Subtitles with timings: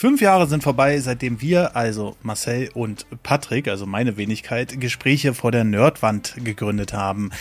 [0.00, 5.50] Fünf Jahre sind vorbei, seitdem wir, also Marcel und Patrick, also meine Wenigkeit, Gespräche vor
[5.50, 7.32] der Nerdwand gegründet haben.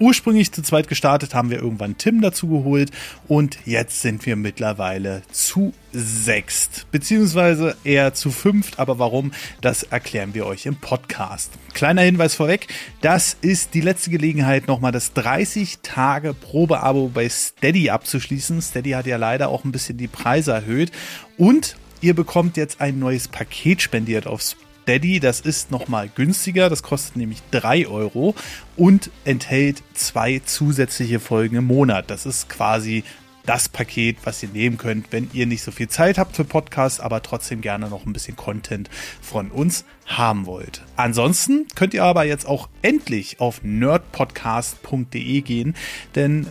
[0.00, 2.90] Ursprünglich zu zweit gestartet, haben wir irgendwann Tim dazu geholt
[3.28, 9.30] und jetzt sind wir mittlerweile zu sechst, beziehungsweise eher zu fünft, aber warum,
[9.60, 11.52] das erklären wir euch im Podcast.
[11.72, 12.66] Kleiner Hinweis vorweg,
[13.00, 18.60] das ist die letzte Gelegenheit, nochmal das 30 Tage Probeabo bei Steady abzuschließen.
[18.60, 20.90] Steady hat ja leider auch ein bisschen die Preise erhöht
[21.38, 25.20] und Ihr bekommt jetzt ein neues Paket spendiert auf Steady.
[25.20, 26.68] Das ist nochmal günstiger.
[26.68, 28.34] Das kostet nämlich 3 Euro
[28.76, 32.10] und enthält zwei zusätzliche Folgen im Monat.
[32.10, 33.04] Das ist quasi
[33.46, 36.98] das Paket, was ihr nehmen könnt, wenn ihr nicht so viel Zeit habt für Podcasts,
[36.98, 38.90] aber trotzdem gerne noch ein bisschen Content
[39.20, 40.82] von uns haben wollt.
[40.96, 45.76] Ansonsten könnt ihr aber jetzt auch endlich auf nerdpodcast.de gehen,
[46.16, 46.48] denn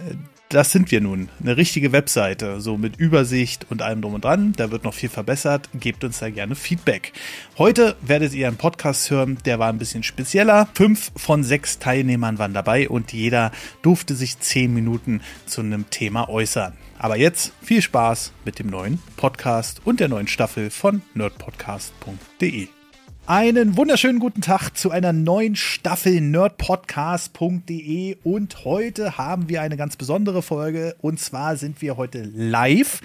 [0.53, 1.29] das sind wir nun.
[1.39, 4.53] Eine richtige Webseite, so mit Übersicht und allem drum und dran.
[4.57, 5.69] Da wird noch viel verbessert.
[5.73, 7.13] Gebt uns da gerne Feedback.
[7.57, 10.67] Heute werdet ihr einen Podcast hören, der war ein bisschen spezieller.
[10.73, 16.29] Fünf von sechs Teilnehmern waren dabei und jeder durfte sich zehn Minuten zu einem Thema
[16.29, 16.73] äußern.
[16.97, 22.80] Aber jetzt viel Spaß mit dem neuen Podcast und der neuen Staffel von nerdpodcast.de.
[23.27, 29.95] Einen wunderschönen guten Tag zu einer neuen Staffel nerdpodcast.de und heute haben wir eine ganz
[29.95, 32.99] besondere Folge und zwar sind wir heute live.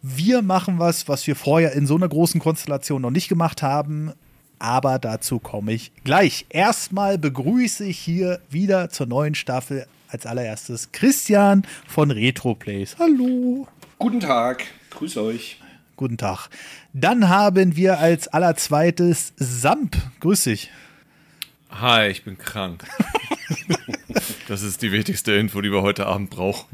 [0.00, 4.12] Wir machen was, was wir vorher in so einer großen Konstellation noch nicht gemacht haben,
[4.58, 6.46] aber dazu komme ich gleich.
[6.48, 12.96] Erstmal begrüße ich hier wieder zur neuen Staffel als allererstes Christian von Retroplays.
[12.98, 13.68] Hallo.
[13.98, 15.61] Guten Tag, grüß euch.
[16.02, 16.48] Guten Tag.
[16.92, 19.96] Dann haben wir als allerzweites Samp.
[20.18, 20.68] Grüß dich.
[21.70, 22.82] Hi, ich bin krank.
[24.48, 26.66] das ist die wichtigste Info, die wir heute Abend brauchen.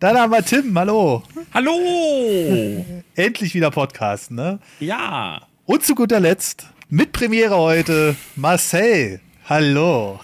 [0.00, 0.78] Dann haben wir Tim.
[0.78, 1.22] Hallo.
[1.52, 2.82] Hallo.
[3.14, 4.58] Endlich wieder Podcast, ne?
[4.80, 5.42] Ja.
[5.66, 9.20] Und zu guter Letzt mit Premiere heute Marcel.
[9.50, 10.18] Hallo.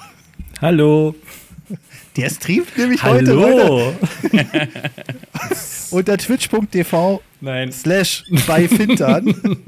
[0.62, 1.14] Hallo.
[2.16, 3.94] Der streamt nämlich Hallo.
[3.94, 4.40] heute
[5.90, 7.72] unter twitch.tv Nein.
[7.72, 9.34] slash bei Fintern.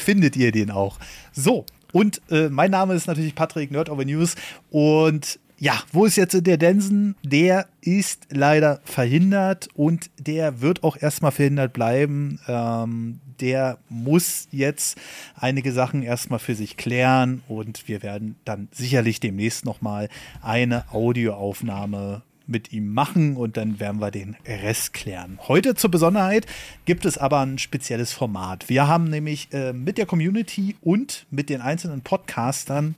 [0.00, 0.98] Findet ihr den auch.
[1.32, 4.34] So, und äh, mein Name ist natürlich Patrick Nerd Over News
[4.70, 7.14] und ja, wo ist jetzt der Densen?
[7.22, 12.40] Der ist leider verhindert und der wird auch erstmal verhindert bleiben.
[12.48, 14.98] Ähm, der muss jetzt
[15.36, 20.08] einige Sachen erstmal für sich klären und wir werden dann sicherlich demnächst nochmal
[20.42, 25.38] eine Audioaufnahme mit ihm machen und dann werden wir den Rest klären.
[25.46, 26.44] Heute zur Besonderheit
[26.86, 28.68] gibt es aber ein spezielles Format.
[28.68, 32.96] Wir haben nämlich äh, mit der Community und mit den einzelnen Podcastern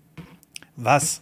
[0.77, 1.21] was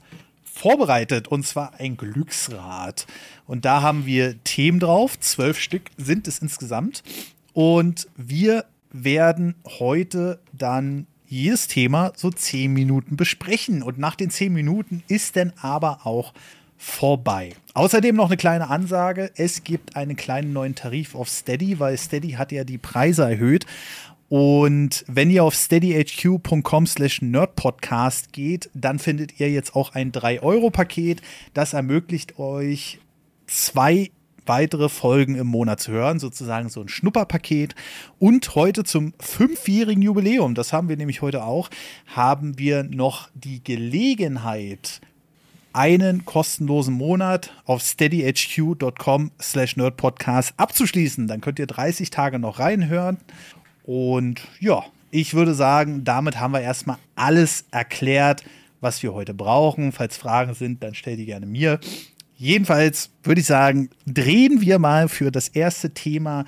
[0.53, 3.07] vorbereitet und zwar ein Glücksrad.
[3.47, 7.03] Und da haben wir Themen drauf, zwölf Stück sind es insgesamt.
[7.53, 13.83] Und wir werden heute dann jedes Thema so zehn Minuten besprechen.
[13.83, 16.35] Und nach den zehn Minuten ist dann aber auch
[16.77, 17.55] vorbei.
[17.75, 22.33] Außerdem noch eine kleine Ansage: Es gibt einen kleinen neuen Tarif auf Steady, weil Steady
[22.33, 23.67] hat ja die Preise erhöht.
[24.33, 31.21] Und wenn ihr auf steadyhq.com slash nerdpodcast geht, dann findet ihr jetzt auch ein 3-Euro-Paket.
[31.53, 32.99] Das ermöglicht euch
[33.47, 34.11] zwei
[34.47, 37.75] weitere Folgen im Monat zu hören, sozusagen so ein Schnupperpaket.
[38.19, 41.69] Und heute zum fünfjährigen Jubiläum, das haben wir nämlich heute auch,
[42.07, 45.03] haben wir noch die Gelegenheit,
[45.75, 51.29] einen kostenlosen Monat auf steadyhq.com slash nerdpodcast abzuschließen.
[51.29, 53.19] Dann könnt ihr 30 Tage noch reinhören
[53.85, 58.45] und ja, ich würde sagen, damit haben wir erstmal alles erklärt,
[58.81, 59.93] was wir heute brauchen.
[59.93, 61.81] Falls Fragen sind, dann stell die gerne mir.
[62.37, 66.45] Jedenfalls würde ich sagen, drehen wir mal für das erste Thema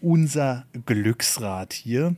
[0.00, 2.16] unser Glücksrad hier.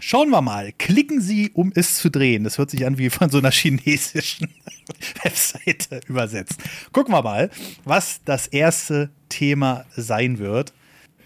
[0.00, 0.72] Schauen wir mal.
[0.72, 2.44] Klicken Sie, um es zu drehen.
[2.44, 4.48] Das hört sich an wie von so einer chinesischen
[5.22, 6.60] Webseite übersetzt.
[6.92, 7.50] Gucken wir mal,
[7.84, 10.72] was das erste Thema sein wird.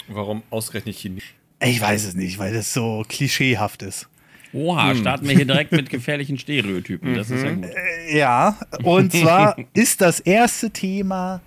[0.08, 1.37] Warum ausgerechnet Chinesisch?
[1.60, 4.08] Ich weiß es nicht, weil das so klischeehaft ist.
[4.52, 7.14] Oha, starten wir hier direkt mit gefährlichen Stereotypen.
[7.14, 7.64] Das ist ja gut.
[7.66, 11.40] Äh, Ja, und zwar ist das erste Thema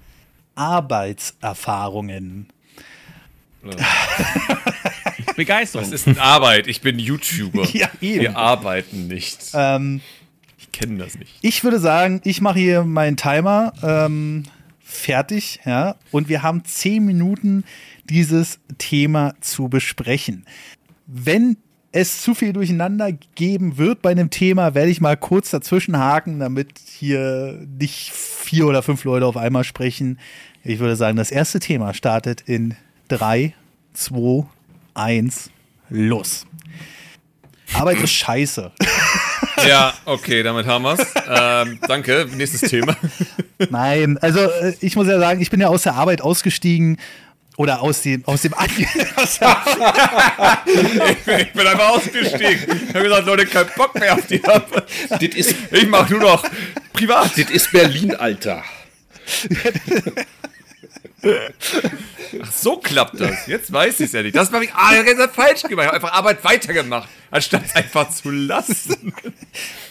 [0.56, 2.48] Arbeitserfahrungen.
[5.36, 5.90] Begeisterung.
[5.90, 6.68] Das ist eine Arbeit.
[6.68, 7.68] Ich bin YouTuber.
[7.74, 8.22] Ja, eben.
[8.22, 9.40] Wir arbeiten nicht.
[9.54, 10.02] Ähm,
[10.60, 11.34] Ich kenne das nicht.
[11.42, 14.44] ich würde sagen, ich mache hier meinen Timer ähm,
[14.84, 17.64] fertig, ja, und wir haben zehn Minuten,
[18.12, 20.46] dieses Thema zu besprechen.
[21.08, 21.56] Wenn
[21.94, 26.40] es zu viel durcheinander geben wird bei einem Thema, werde ich mal kurz dazwischen haken,
[26.40, 30.20] damit hier nicht vier oder fünf Leute auf einmal sprechen.
[30.64, 32.76] Ich würde sagen, das erste Thema startet in
[33.08, 33.54] drei,
[33.94, 34.46] zwei,
[34.94, 35.50] eins.
[35.90, 36.46] los.
[37.74, 38.72] Arbeit ist scheiße.
[39.68, 41.06] Ja, okay, damit haben wir's.
[41.30, 42.96] Ähm, danke, nächstes Thema.
[43.70, 46.98] Nein, also äh, ich muss ja sagen, ich bin ja aus der Arbeit ausgestiegen
[47.62, 48.88] oder aus dem aus dem Ange
[49.18, 52.82] aus der, Ich bin einfach ausgestiegen.
[52.90, 54.86] Ich habe gesagt, Leute, kein Bock mehr auf die Arbeit.
[55.10, 56.44] Das ist, Ich mache nur noch
[56.92, 57.38] privat.
[57.38, 58.64] das ist Berlin, Alter.
[62.42, 63.46] Ach, so klappt das.
[63.46, 64.36] Jetzt weiß ich es ja nicht.
[64.36, 65.86] Das habe ich ah, das falsch gemacht.
[65.86, 69.14] Ich habe einfach Arbeit weitergemacht, anstatt es einfach zu lassen.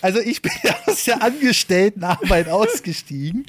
[0.00, 0.50] also ich bin
[0.86, 3.46] aus der Angestelltenarbeit ausgestiegen,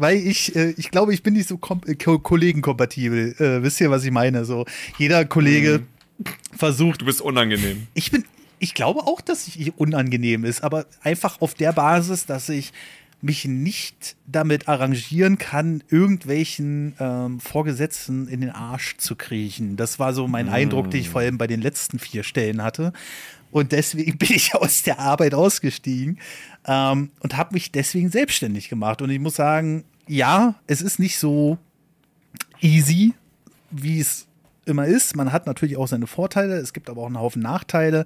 [0.00, 3.34] weil ich äh, ich glaube, ich bin nicht so äh, ko kollegenkompatibel.
[3.38, 4.44] Äh, wisst ihr, was ich meine?
[4.44, 4.66] So
[4.98, 5.82] jeder Kollege
[6.56, 7.86] versucht Du bist unangenehm.
[7.94, 8.24] ich bin,
[8.58, 12.72] ich glaube auch, dass ich unangenehm ist, aber einfach auf der Basis, dass ich
[13.22, 19.76] mich nicht damit arrangieren kann, irgendwelchen ähm, Vorgesetzten in den Arsch zu kriechen.
[19.76, 22.92] Das war so mein Eindruck, den ich vor allem bei den letzten vier Stellen hatte.
[23.50, 26.18] Und deswegen bin ich aus der Arbeit ausgestiegen
[26.66, 29.02] ähm, und habe mich deswegen selbstständig gemacht.
[29.02, 31.56] Und ich muss sagen, ja, es ist nicht so
[32.60, 33.14] easy,
[33.70, 34.26] wie es
[34.66, 35.14] immer ist.
[35.14, 38.04] Man hat natürlich auch seine Vorteile, es gibt aber auch einen Haufen Nachteile.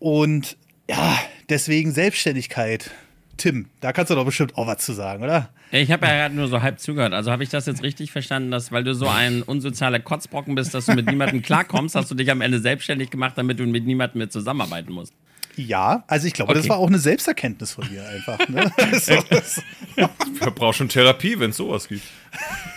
[0.00, 0.56] Und
[0.90, 1.16] ja,
[1.48, 2.90] deswegen Selbstständigkeit.
[3.36, 5.50] Tim, da kannst du doch bestimmt auch was zu sagen, oder?
[5.70, 7.12] Ich habe ja gerade nur so halb zugehört.
[7.12, 10.74] Also habe ich das jetzt richtig verstanden, dass weil du so ein unsozialer Kotzbrocken bist,
[10.74, 13.86] dass du mit niemandem klarkommst, hast du dich am Ende selbstständig gemacht, damit du mit
[13.86, 15.12] niemandem mehr zusammenarbeiten musst.
[15.58, 16.70] Ja, also ich glaube, das Okay.
[16.70, 18.48] war auch eine Selbsterkenntnis von mir einfach.
[18.48, 18.70] Ne?
[19.30, 19.62] das,
[19.96, 22.04] Ich brauche schon Therapie, wenn es sowas gibt.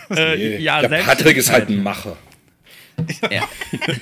[0.09, 2.17] Äh, ja, Der Patrick ist halt ein Macher.
[3.29, 3.47] Ja.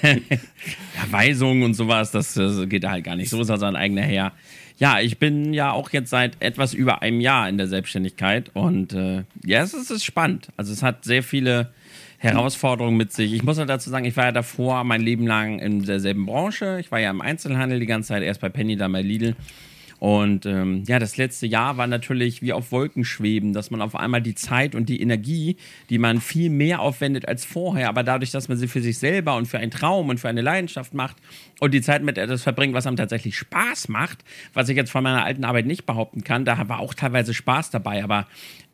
[1.12, 3.30] Weisungen und sowas, das, geht halt gar nicht.
[3.30, 4.31] So ist er sein eigener Herr.
[4.78, 8.94] Ja, ich bin ja auch jetzt seit etwas über einem Jahr in der Selbstständigkeit und
[8.94, 10.48] äh, ja, es ist, es ist spannend.
[10.56, 11.74] Also es hat sehr viele
[12.19, 13.33] Herausforderungen mit sich.
[13.33, 16.77] Ich muss noch dazu sagen, ich war ja davor mein Leben lang in derselben Branche.
[16.80, 19.36] Ich war ja im Einzelhandel die ganze Zeit, erst bei Penny, dann bei Lidl.
[20.00, 23.95] Und ähm, ja, das letzte Jahr war natürlich wie auf Wolken schweben, dass man auf
[23.95, 25.57] einmal die Zeit und die Energie,
[25.89, 29.36] die man viel mehr aufwendet als vorher, aber dadurch, dass man sie für sich selber
[29.36, 31.18] und für einen Traum und für eine Leidenschaft macht
[31.60, 34.24] und die Zeit mit etwas verbringt, was einem tatsächlich Spaß macht,
[34.54, 37.69] was ich jetzt von meiner alten Arbeit nicht behaupten kann, da war auch teilweise Spaß
[37.69, 38.25] dabei, aber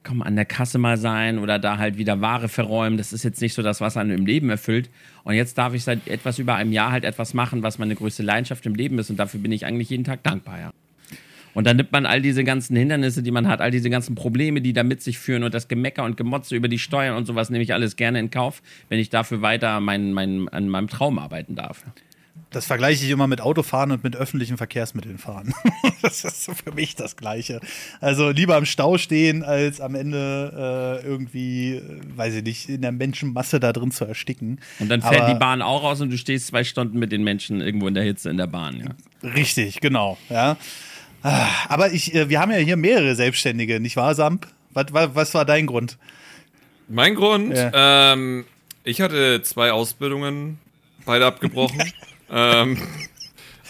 [0.06, 3.42] komm, an der Kasse mal sein oder da halt wieder Ware verräumen, das ist jetzt
[3.42, 4.90] nicht so das, was einem im Leben erfüllt.
[5.24, 8.24] Und jetzt darf ich seit etwas über einem Jahr halt etwas machen, was meine größte
[8.24, 10.72] Leidenschaft im Leben ist und dafür bin ich eigentlich jeden Tag dankbar, ja.
[11.56, 14.62] Und dann nimmt man all diese ganzen Hindernisse, die man hat, all diese ganzen Probleme,
[14.62, 17.50] die da mit sich führen und das Gemecker und Gemotze über die Steuern und sowas
[17.50, 21.18] nehme ich alles gerne in Kauf, wenn ich dafür weiter mein, mein, an meinem Traum
[21.18, 21.86] arbeiten darf.
[22.52, 25.54] Das vergleiche ich immer mit Autofahren und mit öffentlichen Verkehrsmitteln fahren.
[26.02, 27.60] das ist so für mich das Gleiche.
[28.00, 32.82] Also lieber im Stau stehen, als am Ende äh, irgendwie, äh, weiß ich nicht, in
[32.82, 34.60] der Menschenmasse da drin zu ersticken.
[34.80, 37.24] Und dann fährt Aber- die Bahn auch raus und du stehst zwei Stunden mit den
[37.24, 38.96] Menschen irgendwo in der Hitze in der Bahn.
[39.24, 39.30] Ja.
[39.32, 40.18] Richtig, genau.
[40.30, 40.56] Ja.
[41.24, 44.48] Ah, Aber ich, äh, wir haben ja hier mehrere Selbstständige, nicht wahr, Samp?
[44.74, 45.98] Was, was, was war dein Grund?
[46.88, 48.14] Mein Grund, Ja.
[48.14, 48.46] ähm,
[48.84, 50.60] ich hatte zwei Ausbildungen,
[51.06, 51.82] beide abgebrochen.
[52.30, 52.78] ähm,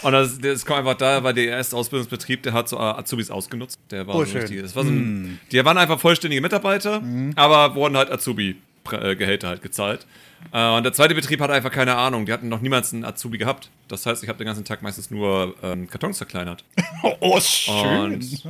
[0.01, 3.79] und das, das kommt einfach da, weil der erste Ausbildungsbetrieb, der hat so Azubis ausgenutzt.
[3.91, 4.41] Der war Oh, so schön.
[4.41, 7.01] richtig, das war so ein, Die waren einfach vollständige Mitarbeiter,
[7.35, 10.05] aber wurden halt Azubi-Gehälter halt gezahlt.
[10.51, 12.25] Äh, und der zweite Betrieb hatte einfach keine Ahnung.
[12.27, 13.69] Die hatten noch niemals einen Azubi gehabt.
[13.87, 16.63] Das heißt, ich habe den ganzen Tag meistens nur ähm, Kartons zerkleinert.
[17.21, 18.43] Oh, Und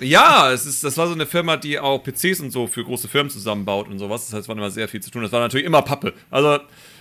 [0.00, 3.08] ja, es ist, das war so eine Firma, die auch PCs und so für große
[3.08, 4.26] Firmen zusammenbaut und sowas.
[4.26, 5.22] Das heißt, es war immer sehr viel zu tun.
[5.22, 6.14] Das war natürlich immer Pappe.
[6.30, 6.58] Also,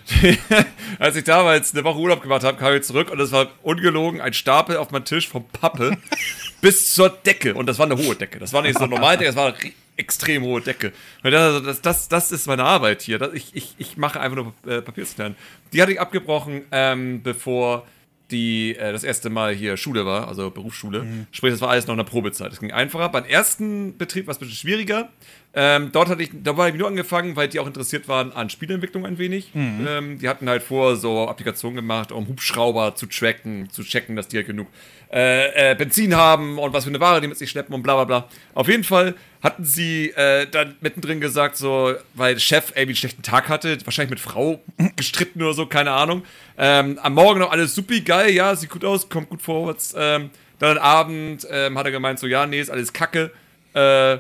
[1.00, 4.22] als ich damals eine Woche Urlaub gemacht habe, kam ich zurück und es war ungelogen
[4.22, 5.98] ein Stapel auf meinem Tisch von Pappe
[6.62, 7.54] bis zur Decke.
[7.54, 8.40] Und das war eine hohe Decke.
[8.40, 10.94] Das war nicht so eine normale Decke, das war eine extrem hohe Decke.
[11.24, 13.20] Und dachte, also, das, das, das ist meine Arbeit hier.
[13.20, 15.36] Das, ich, ich, ich mache einfach nur äh, Papierscan.
[15.74, 17.86] Die hatte ich abgebrochen, ähm, bevor
[18.32, 21.06] die äh, das erste Mal hier Schule war, also Berufsschule.
[21.32, 22.52] Sprich, das war alles noch in der Probezeit.
[22.52, 23.10] Das ging einfacher.
[23.10, 25.10] Beim ersten Betrieb war es ein bisschen schwieriger.
[25.54, 28.50] Ähm, dort hatte ich, da war ich nur angefangen, weil die auch interessiert waren an
[28.50, 29.52] Spielentwicklung ein wenig.
[29.88, 34.28] Ähm, die hatten halt vor, so Applikationen gemacht, um Hubschrauber zu tracken, zu checken, dass
[34.28, 34.68] die halt genug
[35.12, 37.96] äh, äh, Benzin haben und was für eine Ware die mit sich schleppen und bla
[37.96, 38.30] bla bla.
[38.54, 43.24] Auf jeden Fall hatten sie äh, dann mittendrin gesagt, so, weil Chef irgendwie einen schlechten
[43.24, 44.62] Tag hatte, wahrscheinlich mit Frau
[44.96, 46.24] gestritten oder so, keine Ahnung.
[46.58, 49.96] Ähm, am Morgen noch alles supi geil, ja, sieht gut aus, kommt gut vorwärts.
[49.98, 53.32] Ähm, dann am Abend ähm, hat er gemeint, so, ja, nee, ist alles kacke.
[53.74, 54.18] Äh,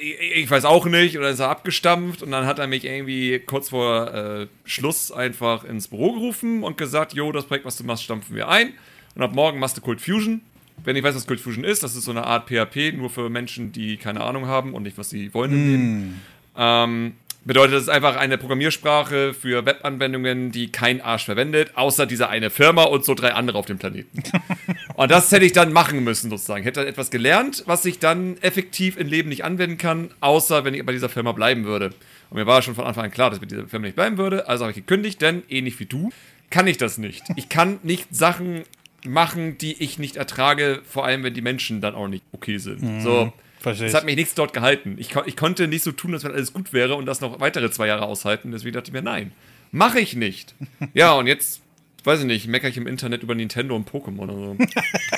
[0.00, 3.38] ich, ich weiß auch nicht, oder ist er abgestampft und dann hat er mich irgendwie
[3.40, 7.84] kurz vor äh, Schluss einfach ins Büro gerufen und gesagt, jo, das Projekt, was du
[7.84, 8.72] machst, stampfen wir ein
[9.14, 10.42] und ab morgen machst du Cold Fusion.
[10.84, 13.30] Wenn ich weiß, was Cold Fusion ist, das ist so eine Art PHP, nur für
[13.30, 16.22] Menschen, die keine Ahnung haben und nicht, was sie wollen im Leben.
[16.56, 17.12] Ähm,
[17.46, 22.50] bedeutet, es ist einfach eine Programmiersprache für Webanwendungen, die kein Arsch verwendet, außer dieser eine
[22.50, 24.22] Firma und so drei andere auf dem Planeten.
[24.94, 26.64] und das hätte ich dann machen müssen, sozusagen.
[26.64, 30.74] Hätte dann etwas gelernt, was ich dann effektiv im Leben nicht anwenden kann, außer wenn
[30.74, 31.90] ich bei dieser Firma bleiben würde.
[32.30, 34.18] Und mir war schon von Anfang an klar, dass ich bei dieser Firma nicht bleiben
[34.18, 36.10] würde, also habe ich gekündigt, denn ähnlich wie du
[36.50, 37.24] kann ich das nicht.
[37.36, 38.62] Ich kann nicht Sachen
[39.04, 42.82] machen, die ich nicht ertrage, vor allem wenn die Menschen dann auch nicht okay sind.
[42.82, 43.00] Mhm.
[43.00, 43.32] So.
[43.60, 43.86] Verstehe.
[43.86, 44.96] Es hat mich nichts dort gehalten.
[44.98, 47.70] Ich, ich, konnte nicht so tun, als wenn alles gut wäre und das noch weitere
[47.70, 48.52] zwei Jahre aushalten.
[48.52, 49.32] Deswegen dachte ich mir, nein,
[49.72, 50.54] mache ich nicht.
[50.94, 51.62] ja, und jetzt,
[52.04, 54.56] weiß ich nicht, meckere ich im Internet über Nintendo und Pokémon oder so.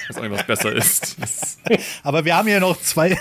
[0.08, 1.16] was auch was besser ist.
[2.02, 3.18] Aber wir haben hier noch zwei,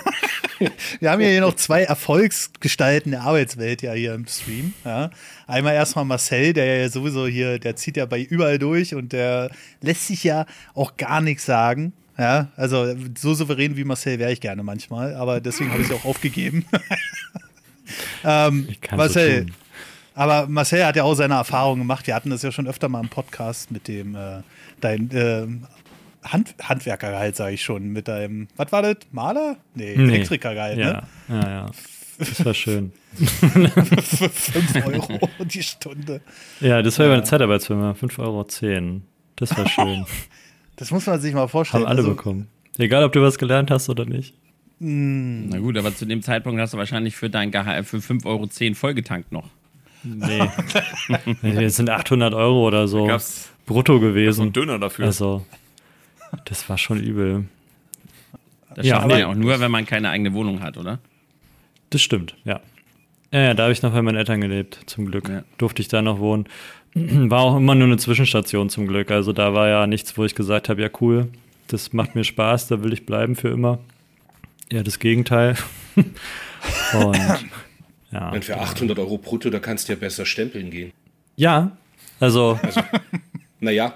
[1.00, 4.74] wir haben hier noch zwei Erfolgsgestalten der Arbeitswelt ja hier im Stream.
[4.86, 5.10] Ja.
[5.48, 9.52] Einmal erstmal Marcel, der ja sowieso hier, der zieht ja bei überall durch und der
[9.82, 10.46] lässt sich ja
[10.76, 11.94] auch gar nichts sagen.
[12.18, 15.96] Ja, also so souverän wie Marcel wäre ich gerne manchmal, aber deswegen habe ich es
[15.96, 16.66] auch aufgegeben.
[18.24, 19.54] ähm, Marcel, so
[20.18, 22.08] aber Marcel hat ja auch seine Erfahrungen gemacht.
[22.08, 24.42] Wir hatten das ja schon öfter mal im Podcast mit dem äh,
[24.82, 25.46] dein äh,
[26.28, 28.98] Hand Handwerkergehalt, sage ich schon, mit deinem, was war das?
[29.12, 29.58] Maler?
[29.76, 30.16] Nee, nee.
[30.16, 30.92] Elektrikergehalt, ja.
[30.92, 31.04] ne?
[31.30, 31.72] Ja, ja.
[32.18, 32.94] Das war schön.
[33.16, 36.22] Für 5 Euro die Stunde.
[36.62, 37.92] Ja, das war ja eine Zeitarbeitsfirma.
[37.92, 39.02] 5,10 Euro.
[39.36, 40.06] Das war schön.
[40.78, 41.84] Das muss man sich mal vorstellen.
[41.84, 42.48] Haben alle also, bekommen.
[42.78, 44.34] Egal, ob du was gelernt hast oder nicht.
[44.80, 45.50] Mm.
[45.50, 48.76] Na gut, aber zu dem Zeitpunkt hast du wahrscheinlich für dein Gehalt für 5,10 Euro
[48.76, 49.50] vollgetankt noch.
[50.04, 50.48] Nee.
[51.42, 53.10] Jetzt sind 800 Euro oder so
[53.66, 54.42] brutto gewesen.
[54.42, 55.06] Und Döner dafür.
[55.06, 55.46] Also,
[56.46, 57.46] das war schon übel.
[58.76, 61.00] Das ja, schafft man ja auch nur, wenn man keine eigene Wohnung hat, oder?
[61.90, 62.62] Das stimmt, ja.
[63.32, 65.28] Ja, ja da habe ich noch bei meinen Eltern gelebt, zum Glück.
[65.28, 65.44] Ja.
[65.58, 66.48] Durfte ich da noch wohnen.
[66.96, 69.12] War auch immer nur eine Zwischenstation zum Glück.
[69.12, 71.28] Also da war ja nichts, wo ich gesagt habe, ja cool,
[71.68, 73.80] das macht mir Spaß, da will ich bleiben für immer.
[74.72, 75.56] Ja, das Gegenteil.
[75.96, 76.08] Und
[78.12, 78.32] ja.
[78.32, 80.92] Und für 800 Euro brutto, da kannst du ja besser stempeln gehen.
[81.36, 81.78] Ja,
[82.20, 82.60] also.
[82.62, 82.82] also
[83.60, 83.94] naja.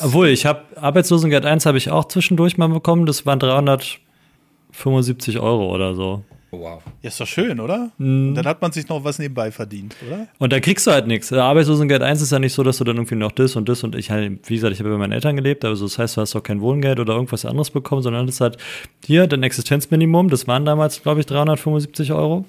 [0.00, 3.06] Obwohl, ich habe Arbeitslosengeld 1 habe ich auch zwischendurch mal bekommen.
[3.06, 6.22] Das waren 375 Euro oder so.
[6.54, 6.82] Oh, wow.
[7.02, 7.90] Ja, ist doch schön, oder?
[7.98, 8.28] Mhm.
[8.28, 10.28] Und dann hat man sich noch was nebenbei verdient, oder?
[10.38, 11.32] Und da kriegst du halt nichts.
[11.32, 13.94] Arbeitslosengeld 1 ist ja nicht so, dass du dann irgendwie noch das und das und
[13.94, 16.36] ich halt, wie gesagt, ich habe bei meinen Eltern gelebt, also das heißt, du hast
[16.36, 18.58] auch kein Wohngeld oder irgendwas anderes bekommen, sondern das ist halt
[19.04, 22.44] hier dein Existenzminimum, das waren damals, glaube ich, 375 Euro.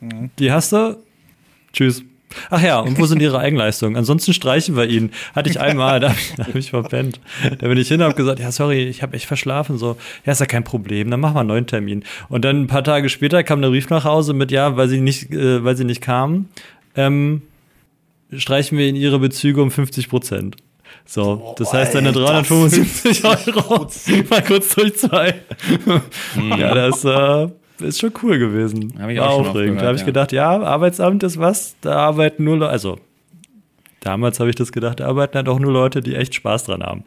[0.00, 0.30] Mhm.
[0.38, 0.96] Die hast du.
[1.72, 2.02] Tschüss.
[2.50, 3.96] Ach ja, und wo sind ihre Eigenleistungen?
[3.96, 5.10] Ansonsten streichen wir ihn.
[5.34, 7.20] Hatte ich einmal, da habe ich, hab ich verpennt.
[7.58, 9.78] Da bin ich hin und habe gesagt, ja, sorry, ich habe echt verschlafen.
[9.78, 12.04] So, ja, ist ja kein Problem, dann machen wir einen neuen Termin.
[12.28, 15.00] Und dann ein paar Tage später kam der Brief nach Hause mit, ja, weil sie
[15.00, 16.48] nicht, äh, weil sie nicht kamen,
[16.94, 17.42] ähm,
[18.32, 20.56] streichen wir in ihre Bezüge um 50 Prozent.
[21.04, 23.88] So, das heißt deine 375 Euro
[24.30, 25.34] mal kurz durch zwei.
[26.58, 27.48] ja, das äh,
[27.80, 28.94] ist schon cool gewesen.
[28.98, 29.80] Hab ich War auch aufregend.
[29.80, 30.06] da habe ich ja.
[30.06, 32.98] gedacht, ja, Arbeitsamt ist was, da arbeiten nur Leute, also
[34.00, 36.82] damals habe ich das gedacht, da arbeiten halt auch nur Leute, die echt Spaß dran
[36.82, 37.04] haben.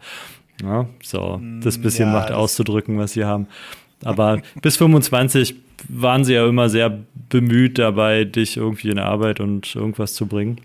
[0.61, 3.47] Ja, so, das mm, bisschen ja, Macht auszudrücken, was sie haben.
[4.03, 5.55] Aber bis 25
[5.87, 6.99] waren sie ja immer sehr
[7.29, 10.59] bemüht dabei, dich irgendwie in Arbeit und irgendwas zu bringen.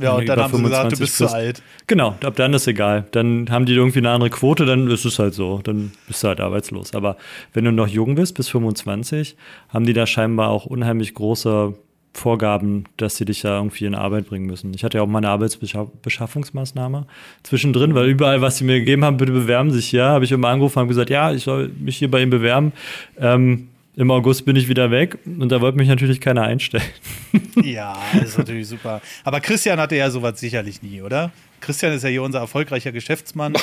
[0.00, 1.30] Ja, und dann haben sie gesagt, du bist plus.
[1.30, 1.62] zu alt.
[1.86, 3.04] Genau, ab dann ist egal.
[3.12, 5.60] Dann haben die irgendwie eine andere Quote, dann ist es halt so.
[5.62, 6.94] Dann bist du halt arbeitslos.
[6.94, 7.16] Aber
[7.52, 9.36] wenn du noch jung bist, bis 25,
[9.68, 11.74] haben die da scheinbar auch unheimlich große
[12.14, 14.72] Vorgaben, dass sie dich da irgendwie in Arbeit bringen müssen.
[14.74, 17.06] Ich hatte ja auch mal eine Arbeitsbeschaffungsmaßnahme
[17.42, 20.48] zwischendrin, weil überall, was sie mir gegeben haben, bitte bewerben sich ja, habe ich immer
[20.48, 22.72] angerufen und gesagt, ja, ich soll mich hier bei ihnen bewerben.
[23.18, 26.84] Ähm, im August bin ich wieder weg und da wollte mich natürlich keiner einstellen.
[27.62, 29.00] Ja, das ist natürlich super.
[29.22, 31.32] Aber Christian hatte ja sowas sicherlich nie, oder?
[31.60, 33.54] Christian ist ja hier unser erfolgreicher Geschäftsmann.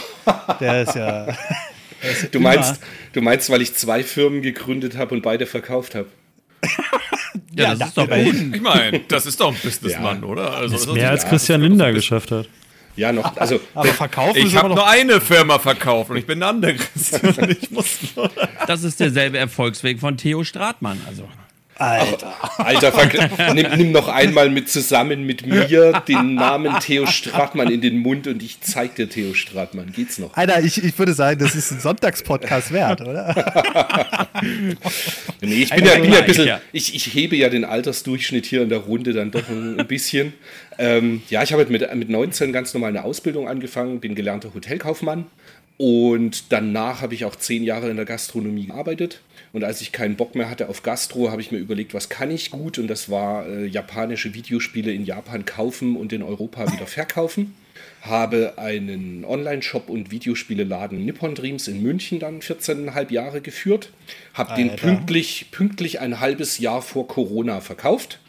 [0.59, 1.25] Der ist ja.
[1.25, 1.35] Der
[2.11, 2.81] ist du, meinst,
[3.13, 6.07] du meinst, weil ich zwei Firmen gegründet habe und beide verkauft habe?
[7.53, 8.35] ja, ja, das ist doch gut.
[8.53, 10.27] Ich meine, das ist doch ein Businessmann, ja.
[10.27, 10.53] oder?
[10.53, 12.47] Also, das ist mehr als Christian Linder geschafft hat.
[12.95, 13.59] Ja, noch, also.
[13.73, 17.11] Aber verkaufen Ich habe nur eine Firma verkauft und ich bin ein anderes.
[18.67, 21.27] das ist derselbe Erfolgsweg von Theo Stratmann, also.
[21.81, 22.33] Alter.
[22.57, 27.97] Alter, nimm, nimm, noch einmal mit zusammen mit mir den Namen Theo Stratmann in den
[27.97, 29.91] Mund und ich zeig dir Theo Stratmann.
[29.91, 30.35] Geht's noch?
[30.37, 33.33] Alter, ich, ich würde sagen, das ist ein Sonntagspodcast wert, oder?
[35.41, 38.61] nee, ich bin ja, bin ja ein bisschen, ich, ich hebe ja den Altersdurchschnitt hier
[38.61, 40.33] in der Runde dann doch ein, ein bisschen.
[40.77, 45.25] Ähm, ja, ich habe mit, mit 19 ganz normal eine Ausbildung angefangen, bin gelernter Hotelkaufmann.
[45.81, 49.21] Und danach habe ich auch zehn Jahre in der Gastronomie gearbeitet.
[49.51, 52.29] Und als ich keinen Bock mehr hatte auf Gastro, habe ich mir überlegt, was kann
[52.29, 52.77] ich gut?
[52.77, 57.55] Und das war äh, japanische Videospiele in Japan kaufen und in Europa wieder verkaufen.
[58.01, 63.89] Habe einen Online-Shop und Videospieleladen Nippon Dreams in München dann 14,5 Jahre geführt.
[64.35, 68.19] Habe den pünktlich, pünktlich ein halbes Jahr vor Corona verkauft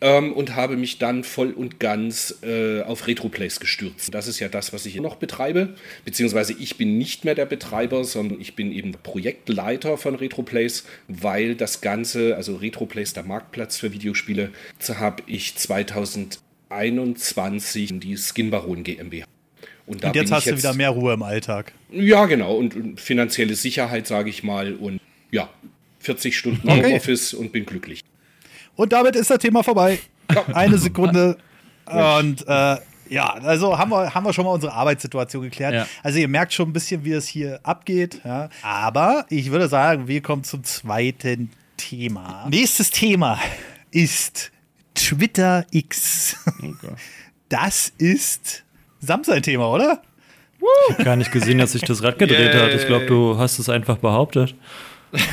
[0.00, 4.14] ähm, und habe mich dann voll und ganz äh, auf Retroplays gestürzt.
[4.14, 5.74] Das ist ja das, was ich noch betreibe,
[6.04, 11.54] beziehungsweise ich bin nicht mehr der Betreiber, sondern ich bin eben Projektleiter von Retroplays, weil
[11.54, 14.50] das Ganze, also Retroplays, der Marktplatz für Videospiele,
[14.88, 19.26] habe ich 2021 die Skinbaron GmbH.
[19.86, 21.72] Und, und jetzt hast jetzt, du wieder mehr Ruhe im Alltag.
[21.90, 22.54] Ja, genau.
[22.56, 24.74] Und, und finanzielle Sicherheit, sage ich mal.
[24.74, 25.00] Und
[25.30, 25.48] ja,
[26.00, 26.84] 40 Stunden okay.
[26.84, 28.04] Homeoffice und bin glücklich.
[28.78, 29.98] Und damit ist das Thema vorbei.
[30.54, 31.36] Eine Sekunde.
[31.86, 32.76] Und äh,
[33.08, 35.74] ja, also haben wir, haben wir schon mal unsere Arbeitssituation geklärt.
[35.74, 35.86] Ja.
[36.04, 38.20] Also ihr merkt schon ein bisschen, wie es hier abgeht.
[38.24, 38.48] Ja.
[38.62, 42.46] Aber ich würde sagen, wir kommen zum zweiten Thema.
[42.48, 43.40] Nächstes Thema
[43.90, 44.52] ist
[44.94, 46.36] Twitter X.
[46.46, 46.94] Okay.
[47.48, 48.62] Das ist
[49.00, 50.02] Samstag-Thema, oder?
[50.60, 52.66] Ich habe gar nicht gesehen, dass sich das Rad gedreht yeah.
[52.66, 52.74] hat.
[52.74, 54.54] Ich glaube, du hast es einfach behauptet.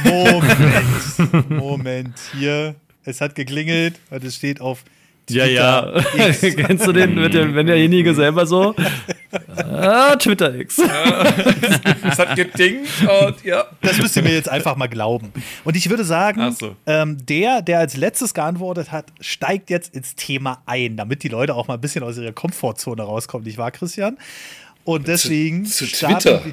[0.04, 2.76] Moment, Moment, hier
[3.06, 4.84] es hat geklingelt und es steht auf
[5.28, 6.04] Twitter ja, ja.
[6.40, 8.76] Kennst du den, mit dem, wenn derjenige selber so?
[9.58, 10.78] ah, Twitter X.
[12.04, 13.66] es hat gedingt und ja.
[13.82, 15.32] Das müsst ihr mir jetzt einfach mal glauben.
[15.64, 16.76] Und ich würde sagen, so.
[16.86, 21.56] ähm, der, der als letztes geantwortet hat, steigt jetzt ins Thema ein, damit die Leute
[21.56, 24.18] auch mal ein bisschen aus ihrer Komfortzone rauskommen, nicht wahr, Christian?
[24.84, 25.66] Und deswegen.
[25.66, 26.44] Zu, zu Twitter.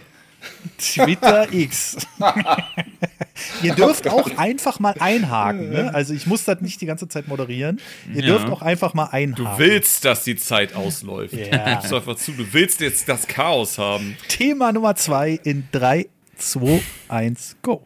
[0.79, 1.97] Twitter X.
[3.63, 5.71] Ihr dürft auch einfach mal einhaken.
[5.71, 5.95] Ne?
[5.95, 7.81] Also ich muss das nicht die ganze Zeit moderieren.
[8.15, 9.45] Ihr dürft auch einfach mal einhaken.
[9.45, 11.35] Du willst, dass die Zeit ausläuft.
[11.35, 11.81] Ja.
[11.83, 12.33] Du einfach zu.
[12.33, 14.17] Du willst jetzt das Chaos haben.
[14.29, 16.09] Thema Nummer zwei in 3,
[16.39, 17.85] 2, 1, go.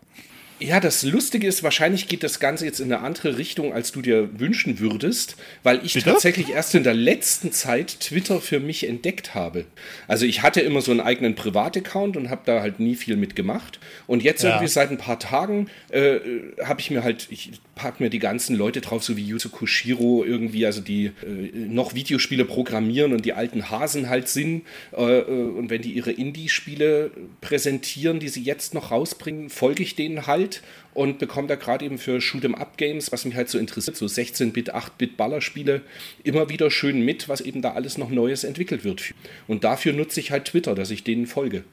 [0.58, 4.00] Ja, das Lustige ist, wahrscheinlich geht das Ganze jetzt in eine andere Richtung, als du
[4.00, 6.10] dir wünschen würdest, weil ich Bitte?
[6.10, 9.66] tatsächlich erst in der letzten Zeit Twitter für mich entdeckt habe.
[10.08, 13.80] Also ich hatte immer so einen eigenen Privataccount und habe da halt nie viel mitgemacht.
[14.06, 14.50] Und jetzt ja.
[14.50, 16.20] irgendwie seit ein paar Tagen äh,
[16.64, 20.24] habe ich mir halt, ich packe mir die ganzen Leute drauf, so wie Yuzo Koshiro
[20.24, 24.62] irgendwie, also die äh, noch Videospiele programmieren und die alten Hasen halt sind.
[24.96, 27.10] Äh, äh und wenn die ihre Indie-Spiele
[27.42, 30.62] präsentieren, die sie jetzt noch rausbringen, folge ich denen halt Welt
[30.94, 34.06] und bekomme da gerade eben für Shoot'em Up Games, was mich halt so interessiert, so
[34.06, 35.82] 16-Bit, 8-Bit Ballerspiele,
[36.24, 39.14] immer wieder schön mit, was eben da alles noch Neues entwickelt wird.
[39.46, 41.64] Und dafür nutze ich halt Twitter, dass ich denen folge.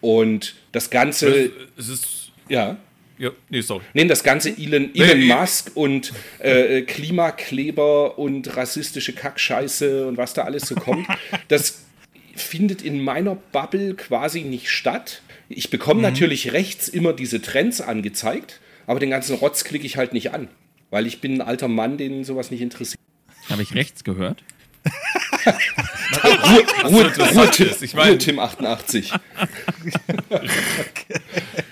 [0.00, 1.50] Und das Ganze.
[1.76, 2.32] Es ist.
[2.48, 2.78] Ja.
[3.18, 3.84] Ja, nee, sorry.
[3.92, 10.34] Nehmen das ganze Elon, Elon nee, Musk und äh, Klimakleber und rassistische Kackscheiße und was
[10.34, 11.06] da alles so kommt,
[11.48, 11.84] das
[12.34, 15.22] findet in meiner Bubble quasi nicht statt.
[15.54, 16.02] Ich bekomme mhm.
[16.02, 20.48] natürlich rechts immer diese Trends angezeigt, aber den ganzen Rotz klicke ich halt nicht an,
[20.90, 23.00] weil ich bin ein alter Mann, den sowas nicht interessiert.
[23.48, 24.44] Habe ich rechts gehört?
[26.24, 29.12] Ruhe, Ruhe, Ruhe, Tim, ich meine, Tim 88.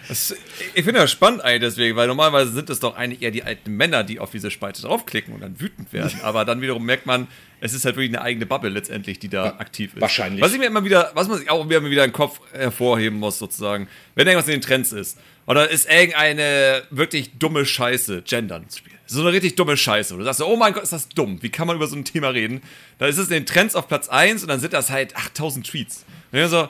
[0.08, 0.34] das,
[0.74, 3.76] ich finde das spannend eigentlich deswegen, weil normalerweise sind es doch eigentlich eher die alten
[3.76, 6.20] Männer, die auf diese Spalte draufklicken und dann wütend werden.
[6.22, 7.28] Aber dann wiederum merkt man,
[7.60, 10.00] es ist halt wirklich eine eigene Bubble letztendlich, die da ja, aktiv ist.
[10.00, 10.42] Wahrscheinlich.
[10.42, 13.38] Was ich mir immer wieder, was man sich auch immer wieder im Kopf hervorheben muss,
[13.38, 15.18] sozusagen, wenn irgendwas in den Trends ist.
[15.46, 18.92] Oder ist irgendeine wirklich dumme Scheiße, Gendern Spiel.
[19.10, 20.16] So eine richtig dumme Scheiße.
[20.16, 21.42] Du sagst, oh mein Gott, ist das dumm.
[21.42, 22.62] Wie kann man über so ein Thema reden?
[22.98, 25.66] Da ist es in den Trends auf Platz 1 und dann sind das halt 8000
[25.66, 26.04] Tweets.
[26.30, 26.68] Und dann so,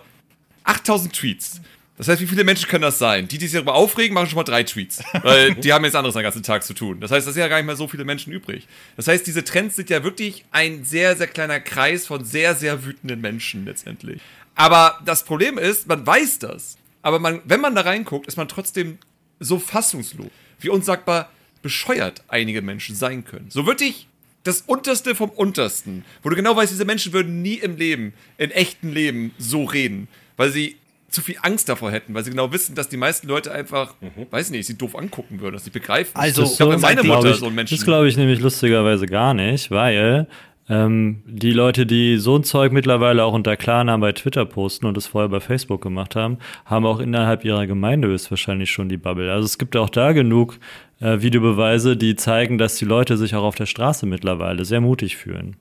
[0.64, 1.60] 8000 Tweets.
[1.98, 3.28] Das heißt, wie viele Menschen können das sein?
[3.28, 5.02] Die, die sich darüber aufregen, machen schon mal drei Tweets.
[5.22, 6.98] Weil die haben jetzt anderes den ganzen Tag zu tun.
[7.00, 8.66] Das heißt, das sind ja gar nicht mehr so viele Menschen übrig.
[8.96, 12.86] Das heißt, diese Trends sind ja wirklich ein sehr, sehr kleiner Kreis von sehr, sehr
[12.86, 14.22] wütenden Menschen letztendlich.
[14.54, 16.78] Aber das Problem ist, man weiß das.
[17.02, 18.96] Aber man, wenn man da reinguckt, ist man trotzdem
[19.40, 21.28] so fassungslos, wie unsagbar
[21.62, 23.46] bescheuert einige Menschen sein können.
[23.50, 24.06] So wirklich
[24.42, 28.50] das Unterste vom Untersten, wo du genau weißt, diese Menschen würden nie im Leben, in
[28.50, 30.76] echten Leben so reden, weil sie
[31.10, 34.26] zu viel Angst davor hätten, weil sie genau wissen, dass die meisten Leute einfach, mhm.
[34.30, 36.12] weiß nicht, sie doof angucken würden, dass sie begreifen.
[36.14, 37.70] Also, ich glaube, meine Mutter ich, so ein Mensch.
[37.70, 40.28] Das glaube ich nämlich lustigerweise gar nicht, weil
[40.68, 44.96] ähm, die Leute, die so ein Zeug mittlerweile auch unter Klarnamen bei Twitter posten und
[44.96, 49.32] es vorher bei Facebook gemacht haben, haben auch innerhalb ihrer Gemeinde höchstwahrscheinlich schon die Bubble.
[49.32, 50.58] Also es gibt auch da genug
[51.00, 55.16] äh, Videobeweise, die zeigen, dass die Leute sich auch auf der Straße mittlerweile sehr mutig
[55.16, 55.56] fühlen.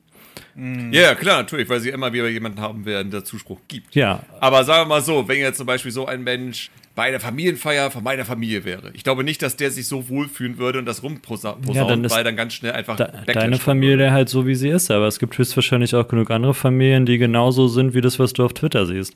[0.56, 0.92] Mhm.
[0.92, 3.96] Ja, klar, natürlich, weil sie immer wieder jemanden haben werden, der Zuspruch gibt.
[3.96, 4.24] Ja.
[4.40, 7.92] Aber sagen wir mal so, wenn jetzt zum Beispiel so ein Mensch bei einer Familienfeier
[7.92, 8.92] von meiner Familie wäre.
[8.94, 12.24] Ich glaube nicht, dass der sich so wohlfühlen würde und das rumposaunt, ja, dann weil
[12.24, 14.12] dann ganz schnell einfach da, deine Familie würde.
[14.12, 14.92] halt so, wie sie ist.
[14.92, 18.44] Aber es gibt höchstwahrscheinlich auch genug andere Familien, die genauso sind wie das, was du
[18.44, 19.16] auf Twitter siehst.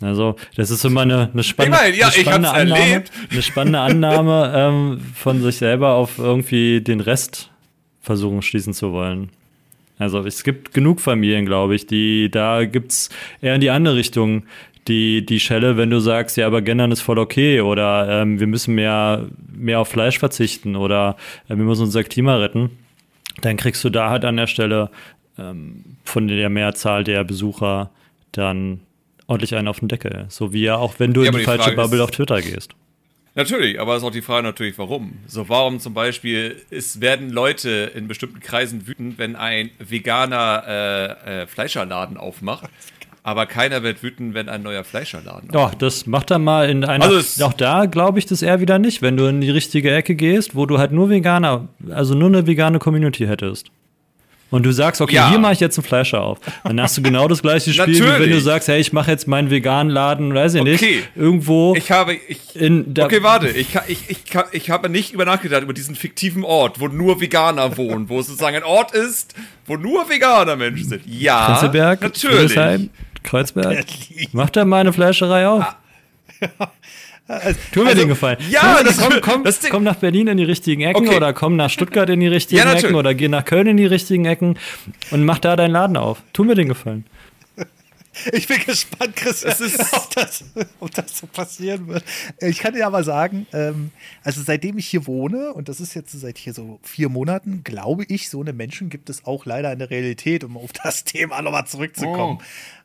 [0.00, 3.12] Also, das ist immer eine, eine spannende, ich meine, ja, eine spannende Annahme, erlebt.
[3.30, 7.50] eine spannende Annahme ähm, von sich selber auf irgendwie den Rest
[8.00, 9.30] versuchen schließen zu wollen.
[9.98, 13.08] Also es gibt genug Familien, glaube ich, die da gibt es
[13.40, 14.44] eher in die andere Richtung
[14.88, 18.46] die, die Schelle, wenn du sagst, ja, aber Gendern ist voll okay oder ähm, wir
[18.46, 21.16] müssen mehr, mehr auf Fleisch verzichten oder
[21.48, 22.70] äh, wir müssen unser Klima retten.
[23.42, 24.90] dann kriegst du da halt an der Stelle
[25.38, 27.90] ähm, von der Mehrzahl der Besucher
[28.32, 28.80] dann
[29.26, 30.26] ordentlich einen auf den Deckel.
[30.28, 32.40] So wie ja auch, wenn du Ja, in die die falsche Frage Bubble auf Twitter
[32.42, 32.74] gehst.
[33.34, 35.14] Natürlich, aber es ist auch die Frage natürlich, warum.
[35.26, 41.42] So, warum zum Beispiel es werden Leute in bestimmten Kreisen wütend, wenn ein veganer äh,
[41.42, 42.68] äh, Fleischerladen aufmacht,
[43.24, 47.04] aber keiner wird wütend, wenn ein neuer Fleischerladen Doch, das macht er mal in einer.
[47.04, 50.14] Also auch da glaube ich das eher wieder nicht, wenn du in die richtige Ecke
[50.14, 53.70] gehst, wo du halt nur Veganer, also nur eine vegane Community hättest.
[54.50, 55.30] Und du sagst, okay, Ja.
[55.30, 56.38] hier mache ich jetzt einen Fleischer auf.
[56.62, 59.26] Dann hast du genau das gleiche Spiel, wie wenn du sagst, hey, ich mache jetzt
[59.26, 61.02] meinen veganen Laden, weiß ich nicht, Okay.
[61.16, 63.06] irgendwo Ich habe, ich, in der.
[63.06, 66.88] okay, warte, ich, ich, ich, ich habe nicht über nachgedacht, über diesen fiktiven Ort, wo
[66.88, 71.02] nur Veganer wohnen, wo es sozusagen ein Ort ist, wo nur Veganer Menschen sind.
[71.06, 72.18] Ja, natürlich.
[72.52, 72.90] Friedrichshain,
[73.22, 73.86] Kreuzberg.
[73.86, 74.28] Berlin.
[74.32, 75.64] Mach da mal eine Fleischerei auf.
[77.72, 78.38] Tu mir Also, den Gefallen.
[78.50, 81.16] ja, komm, das- komm, komm, das komm nach Berlin in die richtigen Ecken Okay.
[81.16, 82.72] oder komm nach Stuttgart in die richtigen Ja.
[82.74, 84.58] Ecken oder geh nach Köln in die richtigen Ecken
[85.12, 86.22] und mach da deinen Laden auf.
[86.32, 87.06] Tu mir den Gefallen.
[88.32, 89.54] Ich bin gespannt, Christian,
[89.92, 90.44] ob, das,
[90.80, 92.04] ob das so passieren wird.
[92.40, 93.90] Ich kann dir aber sagen, ähm,
[94.22, 98.04] also seitdem ich hier wohne, und das ist jetzt seit hier so vier Monaten, glaube
[98.08, 101.40] ich, so eine Menschen gibt es auch leider in der Realität, um auf das Thema
[101.40, 102.40] nochmal zurückzukommen.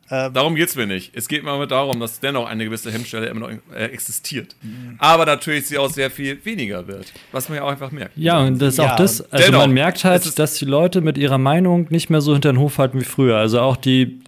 [0.08, 1.14] Darum geht es mir nicht.
[1.14, 4.56] Es geht mir aber darum, dass dennoch eine gewisse Hemmschwelle immer noch äh, existiert.
[4.98, 7.12] Aber natürlich sie auch sehr viel weniger wird.
[7.30, 8.16] Was man ja auch einfach merkt.
[8.16, 11.02] Ja, und das ist Ja, auch das, also dennoch, man merkt halt, dass die Leute
[11.02, 13.36] mit ihrer Meinung nicht mehr so hinter den Hof halten wie früher.
[13.36, 14.20] Also auch die,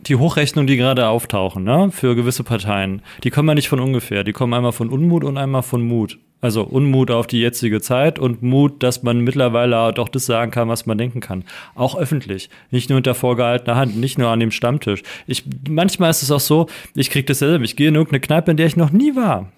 [0.00, 4.24] die Hochrechnungen, die gerade auftauchen, ne, für gewisse Parteien, die kommen ja nicht von ungefähr.
[4.24, 6.18] Die kommen einmal von Unmut und einmal von Mut.
[6.40, 10.68] Also Unmut auf die jetzige Zeit und Mut, dass man mittlerweile doch das sagen kann,
[10.68, 11.44] was man denken kann.
[11.74, 12.48] Auch öffentlich.
[12.70, 15.02] Nicht nur unter vorgehaltener Hand, nicht nur an dem Stammtisch.
[15.26, 17.64] Ich, manchmal ist es auch so, ich krieg das selber.
[17.64, 19.50] Ich gehe in irgendeine Kneipe, in der ich noch nie war.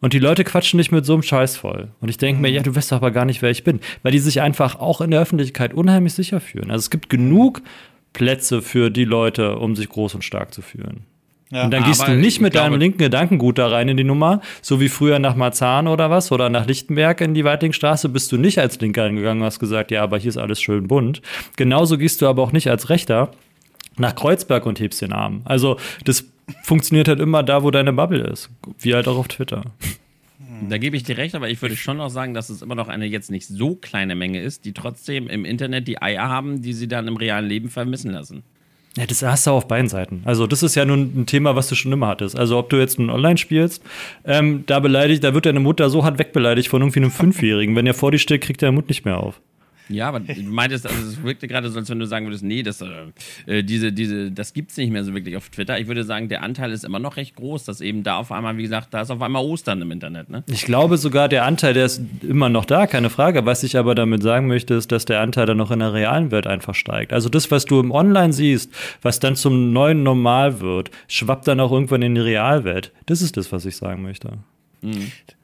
[0.00, 1.88] Und die Leute quatschen nicht mit so einem Scheiß voll.
[2.00, 3.80] Und ich denke mir, ja, du weißt doch aber gar nicht, wer ich bin.
[4.02, 6.70] Weil die sich einfach auch in der Öffentlichkeit unheimlich sicher fühlen.
[6.70, 7.60] Also es gibt genug
[8.12, 11.04] Plätze für die Leute, um sich groß und stark zu fühlen.
[11.50, 11.64] Ja.
[11.64, 14.40] und dann gehst du nicht ich mit deinem linken Gedankengut da rein in die Nummer,
[14.62, 18.36] so wie früher nach Marzahn oder was, oder nach Lichtenberg in die Weitlingstraße, bist du
[18.36, 21.22] nicht als Linker hingegangen und hast gesagt, ja, aber hier ist alles schön bunt.
[21.56, 23.32] Genauso gehst du aber auch nicht als Rechter
[23.96, 25.42] nach Kreuzberg und hebst den Arm.
[25.44, 26.24] Also das
[26.62, 28.50] funktioniert halt immer da, wo deine Bubble ist.
[28.78, 29.62] Wie halt auch auf Twitter.
[30.68, 32.88] Da gebe ich dir recht, aber ich würde schon auch sagen, dass es immer noch
[32.88, 36.74] eine jetzt nicht so kleine Menge ist, die trotzdem im Internet die Eier haben, die
[36.74, 38.42] sie dann im realen Leben vermissen lassen.
[38.96, 40.22] Ja, das hast du auf beiden Seiten.
[40.24, 42.36] Also, das ist ja nun ein Thema, was du schon immer hattest.
[42.36, 43.82] Also, ob du jetzt nun online spielst,
[44.24, 47.76] ähm, da beleidigt, da wird deine Mutter so hart wegbeleidigt von irgendwie einem Fünfjährigen.
[47.76, 49.40] Wenn er vor dir steht, kriegt der Mund nicht mehr auf.
[49.90, 52.62] Ja, aber du meintest, also es wirkte gerade so, als wenn du sagen würdest, nee,
[52.62, 52.80] das,
[53.46, 55.78] äh, diese, diese, das gibt's nicht mehr so wirklich auf Twitter.
[55.78, 58.56] Ich würde sagen, der Anteil ist immer noch recht groß, dass eben da auf einmal,
[58.56, 60.44] wie gesagt, da ist auf einmal Ostern im Internet, ne?
[60.46, 63.44] Ich glaube sogar, der Anteil, der ist immer noch da, keine Frage.
[63.46, 66.30] Was ich aber damit sagen möchte, ist, dass der Anteil dann noch in der realen
[66.30, 67.12] Welt einfach steigt.
[67.12, 68.72] Also das, was du im Online siehst,
[69.02, 72.92] was dann zum neuen Normal wird, schwappt dann auch irgendwann in die Realwelt.
[73.06, 74.38] Das ist das, was ich sagen möchte.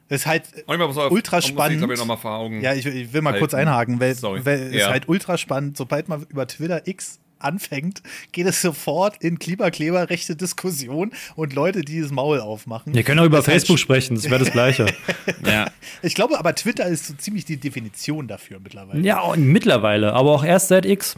[0.09, 1.91] Das ist halt man- ultra spannend.
[1.91, 3.41] ich, noch mal vor Augen ja, ich, ich will mal halten.
[3.41, 4.85] kurz einhaken, weil, weil es Ja.
[4.85, 5.75] ist halt ultra spannend.
[5.77, 11.81] Sobald man über Twitter X anfängt, geht es sofort in Klimakleber rechte Diskussion und Leute,
[11.81, 12.95] die das Maul aufmachen.
[12.95, 14.87] Wir können auch über Das halt Facebook sprechen, das wäre das Gleiche.
[15.45, 15.69] Ja.
[16.01, 19.01] Ich glaube aber, Twitter ist so ziemlich die Definition dafür mittlerweile.
[19.01, 21.15] Ja, und mittlerweile, aber auch erst seit X.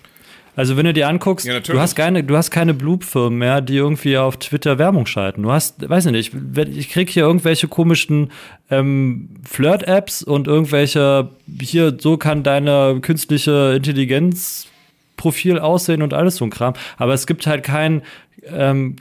[0.60, 3.78] Also wenn du dir anguckst, Ja, du hast keine, du hast keine Blue-Firmen mehr, die
[3.78, 5.44] irgendwie auf Twitter Werbung schalten.
[5.44, 6.34] Du hast, weiß ich nicht,
[6.76, 8.34] ich krieg hier irgendwelche komischen
[8.70, 11.30] ähm, Flirt-Apps und irgendwelche,
[11.62, 14.68] hier, so kann deine künstliche Intelligenz
[15.16, 16.74] Profil aussehen und alles so ein Kram.
[16.98, 18.02] Aber es gibt halt kein,
[18.46, 18.98] ähm,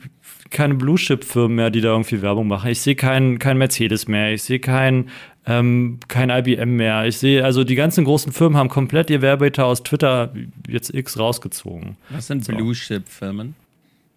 [0.51, 2.71] keine Blue-Chip-Firmen mehr, die da irgendwie Werbung machen.
[2.71, 5.09] Ich sehe kein, kein Mercedes mehr, ich sehe kein,
[5.49, 7.07] ähm, kein IBM mehr.
[7.07, 10.33] Ich sehe, also die ganzen großen Firmen haben komplett ihr Werbeter aus Twitter
[10.69, 11.97] jetzt X rausgezogen.
[12.11, 13.55] Was sind Blue Chip Firmen?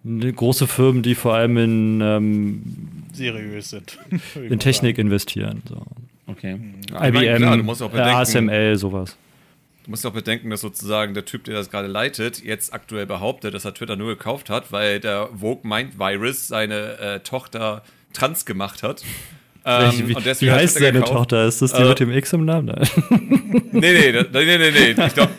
[0.03, 2.63] Ne, Große Firmen, die vor allem in, ähm,
[3.13, 3.97] Seriös sind.
[4.35, 5.61] in Technik investieren.
[5.69, 5.85] So.
[6.27, 6.59] Okay.
[6.89, 9.17] Ja, ich meine, IBM, klar, du musst auch äh, bedenken, ASML, sowas.
[9.85, 13.53] Du musst auch bedenken, dass sozusagen der Typ, der das gerade leitet, jetzt aktuell behauptet,
[13.53, 18.45] dass er Twitter nur gekauft hat, weil der Vogue Mind Virus seine äh, Tochter trans
[18.45, 19.03] gemacht hat.
[19.63, 21.12] Ähm, wie, wie heißt seine gekauft.
[21.13, 21.45] Tochter?
[21.45, 22.67] Ist das die Also- mit dem X im Namen?
[22.67, 22.89] Nein.
[23.71, 25.06] Nee, nee, nee, nee, nee.
[25.06, 25.32] Ich glaube,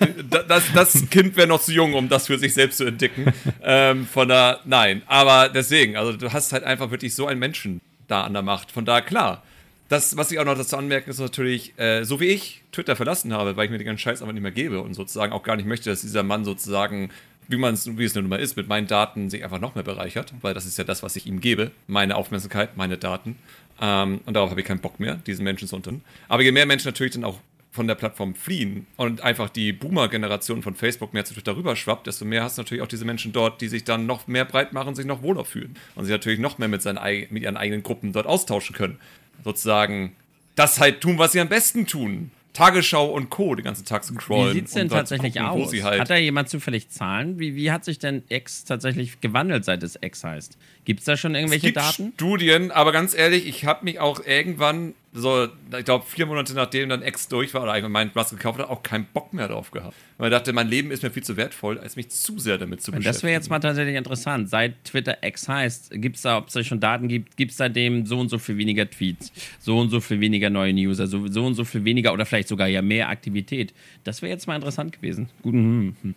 [0.48, 3.32] das, das Kind wäre noch zu jung, um das für sich selbst zu entdecken.
[3.62, 5.02] Ähm, von da, nein.
[5.06, 8.70] Aber deswegen, also du hast halt einfach wirklich so einen Menschen da an der Macht.
[8.72, 9.42] Von da, klar.
[9.88, 13.34] Das, was ich auch noch dazu anmerken, ist natürlich, äh, so wie ich Twitter verlassen
[13.34, 15.56] habe, weil ich mir den ganzen Scheiß einfach nicht mehr gebe und sozusagen auch gar
[15.56, 17.10] nicht möchte, dass dieser Mann sozusagen,
[17.48, 19.84] wie man es, wie es nun mal ist, mit meinen Daten sich einfach noch mehr
[19.84, 23.36] bereichert, weil das ist ja das, was ich ihm gebe, meine Aufmerksamkeit, meine Daten.
[23.80, 26.02] Ähm, und darauf habe ich keinen Bock mehr, diesen Menschen zu untern.
[26.28, 27.38] Aber je mehr Menschen natürlich dann auch
[27.72, 32.42] von der Plattform fliehen und einfach die Boomer-Generation von Facebook mehr darüber schwappt, desto mehr
[32.44, 35.06] hast du natürlich auch diese Menschen dort, die sich dann noch mehr breit machen, sich
[35.06, 38.26] noch wohler fühlen und sich natürlich noch mehr mit, seinen, mit ihren eigenen Gruppen dort
[38.26, 38.98] austauschen können.
[39.42, 40.12] Sozusagen
[40.54, 42.30] das halt tun, was sie am besten tun.
[42.52, 43.54] Tagesschau und Co.
[43.54, 44.50] den ganzen Tag zu scrollen.
[44.50, 45.72] Wie sieht es denn tatsächlich gucken, aus?
[45.72, 47.38] Halt hat da jemand zufällig Zahlen?
[47.38, 50.58] Wie, wie hat sich denn X tatsächlich gewandelt, seit es X heißt?
[50.84, 52.12] Gibt es da schon irgendwelche es gibt Daten?
[52.16, 55.46] Studien, aber ganz ehrlich, ich habe mich auch irgendwann so,
[55.78, 58.82] ich glaube, vier Monate nachdem dann Ex durch war oder allgemein was gekauft hat, auch
[58.82, 59.94] keinen Bock mehr drauf gehabt.
[60.16, 62.82] Weil ich dachte, mein Leben ist mir viel zu wertvoll, als mich zu sehr damit
[62.82, 63.12] zu beschäftigen.
[63.12, 64.48] Das wäre jetzt mal tatsächlich interessant.
[64.48, 67.58] Seit Twitter Ex heißt, gibt es da, ob es da schon Daten gibt, gibt es
[67.58, 71.26] seitdem so und so viel weniger Tweets, so und so viel weniger neue User, so,
[71.28, 73.74] so und so viel weniger oder vielleicht sogar ja mehr Aktivität.
[74.04, 75.28] Das wäre jetzt mal interessant gewesen.
[75.42, 75.58] Guten.
[75.58, 76.14] Hm, hm.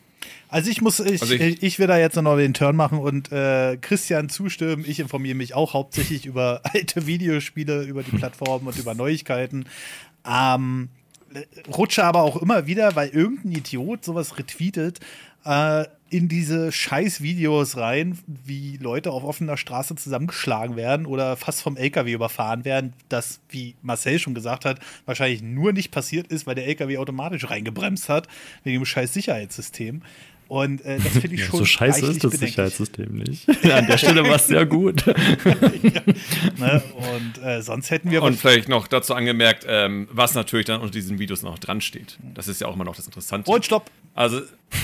[0.48, 3.32] Also ich muss, ich, also ich, ich, will da jetzt noch den Turn machen und
[3.32, 4.86] äh, Christian zustimmen.
[4.88, 9.66] Ich informiere mich auch hauptsächlich über alte Videospiele, über die Plattformen und über Neuigkeiten.
[10.26, 10.90] Ähm,
[11.76, 15.00] rutsche aber auch immer wieder, weil irgendein Idiot sowas retweetet,
[15.44, 15.86] äh,
[16.16, 21.76] in diese scheiß Videos rein, wie Leute auf offener Straße zusammengeschlagen werden oder fast vom
[21.76, 26.56] LKW überfahren werden, das, wie Marcel schon gesagt hat, wahrscheinlich nur nicht passiert ist, weil
[26.56, 28.30] der LKW automatisch reingebremst hat,
[28.64, 30.04] wegen dem scheiß Sicherheitssystem.
[30.48, 31.60] Und äh, das finde ich ja, schon.
[31.60, 32.50] So scheiße ist das bedenklich.
[32.52, 33.50] Sicherheitssystem nicht.
[33.72, 35.06] An der Stelle war es sehr gut.
[35.06, 35.14] ja,
[36.58, 36.84] ne?
[36.96, 38.22] Und äh, sonst hätten wir.
[38.22, 42.18] Und vielleicht noch dazu angemerkt, ähm, was natürlich dann unter diesen Videos noch dran steht.
[42.34, 43.50] Das ist ja auch immer noch das Interessante.
[43.50, 43.90] Und stopp!
[44.14, 44.42] Also.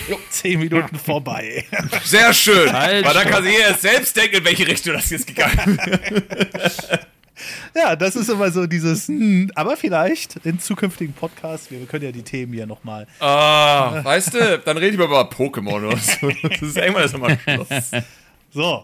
[0.10, 1.66] Jo, zehn Minuten vorbei.
[2.04, 2.72] Sehr schön.
[2.72, 5.80] Halt, Weil da kann sich jeder selbst denken, in welche Richtung das jetzt gegangen
[6.64, 6.88] ist.
[7.76, 12.12] Ja, das ist immer so dieses, hm, aber vielleicht in zukünftigen Podcasts, wir können ja
[12.12, 13.08] die Themen hier nochmal.
[13.20, 16.32] Ah, weißt du, dann reden wir über Pokémon oder so.
[16.48, 17.68] Das ist irgendwann ist immer Schluss.
[18.54, 18.84] So,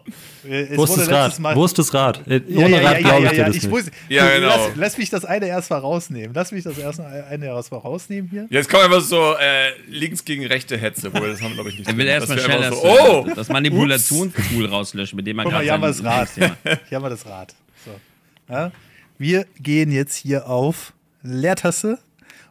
[0.76, 1.40] wo ist das Rad?
[1.40, 2.22] Mal wo ist das Rad?
[2.26, 3.70] Ohne ja, ja, Rad glaube ich dir das ich nicht.
[3.70, 4.48] Muss, ja, genau.
[4.48, 6.32] Lass, lass, mich das eine erst mal rausnehmen.
[6.34, 8.48] Lass mich das erst eine erst mal rausnehmen hier.
[8.50, 11.80] Jetzt kommt einfach so äh, links gegen rechte Hetze, wo das haben wir glaube ich
[11.80, 11.90] nicht.
[11.90, 13.28] Er will erstmal schnell das, so, oh!
[13.36, 15.64] das Manipulationstool rauslöschen, mit dem man gerade.
[15.64, 16.30] Hier haben wir das Rad.
[16.34, 17.54] Hier haben wir das Rad.
[18.50, 18.72] Ja?
[19.18, 22.00] Wir gehen jetzt hier auf Leertaste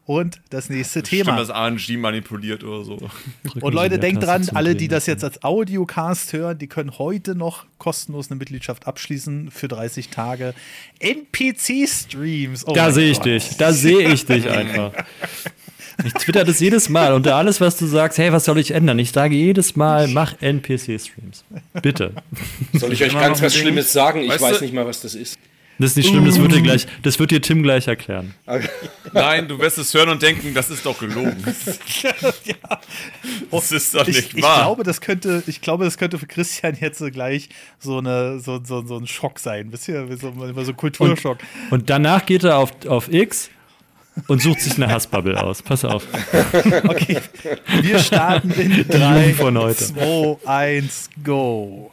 [0.05, 1.25] und das nächste das Thema.
[1.25, 2.99] Stimmt, das ANG manipuliert oder so.
[3.61, 7.67] Und Leute, denkt dran, alle, die das jetzt als Audiocast hören, die können heute noch
[7.79, 10.55] kostenlos eine Mitgliedschaft abschließen für 30 Tage.
[11.01, 12.67] NPC-Streams.
[12.67, 13.57] Oh da sehe ich dich.
[13.57, 14.93] Da sehe ich dich einfach.
[16.05, 17.13] Ich twitter das jedes Mal.
[17.13, 18.99] Unter alles, was du sagst, hey, was soll ich ändern?
[18.99, 21.45] Ich sage jedes Mal, mach NPC-Streams.
[21.83, 22.13] Bitte.
[22.75, 24.21] Soll ich euch ganz was Schlimmes sagen?
[24.21, 25.39] Ich weißt weiß nicht mal, was das ist.
[25.79, 28.35] Das ist nicht schlimm, das wird dir gleich, das wird dir Tim gleich erklären.
[29.13, 31.37] Nein, du wirst es hören und denken, das ist doch gelogen.
[32.03, 32.81] ja.
[33.51, 34.57] Das ist doch nicht ich, wahr.
[34.57, 38.41] Ich glaube, das könnte, ich glaube, das könnte für Christian jetzt so gleich so, eine,
[38.41, 39.71] so, so, so ein Schock sein.
[39.71, 41.39] Wisst ihr, so, so ein Kulturschock.
[41.71, 43.51] Und, und danach geht er auf, auf X
[44.29, 45.63] und sucht sich eine Hassbubble aus.
[45.63, 46.07] Pass auf.
[46.85, 47.19] Okay,
[47.83, 51.93] wir starten in 3, 2, 1, go.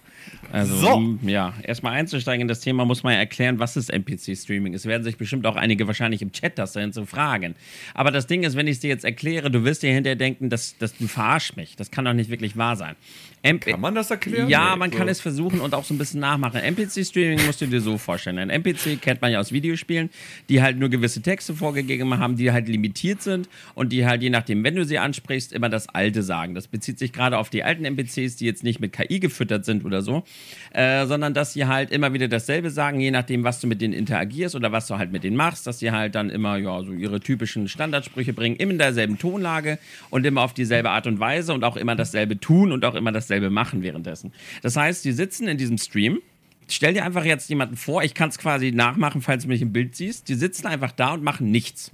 [0.54, 0.94] Also, so.
[0.94, 4.76] um, ja, erstmal einzusteigen in das Thema, muss man ja erklären, was ist NPC-Streaming?
[4.76, 7.56] Es werden sich bestimmt auch einige wahrscheinlich im Chat das dahin zu fragen.
[7.96, 10.52] Aber das Ding ist, wenn ich es dir jetzt erkläre, du wirst dir hinterher denken,
[10.52, 11.76] dass, dass du verarsch mich.
[11.76, 12.96] Das kann doch nicht wirklich wahr sein.
[13.44, 14.48] MP kann man das erklären?
[14.48, 14.98] Ja, man so.
[14.98, 16.62] kann es versuchen und auch so ein bisschen nachmachen.
[16.62, 18.38] NPC-Streaming musst du dir so vorstellen.
[18.38, 20.10] Ein NPC kennt man ja aus Videospielen,
[20.48, 24.30] die halt nur gewisse Texte vorgegeben haben, die halt limitiert sind und die halt je
[24.30, 26.56] nachdem, wenn du sie ansprichst, immer das Alte sagen.
[26.56, 29.84] Das bezieht sich gerade auf die alten NPCs, die jetzt nicht mit KI gefüttert sind
[29.84, 30.24] oder so,
[30.72, 33.94] äh, sondern dass sie halt immer wieder dasselbe sagen, je nachdem, was du mit denen
[33.94, 36.94] interagierst oder was du halt mit denen machst, dass sie halt dann immer ja so
[36.94, 39.80] ihre typischen Standardsprüche bringen, immer in derselben Tonlage
[40.12, 43.12] und immer auf dieselbe Art und Weise und auch immer dasselbe tun und auch immer
[43.12, 44.32] dasselbe dasselbe machen währenddessen.
[44.62, 46.19] Das heißt, die sitzen in diesem Stream.
[46.67, 49.74] Stell dir einfach jetzt jemanden vor, ich kann es quasi nachmachen, falls du mich im
[49.74, 50.30] Bild siehst.
[50.30, 51.91] Die sitzen einfach da und machen nichts.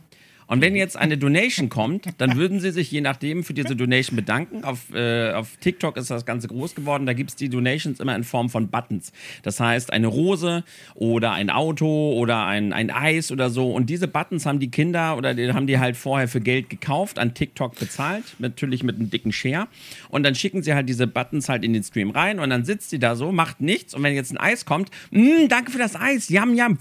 [0.50, 4.16] Und wenn jetzt eine Donation kommt, dann würden sie sich je nachdem für diese Donation
[4.16, 4.64] bedanken.
[4.64, 7.06] Auf, äh, auf TikTok ist das Ganze groß geworden.
[7.06, 9.12] Da gibt es die Donations immer in Form von Buttons.
[9.44, 10.64] Das heißt, eine Rose
[10.96, 13.72] oder ein Auto oder ein, ein Eis oder so.
[13.72, 17.20] Und diese Buttons haben die Kinder oder die haben die halt vorher für Geld gekauft,
[17.20, 18.24] an TikTok bezahlt.
[18.40, 19.68] Natürlich mit einem dicken Share.
[20.10, 22.40] Und dann schicken sie halt diese Buttons halt in den Stream rein.
[22.40, 23.94] Und dann sitzt sie da so, macht nichts.
[23.94, 26.80] Und wenn jetzt ein Eis kommt, mm, danke für das Eis, yam, yam.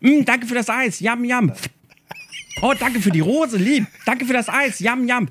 [0.00, 1.52] Mm, danke für das Eis, yam, yam.
[2.60, 3.86] Oh, danke für die Rose, lieb.
[4.04, 5.28] Danke für das Eis, yam, yam.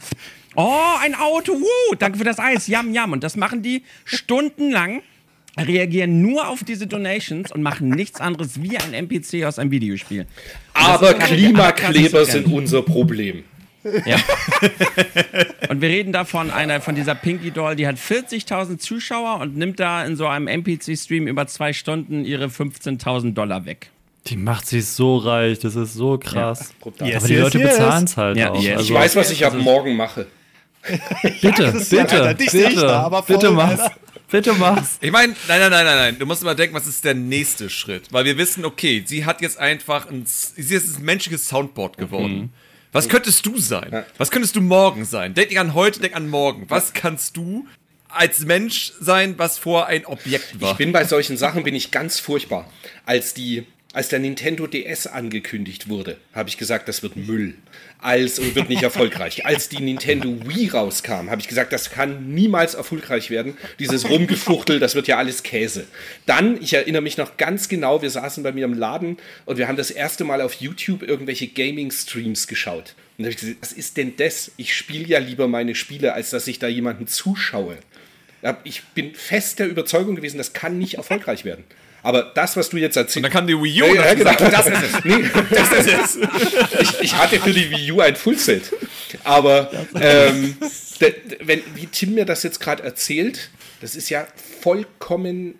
[0.55, 1.95] Oh, ein Auto, wuh.
[1.95, 3.11] Danke für das Eis, yam, yam.
[3.11, 5.01] Und das machen die stundenlang,
[5.57, 10.25] reagieren nur auf diese Donations und machen nichts anderes wie ein NPC aus einem Videospiel.
[10.73, 13.43] Aber Klimakleber sind unser Problem.
[14.05, 14.17] Ja.
[15.69, 19.57] und wir reden da von einer, von dieser Pinky Doll, die hat 40.000 Zuschauer und
[19.57, 23.89] nimmt da in so einem NPC-Stream über zwei Stunden ihre 15.000 Dollar weg.
[24.27, 26.73] Die macht sich so reich, das ist so krass.
[26.79, 27.07] brutal.
[27.07, 27.69] Yes, Aber die yes, Leute yes.
[27.71, 28.61] bezahlen es halt Ja, auch.
[28.61, 28.77] yes.
[28.77, 30.27] Also, Ich weiß, was ich ab morgen mache.
[31.41, 33.81] bitte, Christian, bitte, Alter, ich bitte, da, bitte mach's.
[34.29, 34.97] Bitte mach's.
[35.01, 36.19] Ich meine, nein, nein, nein, nein, nein.
[36.19, 38.03] Du musst immer denken, was ist der nächste Schritt?
[38.11, 42.53] Weil wir wissen, okay, sie hat jetzt einfach ein, sie ist ein menschliches Soundboard geworden.
[42.93, 44.05] Was könntest du sein?
[44.17, 45.33] Was könntest du morgen sein?
[45.33, 46.65] Denk nicht an heute, denk an morgen.
[46.69, 47.65] Was kannst du
[48.07, 50.71] als Mensch sein, was vor ein Objekt war?
[50.71, 52.69] Ich bin bei solchen Sachen bin ich ganz furchtbar.
[53.05, 57.55] Als die als der Nintendo DS angekündigt wurde, habe ich gesagt, das wird Müll.
[57.99, 59.45] Als und wird nicht erfolgreich.
[59.51, 63.57] Als die Nintendo Wii rauskam, habe ich gesagt, das kann niemals erfolgreich werden.
[63.79, 65.85] Dieses Rumgefuchtel, das wird ja alles Käse.
[66.25, 69.67] Dann, ich erinnere mich noch ganz genau, wir saßen bei mir im Laden und wir
[69.67, 72.95] haben das erste Mal auf YouTube irgendwelche Gaming-Streams geschaut.
[73.17, 74.51] Und da habe ich gesagt, was ist denn das?
[74.57, 77.77] Ich spiele ja lieber meine Spiele, als dass ich da jemanden zuschaue.
[78.63, 81.65] Ich bin fest der Überzeugung gewesen, das kann nicht erfolgreich werden.
[82.03, 83.17] Aber das, was du jetzt erzählst.
[83.17, 84.31] Und dann kam die Wii U Ja, ja, genau.
[84.31, 85.05] gesagt, das ist es.
[85.05, 86.17] Nee, das ist es.
[86.79, 88.71] Ich, ich hatte für die Wii U ein Fullset.
[89.23, 90.57] Aber ähm,
[91.39, 94.25] wenn, wie Tim mir das jetzt gerade erzählt, das ist ja
[94.61, 95.55] vollkommen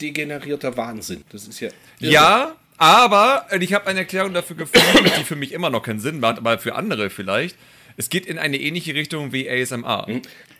[0.00, 1.24] degenerierter Wahnsinn.
[1.30, 1.70] Das ist ja.
[2.00, 2.12] irre.
[2.12, 6.20] Ja, aber ich habe eine Erklärung dafür gefunden, die für mich immer noch keinen Sinn
[6.20, 7.56] macht, aber für andere vielleicht.
[7.96, 10.06] Es geht in eine ähnliche Richtung wie ASMR.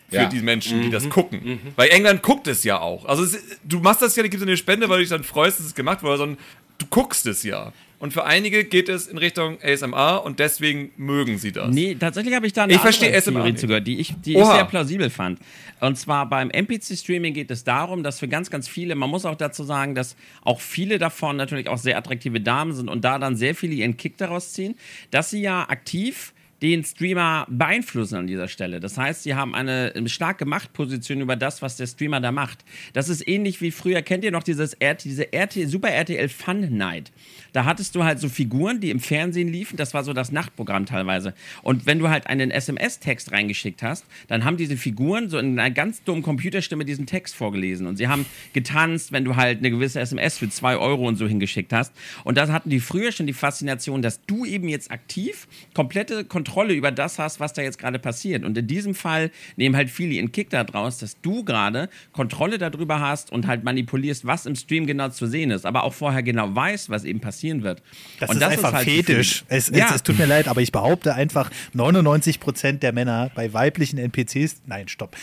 [0.09, 0.25] Für Ja.
[0.29, 1.59] die Menschen, die das gucken.
[1.75, 3.03] Weil England guckt es ja auch.
[3.05, 5.59] Also es, du machst das ja, du gibst eine Spende, weil du dich dann freust,
[5.59, 6.37] dass es gemacht wurde, sondern
[6.77, 7.73] du guckst es ja.
[7.99, 11.73] Und für einige geht es in Richtung ASMR und deswegen mögen sie das.
[11.73, 13.59] Nee, tatsächlich habe ich da eine Ich verstehe Theorie nicht.
[13.59, 15.39] zugehört, die ich, die ich sehr plausibel fand.
[15.79, 19.33] Und zwar beim MPC-Streaming geht es darum, dass für ganz, ganz viele, man muss auch
[19.35, 23.35] dazu sagen, dass auch viele davon natürlich auch sehr attraktive Damen sind und da dann
[23.35, 24.75] sehr viele ihren Kick daraus ziehen,
[25.09, 28.79] dass sie ja aktiv den Streamer beeinflussen an dieser Stelle.
[28.79, 32.65] Das heißt, sie haben eine starke Machtposition über das, was der Streamer da macht.
[32.93, 36.75] Das ist ähnlich wie früher, kennt ihr noch dieses RT, diese RT, Super RTL Fun
[36.75, 37.11] Night?
[37.57, 40.85] Da hattest du halt so Figuren, die im Fernsehen liefen, das war so das Nachtprogramm
[40.85, 41.33] teilweise.
[41.63, 45.71] Und wenn du halt einen SMS-Text reingeschickt hast, dann haben diese Figuren so in einer
[45.71, 47.87] ganz dummen Computerstimme diesen Text vorgelesen.
[47.87, 51.27] Und sie haben getanzt, wenn du halt eine gewisse SMS für zwei Euro und so
[51.27, 51.93] hingeschickt hast.
[52.23, 56.75] Und da hatten die früher schon die Faszination, dass du eben jetzt aktiv komplette Kontrolle
[56.75, 58.45] über das hast, was da jetzt gerade passiert.
[58.45, 62.59] Und in diesem Fall nehmen halt viele ihren Kick da draus, dass du gerade Kontrolle
[62.59, 66.21] darüber hast und halt manipulierst, was im Stream genau zu sehen ist, aber auch vorher
[66.21, 67.81] genau weißt, was eben passieren wird.
[68.19, 69.43] Das und ist einfach halt fetisch.
[69.47, 69.87] Es, ja.
[69.89, 74.61] es, es tut mir leid, aber ich behaupte einfach, 99% der Männer bei weiblichen NPCs,
[74.65, 75.15] nein, stopp,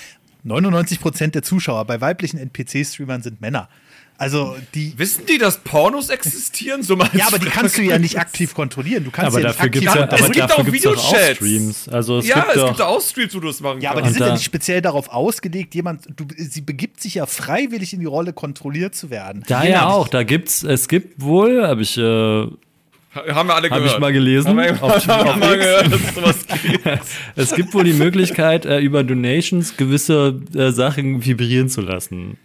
[0.45, 3.69] 99% der Zuschauer bei weiblichen NPC-Streamern sind Männer.
[4.17, 6.85] Also die, Wissen die, dass Pornos existieren?
[6.85, 9.03] So mal ja, aber die kannst du ja nicht aktiv kontrollieren.
[9.05, 10.65] Du kannst Aber ja dafür nicht gibt aktiv es ja, Es aber gibt dafür auch
[10.65, 11.37] gibt's Videochats.
[11.37, 11.89] Streams.
[11.89, 14.11] Also es ja, gibt es gibt auch Streams, wo du das machen Ja, aber die
[14.11, 18.07] sind ja nicht speziell darauf ausgelegt, jemand, du, sie begibt sich ja freiwillig in die
[18.07, 19.43] Rolle, kontrolliert zu werden.
[19.49, 20.07] da ja auch.
[20.07, 23.95] Da gibt's, es gibt wohl, habe ich, äh, Haben wir alle Hab gehört.
[23.95, 24.49] ich mal gelesen.
[24.51, 25.65] Haben wir, Auf- haben wir auf mal X.
[25.65, 26.87] gehört, dass es sowas gibt.
[27.35, 32.37] es gibt wohl die Möglichkeit, äh, über Donations gewisse äh, Sachen vibrieren zu lassen.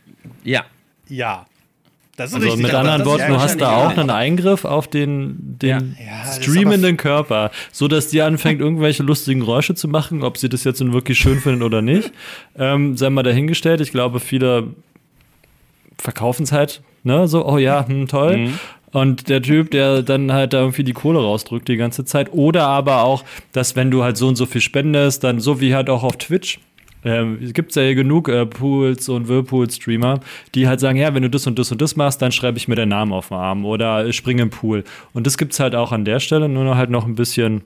[0.43, 0.65] Ja.
[1.07, 1.45] Ja.
[2.19, 2.63] Das ist Also richtig.
[2.63, 6.43] mit anderen Worten, du ja hast da auch einen Eingriff auf den, den Ja, ist
[6.43, 10.81] streamenden Körper, so dass die anfängt, irgendwelche lustigen Geräusche zu machen, ob sie das jetzt
[10.81, 12.11] nun wirklich schön finden oder nicht.
[12.57, 13.79] Ähm, sei mal dahingestellt.
[13.79, 14.67] Ich glaube, viele
[15.97, 18.49] verkaufen es halt, ne, so, oh ja, hm, toll.
[18.91, 22.33] Und der Typ, der dann halt da irgendwie die Kohle rausdrückt die ganze Zeit.
[22.33, 25.73] Oder aber auch, dass wenn du halt so und so viel spendest, dann so wie
[25.73, 26.59] halt auch auf Twitch,
[27.03, 30.19] ähm, es gibt ja hier genug äh, Pools und Whirlpool-Streamer,
[30.55, 32.67] die halt sagen, ja, wenn du das und das und das machst, dann schreibe ich
[32.67, 34.83] mir deinen Namen auf den Arm oder äh, spring im Pool.
[35.13, 37.61] Und das gibt's halt auch an der Stelle, nur noch halt noch ein bisschen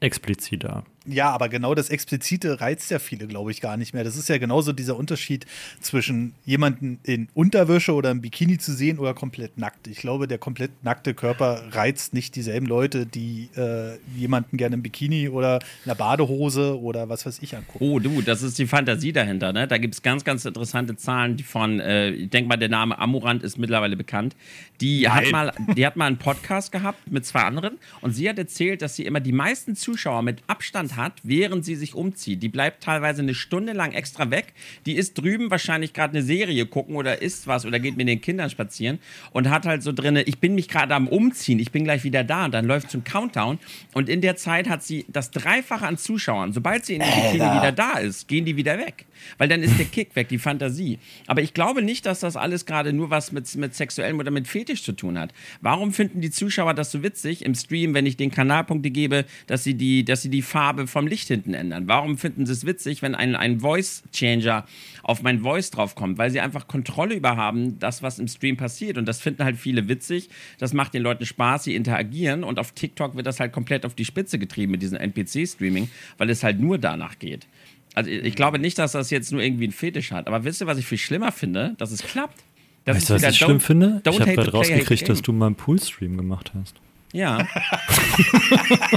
[0.00, 0.84] expliziter.
[1.12, 4.04] Ja, aber genau das Explizite reizt ja viele, glaube ich, gar nicht mehr.
[4.04, 5.46] Das ist ja genauso dieser Unterschied
[5.80, 9.86] zwischen jemanden in Unterwäsche oder im Bikini zu sehen oder komplett nackt.
[9.86, 14.82] Ich glaube, der komplett nackte Körper reizt nicht dieselben Leute, die äh, jemanden gerne im
[14.82, 17.84] Bikini oder in einer Badehose oder was weiß ich angucken.
[17.84, 19.52] Oh, du, das ist die Fantasie dahinter.
[19.52, 19.66] Ne?
[19.66, 22.98] Da gibt es ganz, ganz interessante Zahlen, die von, äh, ich denke mal, der Name
[22.98, 24.36] Amorant ist mittlerweile bekannt.
[24.80, 28.38] Die hat, mal, die hat mal einen Podcast gehabt mit zwei anderen und sie hat
[28.38, 32.42] erzählt, dass sie immer die meisten Zuschauer mit Abstand hat, während sie sich umzieht.
[32.42, 34.52] Die bleibt teilweise eine Stunde lang extra weg.
[34.86, 38.20] Die ist drüben wahrscheinlich gerade eine Serie gucken oder isst was oder geht mit den
[38.20, 38.98] Kindern spazieren
[39.32, 42.24] und hat halt so drinne, ich bin mich gerade am Umziehen, ich bin gleich wieder
[42.24, 43.58] da und dann läuft ein Countdown
[43.94, 46.52] und in der Zeit hat sie das Dreifache an Zuschauern.
[46.52, 49.06] Sobald sie in der Bikini wieder da ist, gehen die wieder weg.
[49.38, 50.98] Weil dann ist der Kick weg, die Fantasie.
[51.26, 54.48] Aber ich glaube nicht, dass das alles gerade nur was mit, mit sexuellem oder mit
[54.48, 55.32] Fetisch zu tun hat.
[55.60, 59.64] Warum finden die Zuschauer das so witzig im Stream, wenn ich den Kanalpunkte gebe, dass
[59.64, 61.88] sie die, dass sie die Farbe Farbe vom Licht hinten ändern?
[61.88, 64.66] Warum finden sie es witzig, wenn ein, ein Voice-Changer
[65.02, 66.18] auf mein Voice draufkommt?
[66.18, 68.98] Weil sie einfach Kontrolle über haben, das, was im Stream passiert.
[68.98, 70.28] Und das finden halt viele witzig.
[70.58, 72.44] Das macht den Leuten Spaß, sie interagieren.
[72.44, 76.30] Und auf TikTok wird das halt komplett auf die Spitze getrieben mit diesem NPC-Streaming, weil
[76.30, 77.46] es halt nur danach geht.
[77.94, 80.26] Also ich glaube nicht, dass das jetzt nur irgendwie einen Fetisch hat.
[80.28, 81.74] Aber wisst ihr, was ich viel schlimmer finde?
[81.78, 82.38] Dass es klappt.
[82.84, 84.00] Das Weißt du, was ich schlimm finde?
[84.08, 86.76] Ich habe gerade rausgekriegt, dass du mal einen Poolstream gemacht hast.
[87.12, 87.38] Ja,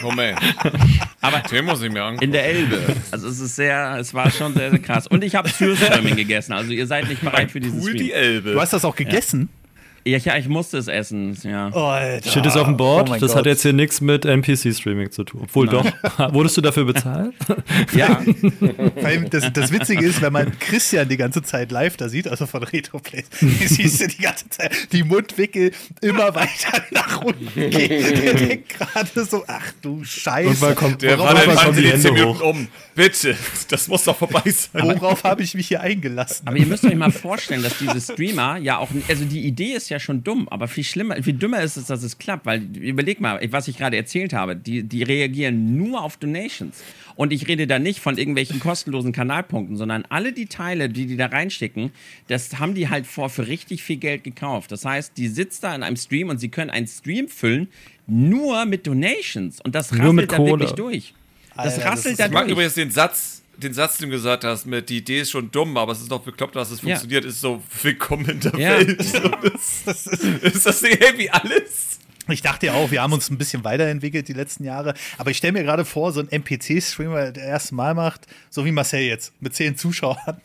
[0.01, 0.38] Moment.
[1.22, 2.24] aber Den muss ich mir angucken.
[2.26, 2.95] in der Elbe.
[3.11, 5.07] Also es ist sehr, es war schon sehr, sehr krass.
[5.07, 6.53] Und ich habe Surströmming gegessen.
[6.53, 8.24] Also ihr seid nicht bereit für diesen Cool die Stream.
[8.24, 8.51] Elbe.
[8.53, 9.49] Du hast das auch gegessen?
[9.51, 9.62] Ja,
[10.05, 11.37] ja, ich musste es essen.
[11.43, 11.69] Ja.
[11.73, 12.29] Oh, Alter.
[12.29, 13.09] Steht es auf dem Board?
[13.09, 13.35] Oh das Gott.
[13.37, 15.41] hat jetzt hier nichts mit NPC-Streaming zu tun.
[15.43, 15.85] Obwohl doch.
[16.33, 17.33] Wurdest du dafür bezahlt?
[17.95, 18.21] ja.
[19.29, 22.63] Das, das Witzige ist, wenn man Christian die ganze Zeit live da sieht, also von
[22.63, 27.71] Retroplays, siehst du die ganze Zeit die Mundwickel immer weiter nach unten gehen.
[28.21, 30.47] Der denkt gerade so, ach du Scheiße.
[30.49, 32.49] Irgendwann kommt Der Worauf kommen dann die Hände 10 Minuten hoch?
[32.49, 32.67] um.
[32.95, 33.35] Bitte,
[33.69, 34.83] das muss doch vorbei sein.
[34.99, 36.45] Worauf habe ich mich hier eingelassen?
[36.47, 39.89] Aber ihr müsst euch mal vorstellen, dass diese Streamer ja auch, also die Idee ist
[39.89, 43.19] ja schon dumm, aber viel schlimmer, viel dümmer ist es, dass es klappt, weil überleg
[43.21, 46.83] mal, was ich gerade erzählt habe, die, die reagieren nur auf Donations.
[47.15, 51.15] Und ich rede da nicht von irgendwelchen kostenlosen Kanalpunkten, sondern alle die Teile, die die
[51.17, 51.91] da reinstecken,
[52.27, 54.71] das haben die halt vor für richtig viel Geld gekauft.
[54.71, 57.67] Das heißt, die sitzt da in einem Stream und sie können einen Stream füllen,
[58.07, 59.61] nur mit Donations.
[59.61, 61.13] Und das rasselt da wirklich durch.
[61.55, 62.51] Das Alter, das rasselt ist- da Ich mag durch.
[62.53, 65.77] übrigens den Satz, den Satz, den du gesagt hast, mit die Idee ist schon dumm,
[65.77, 66.89] aber es ist doch bekloppt, dass es Ja.
[66.89, 68.69] funktioniert, ist so willkommen in der Ja.
[68.79, 68.99] Welt.
[69.85, 71.99] Das, ist das nicht irgendwie alles?
[72.29, 74.93] Ich dachte ja auch, wir haben uns ein bisschen weiterentwickelt die letzten Jahre.
[75.17, 78.71] Aber ich stelle mir gerade vor, so ein NPC-Streamer, der erst Mal macht, so wie
[78.71, 80.37] Marcel jetzt, mit zehn Zuschauern.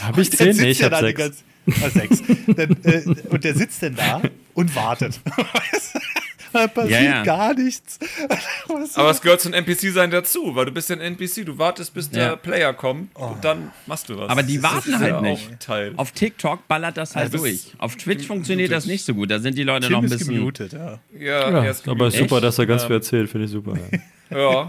[0.00, 0.54] Habe ich zehn?
[0.56, 1.18] Nee, ich ja sechs.
[1.18, 1.38] ganze-
[1.82, 2.22] Ah, sechs.
[2.46, 4.20] Dann, äh, und der sitzt denn da
[4.52, 5.18] und wartet.
[6.54, 7.22] da passiert Ja, ja.
[7.24, 7.98] gar nichts.
[8.94, 12.08] Aber es gehört zum NPC-Sein dazu, weil du bist ja ein NPC, du wartest, bis
[12.10, 12.36] der Ja.
[12.36, 14.30] Player kommt und dann machst du was.
[14.30, 15.60] Aber die Das warten halt ja nicht.
[15.60, 15.92] Teil.
[15.96, 17.72] Auf TikTok ballert das halt Also durch.
[17.78, 19.30] Auf Twitch funktioniert das nicht so gut.
[19.30, 20.34] Da sind die Leute noch Tim ein ist bisschen.
[20.36, 20.98] gemutet, ja.
[21.18, 23.74] ja, Ja, er ist aber super, dass er ganz viel erzählt, finde ich super.
[24.30, 24.68] Ja.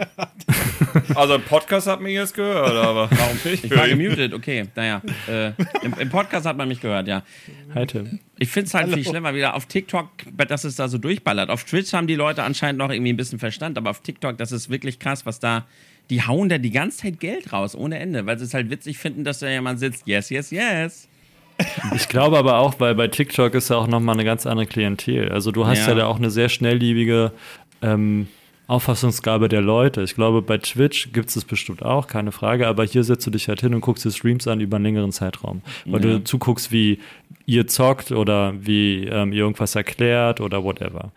[1.16, 3.64] Also im Podcast hat man jetzt gehört, aber warum nicht?
[3.64, 5.01] Ich war gemutet, okay, naja.
[5.28, 5.51] Äh,
[5.84, 7.24] im, Im Podcast hat man mich gehört, ja.
[7.74, 8.20] Hi Tim.
[8.38, 10.10] Ich finde es halt viel schlimmer wieder auf TikTok,
[10.47, 11.49] dass es da so durchballert.
[11.49, 14.51] Auf Twitch haben die Leute anscheinend noch irgendwie ein bisschen Verstand, aber auf TikTok, das
[14.51, 15.66] ist wirklich krass, was da.
[16.10, 18.97] Die hauen da die ganze Zeit Geld raus, ohne Ende, weil sie es halt witzig
[18.99, 20.06] finden, dass da jemand sitzt.
[20.08, 21.08] Yes, yes, yes.
[21.95, 25.32] Ich glaube aber auch, weil bei TikTok ist ja auch nochmal eine ganz andere Klientel.
[25.32, 25.95] Also du hast ja, Ja.
[25.95, 27.32] da auch eine sehr schnelllebige
[27.82, 28.28] ähm,
[28.68, 30.01] Auffassungsgabe der Leute.
[30.01, 33.32] Ich glaube, bei Twitch gibt es das bestimmt auch, keine Frage, aber hier setzt du
[33.32, 35.61] dich halt hin und guckst dir Streams an über einen längeren Zeitraum.
[35.86, 36.11] Weil Ja.
[36.13, 36.99] du zuguckst, wie
[37.45, 41.11] ihr zockt oder wie ähm, ihr irgendwas erklärt oder whatever.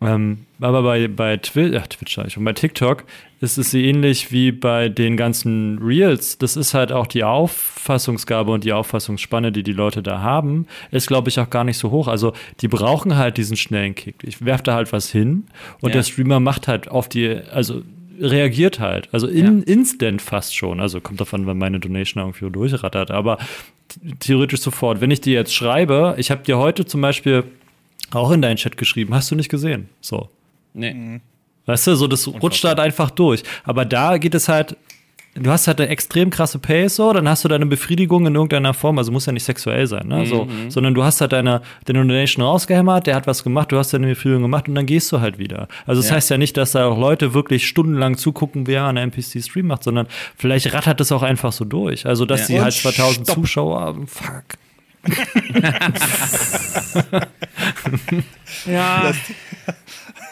[0.00, 3.04] Ähm, aber bei, bei Twi ach, Twitch, sag ich schon, bei TikTok
[3.40, 6.38] ist es ähnlich wie bei den ganzen Reels.
[6.38, 11.08] Das ist halt auch die Auffassungsgabe und die Auffassungsspanne, die die Leute da haben, ist,
[11.08, 12.06] glaube ich, auch gar nicht so hoch.
[12.08, 14.16] Also die brauchen halt diesen schnellen Kick.
[14.22, 15.44] Ich werfe da halt was hin
[15.80, 15.96] und Ja.
[15.96, 17.82] der Streamer macht halt auf die, also
[18.20, 19.08] reagiert halt.
[19.12, 20.80] Also in, instant fast schon.
[20.80, 23.10] Also kommt davon, wenn meine Donation irgendwie durchrattert.
[23.12, 23.38] Aber
[24.20, 25.00] theoretisch sofort.
[25.00, 27.44] Wenn ich dir jetzt schreibe, ich habe dir heute zum Beispiel
[28.12, 29.88] auch in deinen Chat geschrieben, hast du nicht gesehen.
[30.00, 30.28] So.
[30.74, 31.20] Nee.
[31.66, 33.42] Weißt du, so das rutscht halt einfach durch.
[33.64, 34.76] Aber da geht es halt,
[35.34, 38.72] du hast halt eine extrem krasse Pace, so, dann hast du deine Befriedigung in irgendeiner
[38.72, 40.24] Form, also muss ja nicht sexuell sein, ne?
[40.24, 43.92] So, sondern du hast halt deine, deine Donation rausgehämmert, der hat was gemacht, du hast
[43.92, 45.68] deine Befriedigung gemacht und dann gehst du halt wieder.
[45.86, 46.16] Also das Ja.
[46.16, 50.06] heißt ja nicht, dass da auch Leute wirklich stundenlang zugucken, wer einen NPC-Stream macht, sondern
[50.36, 52.06] vielleicht rattert es auch einfach so durch.
[52.06, 52.46] Also, dass Ja.
[52.46, 53.36] sie halt Und 2000 stopp.
[53.36, 54.44] Zuschauer haben, fuck.
[58.66, 59.12] Ja.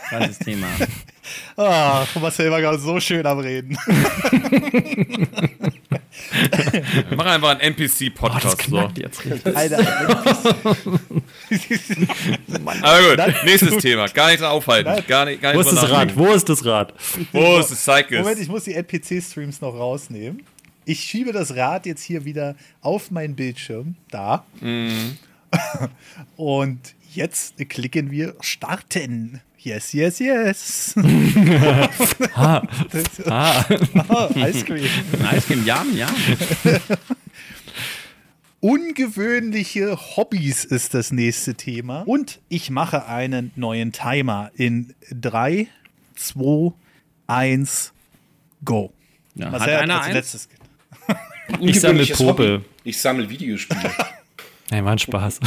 [0.08, 0.66] Krasses Thema.
[1.56, 3.76] Ah, Marcel war gerade so schön am Reden.
[7.16, 8.62] Mach einfach einen NPC-Podcast.
[8.68, 8.90] so.
[8.96, 9.56] jetzt richtig.
[9.56, 9.78] Alter,
[12.82, 14.06] Aber gut, nächstes Thema.
[14.08, 15.04] Gar nichts aufhalten.
[15.06, 16.16] Gar nicht, gar Wo nicht ist das Rad?
[16.16, 16.94] Wo ist das Rad?
[17.32, 18.20] Wo ist das Cycles?
[18.20, 20.42] Moment, ich muss die NPC-Streams noch rausnehmen.
[20.86, 23.96] Ich schiebe das Rad jetzt hier wieder auf meinen Bildschirm.
[24.10, 24.46] Da.
[26.36, 29.40] Und jetzt klicken wir starten.
[29.58, 30.94] Yes, yes, yes.
[30.96, 32.62] Das- ah.
[34.08, 35.64] Ah, Ice Cream.
[35.66, 36.08] Ja, ja.
[38.60, 42.02] Ungewöhnliche Hobbys ist das nächste Thema.
[42.02, 45.66] Und ich mache einen neuen Timer in 3,
[46.14, 46.72] 2,
[47.26, 47.92] 1,
[48.64, 48.92] go.
[49.34, 49.46] ja.
[49.46, 50.14] Hat Marcel einer als eins?
[50.14, 50.48] letztes.
[51.60, 52.54] Ich sammle Popel.
[52.54, 52.64] Hobby.
[52.84, 53.90] Ich sammle Videospiele.
[54.70, 55.40] Ey, war ein Spaß.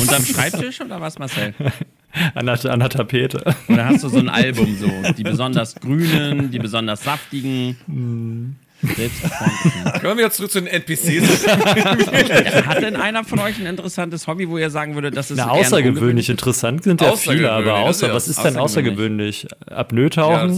[0.00, 1.54] Unterm Schreibtisch oder was, Marcel?
[2.34, 3.54] an, der, an der Tapete.
[3.68, 4.90] Oder hast du so ein Album so?
[5.16, 8.56] Die besonders grünen, die besonders saftigen.
[8.82, 9.92] Selbstverständlichen.
[9.92, 11.46] Kommen wir wieder zurück zu den NPCs.
[12.66, 15.50] Hat denn einer von euch ein interessantes Hobby, wo ihr sagen würdet, das ist Na,
[15.50, 19.46] außergewöhnlich interessant sind ja viele, aber außer, ja was ist denn außergewöhnlich.
[19.46, 19.78] außergewöhnlich?
[19.78, 20.48] Apnoe ja,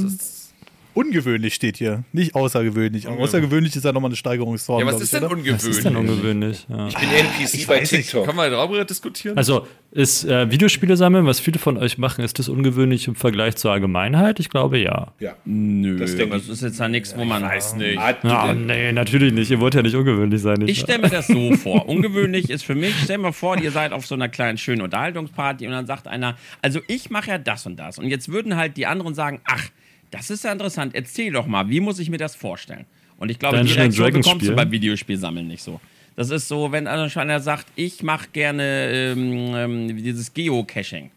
[0.95, 3.09] Ungewöhnlich steht hier, nicht außergewöhnlich.
[3.09, 4.81] Aber außergewöhnlich ist ja nochmal eine Steigerungsform.
[4.81, 5.53] ja, was ist ich, denn ungewöhnlich?
[5.55, 6.67] was ist denn ungewöhnlich?
[6.69, 6.87] Ja.
[6.89, 8.03] Ich bin NPC bei weiß nicht.
[8.11, 8.27] TikTok.
[8.27, 9.37] Können wir darüber diskutieren?
[9.37, 13.57] Also, ist äh, Videospiele sammeln, was viele von euch machen, ist das ungewöhnlich im Vergleich
[13.57, 14.39] zur Allgemeinheit?
[14.41, 15.13] Ich glaube ja.
[15.19, 15.35] Ja.
[15.45, 16.45] Nö, Das denk aber ich.
[16.45, 17.43] es ist jetzt da nichts, wo man.
[17.43, 17.99] Weiß nicht.
[17.99, 18.67] Ah, du Ah, denn?
[18.67, 19.51] nee, natürlich nicht.
[19.51, 20.63] Ihr wollt ja nicht ungewöhnlich sein.
[20.67, 20.85] Ich wahr?
[20.85, 21.89] stelle mir das so vor.
[21.89, 25.67] Ungewöhnlich ist für mich, stell mir vor, ihr seid auf so einer kleinen schönen Unterhaltungsparty
[25.67, 27.99] und dann sagt einer, also ich mache ja das und das.
[27.99, 29.69] Und jetzt würden halt die anderen sagen, ach,
[30.17, 32.87] das ist ja interessant, erzähl doch mal, wie muss ich mir das vorstellen?
[33.19, 35.81] Und ich glaube, die Dungeons and Reaktion bekommst du beim Videospielsammeln nicht so.
[36.17, 41.11] Das ist so, wenn einer sagt, ich mache gerne ähm, ähm, dieses Geocaching.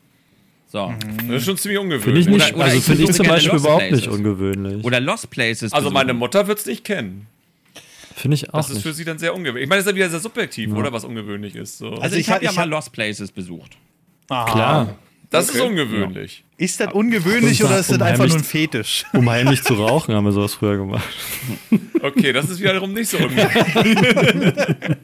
[0.70, 0.94] So.
[1.28, 2.28] Das ist schon ziemlich Finde ungewöhnlich.
[2.28, 4.08] ich nicht, Oder- oder also finde ich zum Beispiel Lost überhaupt nicht Places.
[4.18, 4.84] ungewöhnlich.
[4.86, 5.72] Oder Lost Places.
[5.74, 6.14] also meine.
[6.14, 7.28] Mutter wird es nicht kennen.
[8.16, 8.84] Finde ich auch Das ist nicht.
[8.84, 9.64] für sie dann sehr ungewöhnlich.
[9.64, 10.92] Ich meine, das ist ja wieder sehr subjektiv, oder?
[10.92, 11.78] Was ungewöhnlich ist.
[11.78, 11.90] So.
[11.90, 13.78] Also, Also ich, ich habe hab- ja ich mal Lost Places besucht.
[14.30, 14.46] Ah.
[14.46, 14.96] Klar,
[15.30, 15.58] das okay.
[15.58, 16.44] ist ungewöhnlich.
[16.58, 19.06] Ist das ungewöhnlich oder ist das einfach nur ein Fetisch?
[19.14, 21.08] um heimlich zu rauchen, haben wir sowas früher gemacht.
[22.02, 24.54] Okay, das ist wiederum nicht so ungewöhnlich.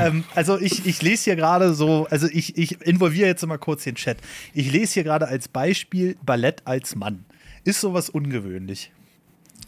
[0.00, 3.84] ähm, also ich, ich lese hier gerade so, also ich, ich involviere jetzt mal kurz
[3.84, 4.18] den Chat.
[4.54, 7.24] Ich lese hier gerade als Beispiel Ballett als Mann.
[7.64, 8.92] Ist sowas ungewöhnlich?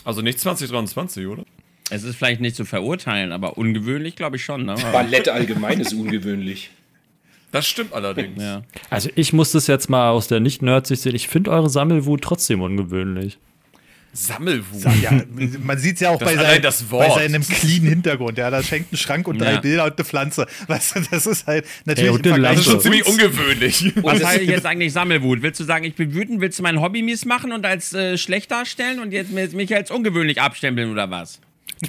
[0.05, 1.45] Also nicht 2023, oder?
[1.91, 4.65] Es ist vielleicht nicht zu verurteilen, aber ungewöhnlich glaube ich schon.
[4.65, 4.75] Ne?
[4.93, 6.71] Ballett allgemein ist ungewöhnlich.
[7.55, 8.43] Das stimmt allerdings.
[8.43, 8.63] Ja.
[8.91, 11.15] Also ich muss das jetzt mal aus der Nicht-Nerd-Sicht sehen.
[11.15, 13.39] Ich finde eure Sammelwut trotzdem ungewöhnlich.
[14.13, 14.83] Sammelwut.
[15.01, 15.13] Ja,
[15.63, 18.39] man sieht es ja auch Das bei, sein, bei seinem clean Hintergrund.
[18.39, 19.61] Ja, da schenkt einen Schrank und drei Ja.
[19.61, 20.49] Bilder und eine Pflanze.
[20.67, 23.93] Weißt du, das ist halt natürlich Ja, Das ist schon ziemlich ungewöhnlich.
[24.03, 25.43] Was heißt jetzt eigentlich Sammelwut?
[25.43, 28.19] Willst du sagen, ich bin wütend, willst du mein Hobby mies machen und als äh,
[28.19, 31.41] schlecht darstellen und jetzt mich als ungewöhnlich abstempeln oder was?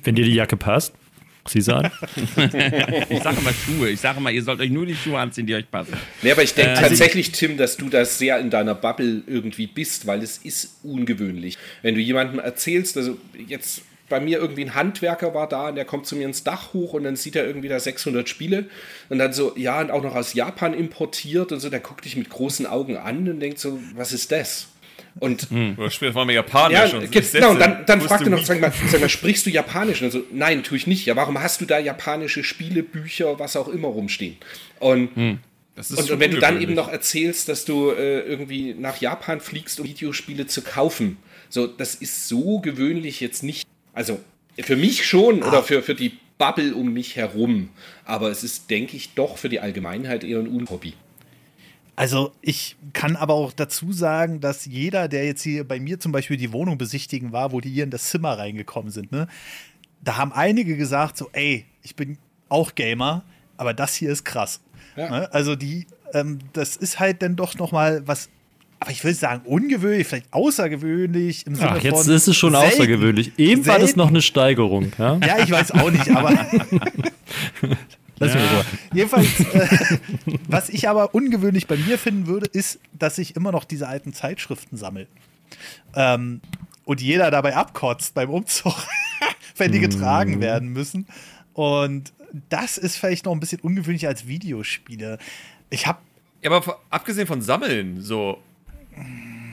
[0.03, 0.93] Wenn dir die Jacke passt,
[1.47, 1.91] sie an.
[3.09, 3.89] Ich sage mal Schuhe.
[3.89, 5.93] Ich sage mal, ihr sollt euch nur die Schuhe anziehen, die euch passen.
[6.21, 9.67] Nee, aber ich denke also tatsächlich, Tim, dass du da sehr in deiner Bubble irgendwie
[9.67, 11.57] bist, weil es ist ungewöhnlich.
[11.81, 13.17] Wenn du jemandem erzählst, also
[13.47, 16.73] jetzt bei mir irgendwie ein Handwerker war da und der kommt zu mir ins Dach
[16.73, 18.65] hoch und dann sieht er irgendwie da 600 Spiele
[19.09, 22.15] und dann so, ja, und auch noch aus Japan importiert und so, der guckt dich
[22.15, 24.67] mit großen Augen an und denkt so, was ist das?
[25.20, 25.47] Und
[25.78, 26.91] Oder spricht vor allem Japanisch.
[26.91, 27.38] ja, und gibt, Sätze.
[27.39, 30.01] genau, und dann, dann er noch, sag mal, sag mal, sprichst du Japanisch?
[30.01, 31.05] Und so, nein, tue ich nicht.
[31.05, 34.36] Ja, warum hast du da japanische Spiele, Bücher, was auch immer rumstehen?
[34.80, 35.09] Und
[35.76, 39.01] Das ist und, und wenn du dann eben noch erzählst, dass du äh, irgendwie nach
[39.01, 41.18] Japan fliegst, um Videospiele zu kaufen,
[41.49, 43.68] so, das ist so gewöhnlich jetzt nicht.
[43.93, 44.20] Also
[44.59, 47.70] für mich schon oder für, für die Bubble um mich herum.
[48.05, 50.93] Aber es ist, denke ich, doch für die Allgemeinheit eher ein Unhobby.
[51.95, 56.11] Also ich kann aber auch dazu sagen, dass jeder, der jetzt hier bei mir zum
[56.11, 59.27] Beispiel die Wohnung besichtigen war, wo die hier in das Zimmer reingekommen sind, ne,
[60.03, 62.17] da haben einige gesagt so, ey, ich bin
[62.49, 63.23] auch Gamer,
[63.57, 64.61] aber das hier ist krass.
[64.95, 65.09] Ja.
[65.09, 65.33] Ne?
[65.33, 68.29] Also die, ähm, das ist halt dann doch noch mal was,
[68.79, 72.51] aber ich will sagen ungewöhnlich, vielleicht außergewöhnlich im Sinne Ach, jetzt von ist es schon
[72.51, 72.67] selten.
[72.67, 73.31] außergewöhnlich.
[73.37, 73.99] Eben war das Selten.
[73.99, 74.91] noch eine Steigerung.
[74.97, 75.17] Ja?
[75.25, 76.33] Ja, ich weiß auch nicht, aber.
[78.20, 78.66] Lass mich in Ruhe.
[78.93, 79.97] Jedenfalls, äh,
[80.47, 84.13] was ich aber ungewöhnlich bei mir finden würde, ist, dass ich immer noch diese alten
[84.13, 85.07] Zeitschriften sammle.
[85.95, 86.41] Ähm,
[86.86, 88.76] und jeder dabei abkotzt beim Umzug,
[89.57, 91.07] wenn die getragen werden müssen.
[91.53, 92.13] Und
[92.49, 95.18] das ist vielleicht noch ein bisschen ungewöhnlicher als Videospiele.
[95.70, 95.99] Ich habe
[96.41, 98.41] Ja, aber abgesehen von Sammeln, so.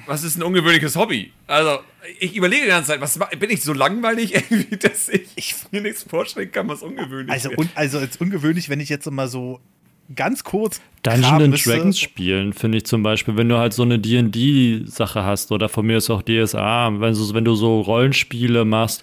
[0.07, 1.33] Was ist ein ungewöhnliches Hobby?
[1.47, 1.79] Also,
[2.19, 5.81] ich überlege die ganze Zeit, was ma- bin ich so langweilig irgendwie, dass ich, mir
[5.81, 7.59] nichts vorstellen kann, was ungewöhnlich also, ist.
[7.59, 9.61] un, also als ungewöhnlich, wenn ich jetzt mal so
[10.15, 11.67] ganz kurz Dungeons and.
[11.67, 15.87] Dragons spielen, finde ich zum Beispiel, wenn du halt so eine D&D-Sache hast oder von
[15.87, 19.03] mir ist auch DSA, wenn du, wenn du so Rollenspiele machst,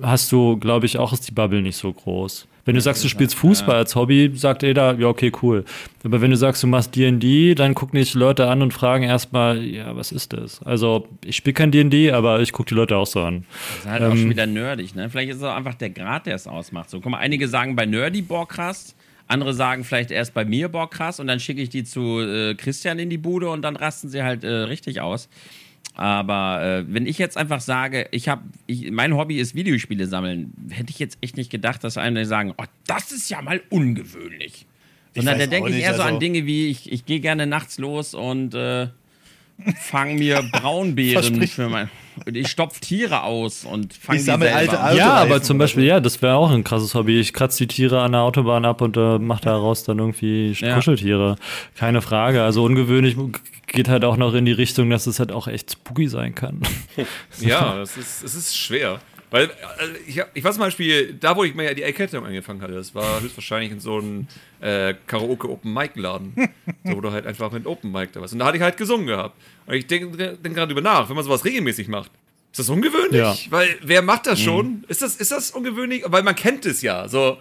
[0.00, 2.46] hast du, glaube ich, auch ist die Bubble nicht so groß.
[2.64, 5.64] Wenn du sagst, du spielst Fußball als Hobby, sagt jeder, ja, okay, cool.
[6.04, 9.62] Aber wenn du sagst, du machst D&D, dann gucken dich Leute an und fragen erstmal,
[9.64, 10.62] ja, was ist das?
[10.62, 13.44] Also, ich spiele kein D&D, aber ich gucke die Leute auch so an.
[13.50, 15.10] Das ist halt auch schon wieder nerdig, ne?
[15.10, 16.88] Vielleicht ist es auch einfach der Grad, der es ausmacht.
[16.90, 18.94] So, guck mal, einige sagen bei Nerdy boah krass,
[19.26, 22.54] andere sagen vielleicht erst bei mir boah krass und dann schicke ich die zu äh,
[22.54, 25.28] Christian in die Bude und dann rasten sie halt äh, richtig aus.
[25.94, 28.42] Aber äh, wenn ich jetzt einfach sage, ich habe,
[28.90, 32.64] mein Hobby ist Videospiele sammeln, hätte ich jetzt echt nicht gedacht, dass einige sagen, oh,
[32.86, 34.66] das ist ja mal ungewöhnlich.
[35.14, 37.78] Sondern da denke ich eher so also- an Dinge wie, ich, ich gehe gerne nachts
[37.78, 38.88] los und äh,
[39.80, 41.90] fange mir Braunbeeren für mein.
[42.26, 44.58] Und ich stopf Tiere aus und fange die sammle selber.
[44.58, 44.82] alte Ja,
[45.14, 47.18] Autoreifen aber zum Beispiel, ja, das wäre auch ein krasses Hobby.
[47.18, 50.74] Ich kratze die Tiere an der Autobahn ab und äh, mache daraus dann irgendwie Ja.
[50.74, 51.36] Kuscheltiere.
[51.74, 52.42] Keine Frage.
[52.42, 53.16] Also ungewöhnlich
[53.66, 56.60] geht halt auch noch in die Richtung, dass es halt auch echt spooky sein kann.
[57.40, 59.00] Ja, es ist, es ist schwer.
[59.32, 62.60] Weil, also ich, ich weiß zum Beispiel, da wo ich mir ja die Erkältung angefangen
[62.60, 64.28] hatte, das war höchstwahrscheinlich in so einem
[64.60, 66.34] äh, Karaoke-Open-Mic-Laden.
[66.84, 68.34] so, wo du halt einfach mit Open-Mic da warst.
[68.34, 69.34] Und da hatte ich halt gesungen gehabt.
[69.66, 72.10] Und ich denke denk gerade drüber nach, wenn man sowas regelmäßig macht.
[72.52, 73.20] Ist das ungewöhnlich?
[73.20, 73.34] Ja.
[73.48, 74.84] Weil, wer macht das schon?
[74.86, 76.04] Ist, das, ist das ungewöhnlich?
[76.06, 77.08] Weil man kennt es ja.
[77.08, 77.38] So,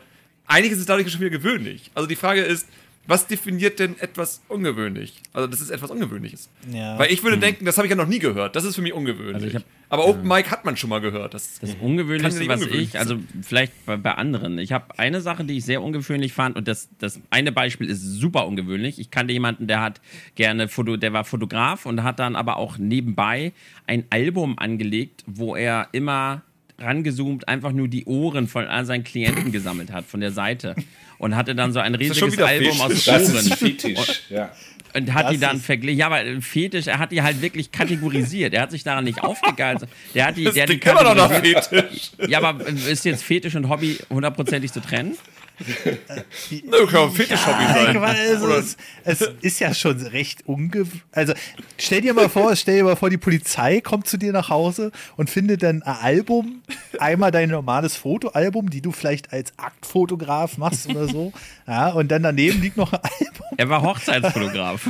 [0.48, 1.92] eigentlich ist es dadurch schon wieder gewöhnlich.
[1.94, 2.70] Also die Frage ist,
[3.08, 5.16] was definiert denn etwas ungewöhnlich?
[5.34, 6.50] Also, das ist etwas Ungewöhnliches.
[6.72, 6.98] Ja.
[7.00, 8.56] Weil ich würde denken, das habe ich ja noch nie gehört.
[8.56, 9.34] Das ist für mich ungewöhnlich.
[9.36, 11.34] Also ich hab- Aber Open Mic hat man schon mal gehört.
[11.34, 14.58] Das, Das Ungewöhnlichste, ja was ich, also vielleicht bei, bei anderen.
[14.60, 18.02] Ich habe eine Sache, die ich sehr ungewöhnlich fand und das, das eine Beispiel ist
[18.02, 19.00] super ungewöhnlich.
[19.00, 20.00] Ich kannte jemanden, der hat
[20.36, 23.52] gerne Foto, der war Fotograf und hat dann aber auch nebenbei
[23.88, 26.44] ein Album angelegt, wo er immer
[26.80, 30.76] rangezoomt einfach nur die Ohren von all seinen Klienten gesammelt hat von der Seite
[31.18, 33.06] und hatte dann so ein riesiges Album aus Fetisch.
[33.06, 33.38] Das Ohren.
[33.38, 34.52] ist Fetisch, ja.
[34.94, 36.00] Und hat Das die dann verglichen.
[36.00, 38.54] Ja, aber Fetisch, er hat die halt wirklich kategorisiert.
[38.54, 39.88] Er hat sich daran nicht aufgegeilt.
[40.14, 41.32] Der hat die, das der hat die immer noch nach.
[41.32, 42.12] Fetisch.
[42.28, 45.16] Ja, aber ist jetzt Fetisch und Hobby hundertprozentig zu trennen?
[46.66, 47.98] Nö, kann ein Fetisch-Hobby Ja, sein.
[47.98, 51.02] also es, es ist ja schon recht ungewöhnlich.
[51.12, 51.34] Also
[51.78, 54.92] stell dir mal vor, stell dir mal vor, die Polizei kommt zu dir nach Hause
[55.18, 56.62] und findet dann ein Album,
[57.00, 61.32] einmal dein normales Fotoalbum, die du vielleicht als Aktfotograf machst oder so.
[61.68, 63.46] Ja, und dann daneben liegt noch ein Album.
[63.56, 64.90] Er war Hochzeitsfotograf.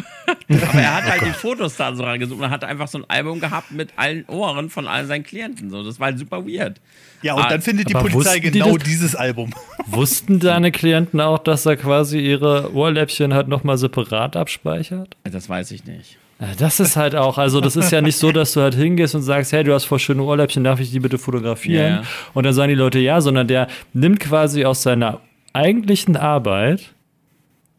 [0.49, 3.39] Aber er hat halt die Fotos da so rangesucht und hat einfach so ein Album
[3.39, 5.69] gehabt mit allen Ohren von all seinen Klienten.
[5.69, 6.79] So, das war halt super weird.
[7.21, 8.87] Ja, und Ah, dann findet die aber Polizei die genau das?
[8.87, 9.53] dieses Album.
[9.85, 15.15] Wussten deine Klienten auch, dass er quasi ihre Ohrläppchen halt nochmal separat abspeichert?
[15.23, 16.17] Das weiß ich nicht.
[16.57, 19.21] Das ist halt auch, also das ist ja nicht so, dass du halt hingehst und
[19.21, 21.97] sagst, hey, du hast voll schöne Ohrläppchen, darf ich die bitte fotografieren?
[21.97, 22.03] Ja.
[22.33, 25.19] Und dann sagen die Leute ja, sondern der nimmt quasi aus seiner
[25.53, 26.93] eigentlichen Arbeit,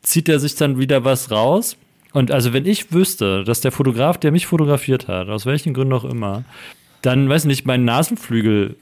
[0.03, 1.76] zieht er sich dann wieder was raus.
[2.13, 5.95] Und also wenn ich wüsste, dass der Fotograf, der mich fotografiert hat, aus welchen Gründen
[5.95, 6.45] auch immer,
[7.01, 8.77] dann, weiß nicht, meinen Nasenflügel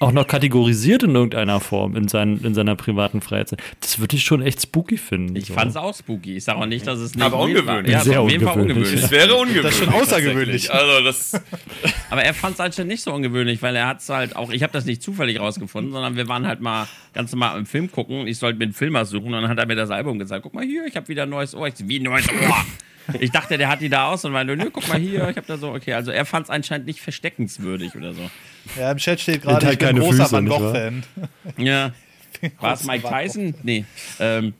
[0.00, 3.62] auch noch kategorisiert in irgendeiner Form in, seinen, in seiner privaten Freizeit.
[3.80, 5.36] Das würde ich schon echt spooky finden.
[5.36, 5.54] Ich so.
[5.54, 6.36] fand's auch spooky.
[6.36, 7.92] Ich sage auch nicht, dass es nicht Aber ungewöhnlich.
[7.92, 8.88] Ja, es Sehr war auf jeden Fall ungewöhnlich.
[8.88, 9.02] ungewöhnlich.
[9.02, 9.62] Das wäre ungewöhnlich.
[9.62, 10.72] Das ist schon außergewöhnlich.
[10.72, 11.42] Also, das.
[12.10, 14.62] Aber er fand es halt nicht so ungewöhnlich, weil er hat es halt auch, ich
[14.62, 18.26] habe das nicht zufällig rausgefunden, sondern wir waren halt mal ganz normal im Film gucken
[18.26, 20.54] ich sollte mir einen Film aussuchen und dann hat er mir das Album gesagt, guck
[20.54, 21.68] mal hier, ich habe wieder ein neues Ohr.
[21.68, 22.64] Ich wie ein neues Ohr?
[23.20, 25.46] Ich dachte, der hat die da aus und meinte, nö, guck mal hier, ich habe
[25.46, 28.30] da so, okay, also er fand es anscheinend nicht versteckenswürdig oder so.
[28.78, 30.46] Ja, im Chat steht gerade, halt ich bin keine großer Füße, Van?
[30.46, 31.02] Gogh-Fan.
[31.56, 31.92] Ja.
[32.60, 33.54] War es Mike Tyson?
[33.62, 33.84] Nee.
[34.18, 34.54] Ähm,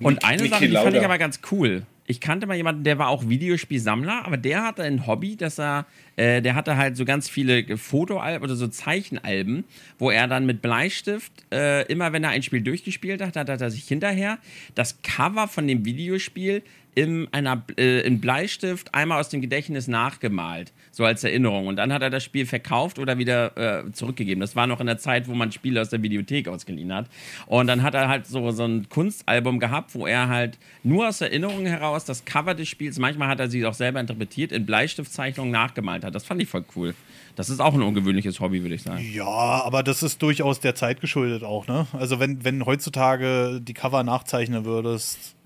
[0.00, 1.82] und eine Sache, die fand ich aber ganz cool.
[2.06, 5.86] Ich kannte mal jemanden, der war auch Videospielsammler, aber der hatte ein Hobby, dass er,
[6.16, 9.62] äh, der hatte halt so ganz viele Fotoalben oder so Zeichenalben,
[9.96, 13.70] wo er dann mit Bleistift, äh, immer wenn er ein Spiel durchgespielt hat, hat er
[13.70, 14.38] sich hinterher
[14.74, 16.64] das Cover von dem Videospiel
[16.94, 21.66] in einer äh, in Bleistift einmal aus dem Gedächtnis nachgemalt, so als Erinnerung.
[21.66, 24.40] Und dann hat er das Spiel verkauft oder wieder äh, zurückgegeben.
[24.40, 27.06] Das war noch in der Zeit, wo man Spiele aus der Videothek ausgeliehen hat.
[27.46, 31.20] Und dann hat er halt so, so ein Kunstalbum gehabt, wo er halt nur aus
[31.20, 35.52] Erinnerung heraus das Cover des Spiels, manchmal hat er sie auch selber interpretiert, in Bleistiftzeichnungen
[35.52, 36.14] nachgemalt hat.
[36.14, 36.94] Das fand ich voll cool.
[37.36, 39.04] Das ist auch ein ungewöhnliches Hobby, würde ich sagen.
[39.12, 41.86] Ja, aber das ist durchaus der Zeit geschuldet auch, ne?
[41.92, 45.36] Also wenn, wenn heutzutage die Cover nachzeichnen würdest,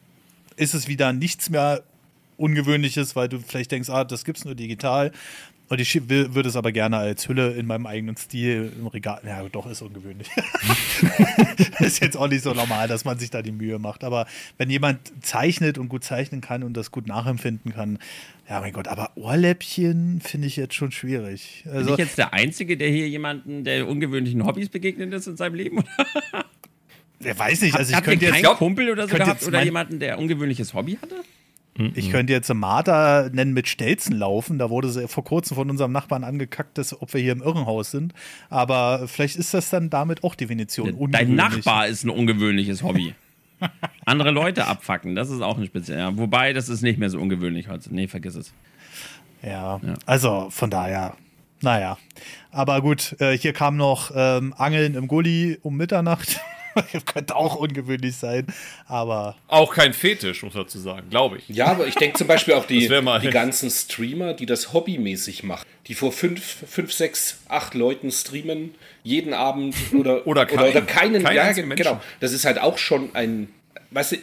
[0.56, 1.82] ist es wieder nichts mehr
[2.36, 5.12] Ungewöhnliches, weil du vielleicht denkst, ah, das gibt's nur digital.
[5.68, 9.22] Und ich würde es aber gerne als Hülle in meinem eigenen Stil im Regal.
[9.24, 10.28] Ja, doch, ist ungewöhnlich.
[11.78, 14.04] ist jetzt auch nicht so normal, dass man sich da die Mühe macht.
[14.04, 14.26] Aber
[14.58, 17.98] wenn jemand zeichnet und gut zeichnen kann und das gut nachempfinden kann,
[18.48, 21.62] ja, mein Gott, aber Ohrläppchen finde ich jetzt schon schwierig.
[21.64, 25.38] Bin Also, ich jetzt der Einzige, der hier jemanden, der ungewöhnlichen Hobbys begegnet ist in
[25.38, 25.82] seinem Leben?
[27.20, 28.42] Ich weiß nicht, also ich Habt ihr könnte keinen jetzt.
[28.42, 31.16] glaub, Kumpel oder so gehabt oder jemanden, der ungewöhnliches Hobby hatte?
[31.94, 34.60] Ich könnte jetzt Martha nennen mit Stelzen laufen.
[34.60, 37.90] Da wurde sie vor kurzem von unserem Nachbarn angekackt, dass, ob wir hier im Irrenhaus
[37.90, 38.14] sind.
[38.48, 40.96] Aber vielleicht ist das dann damit auch Definition.
[41.10, 41.34] Dein.
[41.34, 43.14] Nachbar ist ein ungewöhnliches Hobby.
[44.04, 45.98] Andere Leute abfacken, das ist auch ein speziell.
[45.98, 47.92] Ja, wobei, das ist nicht mehr so ungewöhnlich heute.
[47.92, 48.52] Nee, vergiss es.
[49.42, 51.16] Ja, also von daher.
[51.60, 51.98] Naja.
[52.52, 56.40] Aber gut, äh, hier kam noch ähm, Angeln im Gully um Mitternacht.
[57.06, 58.46] könnte auch ungewöhnlich sein.
[58.86, 61.48] Aber Auch kein Fetisch, muss man dazu sagen, glaube ich.
[61.48, 65.66] Ja, aber ich denke zum Beispiel auch die, die ganzen Streamer, die das hobbymäßig machen,
[65.86, 71.22] die vor fünf, fünf, sechs, acht Leuten streamen, jeden Abend oder, Oder kein- oder, keinen.
[71.22, 72.00] keinen ja, einzigen genau.
[72.20, 73.48] Das ist halt auch schon ein
[73.94, 74.16] weißt du,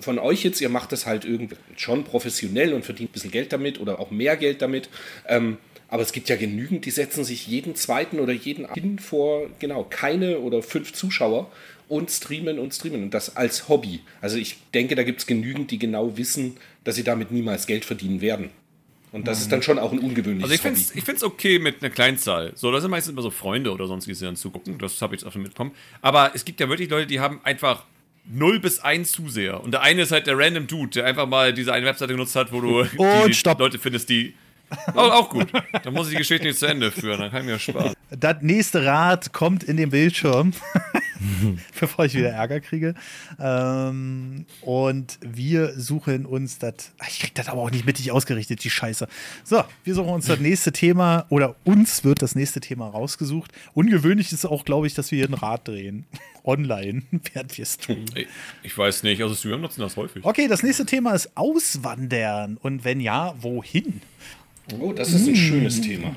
[0.00, 3.52] von euch jetzt, ihr macht das halt irgendwie schon professionell und verdient ein bisschen Geld
[3.52, 4.88] damit oder auch mehr Geld damit.
[5.28, 9.48] Ähm, aber es gibt ja genügend, die setzen sich jeden zweiten oder jeden hin vor,
[9.58, 11.50] genau, keine oder fünf Zuschauer
[11.88, 14.00] und streamen und streamen und das als Hobby.
[14.20, 17.84] Also ich denke, da gibt es genügend, die genau wissen, dass sie damit niemals Geld
[17.84, 18.50] verdienen werden.
[19.10, 21.88] Und das ist dann schon auch ein ungewöhnliches Also ich finde es okay mit einer
[21.88, 22.52] Kleinzahl.
[22.54, 24.78] So, das sind meistens immer so Freunde oder sonstiges, die dann zugucken.
[24.78, 25.72] Das habe ich jetzt auch schon mitbekommen.
[26.02, 27.84] Aber es gibt ja wirklich Leute, die haben einfach
[28.30, 29.62] 0 bis 1 Zuseher.
[29.62, 32.36] Und der eine ist halt der random Dude, der einfach mal diese eine Webseite genutzt
[32.36, 33.58] hat, wo du Und die stopp.
[33.58, 34.34] Leute findest, die.
[34.94, 35.48] Auch, auch gut.
[35.82, 37.94] Dann muss ich die Geschichte nicht zu Ende führen, dann kann ich mir sparen.
[38.10, 40.52] Das nächste Rad kommt in den Bildschirm,
[41.80, 42.94] bevor ich wieder Ärger kriege.
[43.38, 46.92] Ähm, und wir suchen uns das.
[47.08, 49.08] Ich krieg das aber auch nicht mittig ausgerichtet, die Scheiße.
[49.44, 53.52] So, wir suchen uns das nächste Thema oder uns wird das nächste Thema rausgesucht.
[53.74, 56.06] Ungewöhnlich ist auch, glaube ich, dass wir hier ein Rad drehen.
[56.44, 58.06] Online, während wir streamen.
[58.14, 58.26] Ich,
[58.62, 60.24] ich weiß nicht, also Streamer nutzen das häufig.
[60.24, 62.56] Okay, das nächste Thema ist Auswandern.
[62.56, 64.00] Und wenn ja, wohin?
[64.78, 66.14] Oh, das ist ein schönes Thema.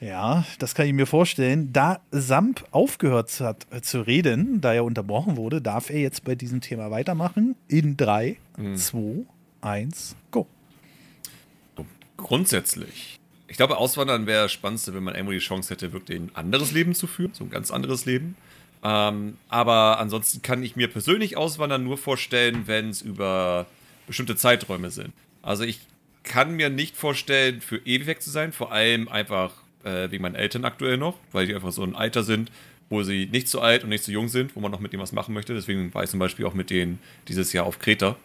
[0.00, 1.72] Ja, das kann ich mir vorstellen.
[1.72, 6.34] Da Samp aufgehört hat äh, zu reden, da er unterbrochen wurde, darf er jetzt bei
[6.34, 7.56] diesem Thema weitermachen.
[7.68, 8.36] In 3,
[8.74, 9.24] 2,
[9.62, 10.46] 1, go.
[12.16, 13.18] Grundsätzlich.
[13.48, 16.72] Ich glaube, Auswandern wäre das Spannendste, wenn man irgendwo die Chance hätte, wirklich ein anderes
[16.72, 18.36] Leben zu führen, so ein ganz anderes Leben.
[18.82, 23.66] Ähm, aber ansonsten kann ich mir persönlich Auswandern nur vorstellen, wenn es über
[24.06, 25.12] bestimmte Zeiträume sind.
[25.40, 25.80] Also ich
[26.24, 29.52] kann mir nicht vorstellen, für ewig weg zu sein, vor allem einfach
[29.84, 32.50] äh, wegen meinen Eltern aktuell noch, weil die einfach so ein Alter sind,
[32.88, 35.02] wo sie nicht zu alt und nicht zu jung sind, wo man noch mit denen
[35.02, 35.54] was machen möchte.
[35.54, 36.98] Deswegen war ich zum Beispiel auch mit denen
[37.28, 38.16] dieses Jahr auf Kreta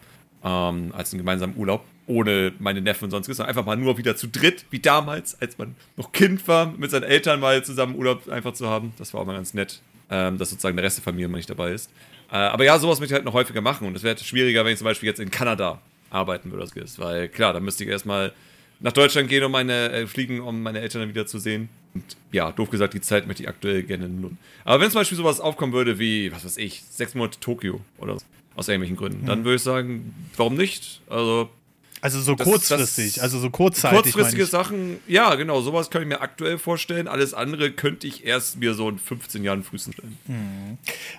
[0.42, 4.26] ähm, als einen gemeinsamen Urlaub, ohne meine Neffen und sonstiges, einfach mal nur wieder zu
[4.26, 8.52] dritt, wie damals, als man noch Kind war, mit seinen Eltern mal zusammen Urlaub einfach
[8.52, 8.92] zu haben.
[8.98, 9.80] Das war auch mal ganz nett,
[10.10, 11.90] ähm, dass sozusagen der Rest der Familie mal nicht dabei ist.
[12.32, 14.72] Äh, aber ja, sowas möchte ich halt noch häufiger machen und es wäre schwieriger, wenn
[14.72, 15.80] ich zum Beispiel jetzt in Kanada
[16.10, 18.32] arbeiten würde, das ist, weil klar, da müsste ich erstmal
[18.80, 21.68] nach Deutschland gehen, um meine, äh, fliegen, um meine Eltern dann wieder zu sehen.
[21.94, 24.38] Und ja, doof gesagt, die Zeit möchte ich aktuell gerne nutzen.
[24.64, 28.18] Aber wenn zum Beispiel sowas aufkommen würde wie, was weiß ich, sechs Monate Tokio oder
[28.18, 28.24] so,
[28.56, 31.00] aus irgendwelchen Gründen, dann würde ich sagen, warum nicht?
[31.08, 31.50] Also
[32.02, 34.12] Also so Das- kurzfristig, das- also so kurzzeitig.
[34.12, 34.46] kurzfristige.
[34.46, 37.08] Sachen, ja, genau, sowas kann ich mir aktuell vorstellen.
[37.08, 40.18] Alles andere könnte ich erst mir so in 15 Jahren frühestens stellen.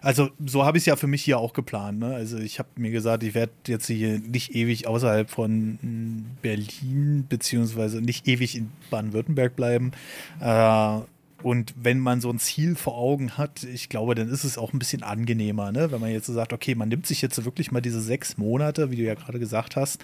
[0.01, 1.99] Also so habe ich es ja für mich hier auch geplant.
[1.99, 2.15] Ne?
[2.15, 8.01] Also ich habe mir gesagt, ich werde jetzt hier nicht ewig außerhalb von Berlin, beziehungsweise
[8.01, 9.91] nicht ewig in Baden-Württemberg bleiben.
[10.39, 10.99] Äh,
[11.43, 14.73] und wenn man so ein Ziel vor Augen hat, ich glaube, dann ist es auch
[14.73, 15.91] ein bisschen angenehmer, ne?
[15.91, 18.91] wenn man jetzt so sagt, okay, man nimmt sich jetzt wirklich mal diese sechs Monate,
[18.91, 20.03] wie du ja gerade gesagt hast,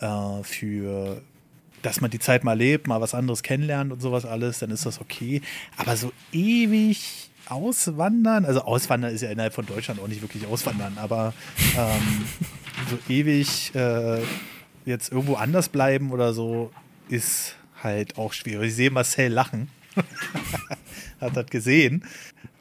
[0.00, 1.22] äh, für
[1.82, 4.86] dass man die Zeit mal lebt, mal was anderes kennenlernt und sowas alles, dann ist
[4.86, 5.40] das okay.
[5.76, 10.98] Aber so ewig auswandern, also auswandern ist ja innerhalb von Deutschland auch nicht wirklich auswandern,
[10.98, 11.32] aber
[11.76, 12.26] ähm,
[12.90, 14.20] so ewig äh,
[14.84, 16.70] jetzt irgendwo anders bleiben oder so
[17.08, 18.68] ist halt auch schwierig.
[18.68, 19.68] Ich sehe Marcel lachen.
[21.20, 22.04] Hat das gesehen.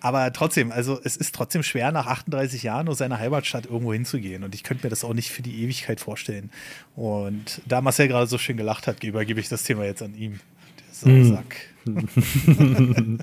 [0.01, 4.43] Aber trotzdem, also es ist trotzdem schwer, nach 38 Jahren aus seiner Heimatstadt irgendwo hinzugehen.
[4.43, 6.49] Und ich könnte mir das auch nicht für die Ewigkeit vorstellen.
[6.95, 10.39] Und da Marcel gerade so schön gelacht hat, übergebe ich das Thema jetzt an ihm.
[10.77, 11.55] Der Sausack.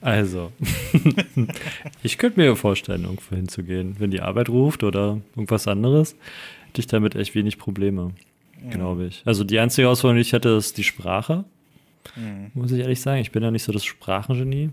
[0.00, 0.52] Also,
[2.02, 3.96] ich könnte mir vorstellen, irgendwo hinzugehen.
[3.98, 6.14] Wenn die Arbeit ruft oder irgendwas anderes,
[6.66, 8.12] hätte ich damit echt wenig Probleme,
[8.70, 9.22] glaube ich.
[9.24, 11.44] Also die einzige Herausforderung, die ich hätte, ist die Sprache.
[12.54, 13.20] Muss ich ehrlich sagen.
[13.20, 14.70] Ich bin ja nicht so das Sprachengenie.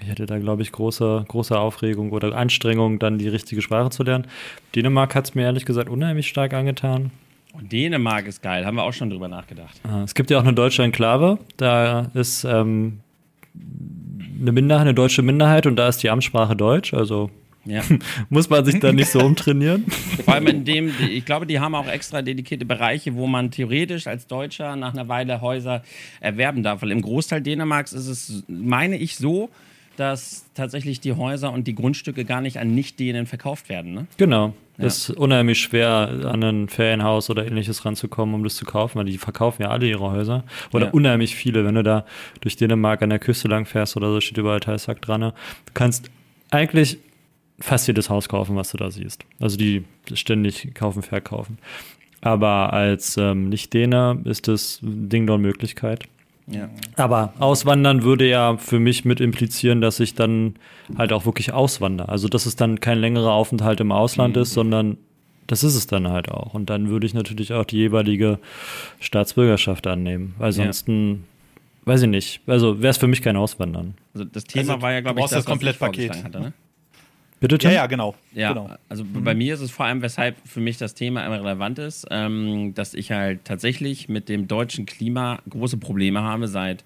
[0.00, 4.02] Ich hätte da, glaube ich, große, große Aufregung oder Anstrengung, dann die richtige Sprache zu
[4.04, 4.26] lernen.
[4.74, 7.10] Dänemark hat es mir ehrlich gesagt unheimlich stark angetan.
[7.52, 9.80] Und Dänemark ist geil, haben wir auch schon drüber nachgedacht.
[9.82, 11.38] Ah, Es gibt ja auch eine deutsche Enklave.
[11.56, 13.00] Da ist ähm,
[14.40, 16.94] eine Minderheit, eine deutsche Minderheit und da ist die Amtssprache Deutsch.
[16.94, 17.30] Also
[17.68, 17.82] Ja.
[18.30, 19.84] muss man sich da nicht so umtrainieren.
[20.24, 24.06] Vor allem in dem, ich glaube, die haben auch extra dedikierte Bereiche, wo man theoretisch
[24.06, 25.82] als Deutscher nach einer Weile Häuser
[26.20, 26.82] erwerben darf.
[26.82, 29.50] Weil im Großteil Dänemarks ist es, meine ich, so,
[29.96, 33.94] dass tatsächlich die Häuser und die Grundstücke gar nicht an Nicht-Dänen verkauft werden.
[33.94, 34.06] Ne?
[34.16, 34.54] Genau.
[34.80, 39.06] Es ist unheimlich schwer, an ein Ferienhaus oder ähnliches ranzukommen, um das zu kaufen, weil
[39.06, 40.44] die verkaufen ja alle ihre Häuser.
[40.72, 40.92] Oder Ja.
[40.92, 41.64] unheimlich viele.
[41.64, 42.04] Wenn du da
[42.42, 45.20] durch Dänemark an der Küste lang fährst oder so, steht überall Teilsack dran.
[45.20, 45.32] ne?
[45.66, 46.12] Du kannst
[46.52, 46.98] eigentlich
[47.60, 49.24] fast jedes Haus kaufen, was du da siehst.
[49.40, 49.84] Also die
[50.14, 51.58] ständig kaufen, verkaufen.
[52.20, 56.04] Aber als ähm, Nicht-Däner ist das Ding doch eine Möglichkeit.
[56.46, 56.68] Ja.
[56.96, 60.54] Aber auswandern würde ja für mich mit implizieren, dass ich dann
[60.96, 62.08] halt auch wirklich auswandere.
[62.08, 64.96] Also dass es dann kein längerer Aufenthalt im Ausland ist, sondern
[65.46, 66.54] das ist es dann halt auch.
[66.54, 68.38] Und dann würde ich natürlich auch die jeweilige
[69.00, 70.34] Staatsbürgerschaft annehmen.
[70.38, 70.58] Weil Ja.
[70.62, 71.24] ansonsten,
[71.84, 72.40] weiß ich nicht.
[72.46, 73.94] Also wäre es für mich kein Auswandern.
[74.14, 76.24] Also das Thema Also, war ja, glaube ich, brauchst das was ich Komplettpaket.
[76.24, 76.52] Hatte, ne?
[77.40, 77.70] Bitte, Ja, Tim?
[77.72, 78.14] ja, genau.
[78.32, 78.70] Ja, genau.
[78.88, 82.06] also bei mir ist es vor allem, weshalb für mich das Thema immer relevant ist,
[82.10, 86.84] ähm, dass ich halt tatsächlich mit dem deutschen Klima große Probleme habe, seit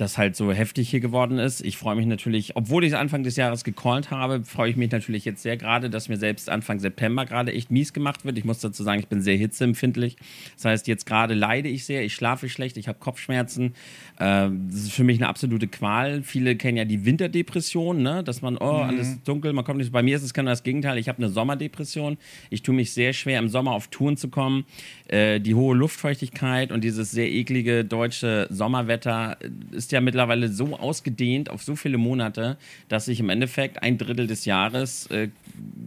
[0.00, 1.60] das halt so heftig hier geworden ist.
[1.60, 4.90] Ich freue mich natürlich, obwohl ich es Anfang des Jahres gecallt habe, freue ich mich
[4.90, 8.38] natürlich jetzt sehr gerade, dass mir selbst Anfang September gerade echt mies gemacht wird.
[8.38, 10.16] Ich muss dazu sagen, ich bin sehr hitzeempfindlich.
[10.56, 13.74] Das heißt, jetzt gerade leide ich sehr, ich schlafe schlecht, ich habe Kopfschmerzen.
[14.18, 16.22] Äh, das ist für mich eine absolute Qual.
[16.22, 18.24] Viele kennen ja die Winterdepression, ne?
[18.24, 19.92] dass man, oh, alles dunkel, man kommt nicht.
[19.92, 20.98] Bei mir ist es genau das Gegenteil.
[20.98, 22.16] Ich habe eine Sommerdepression.
[22.48, 24.64] Ich tue mich sehr schwer, im Sommer auf Touren zu kommen.
[25.10, 29.36] Äh, die hohe Luftfeuchtigkeit und dieses sehr eklige deutsche Sommerwetter
[29.72, 32.56] ist ja mittlerweile so ausgedehnt auf so viele Monate,
[32.88, 35.30] dass ich im Endeffekt ein Drittel des Jahres äh,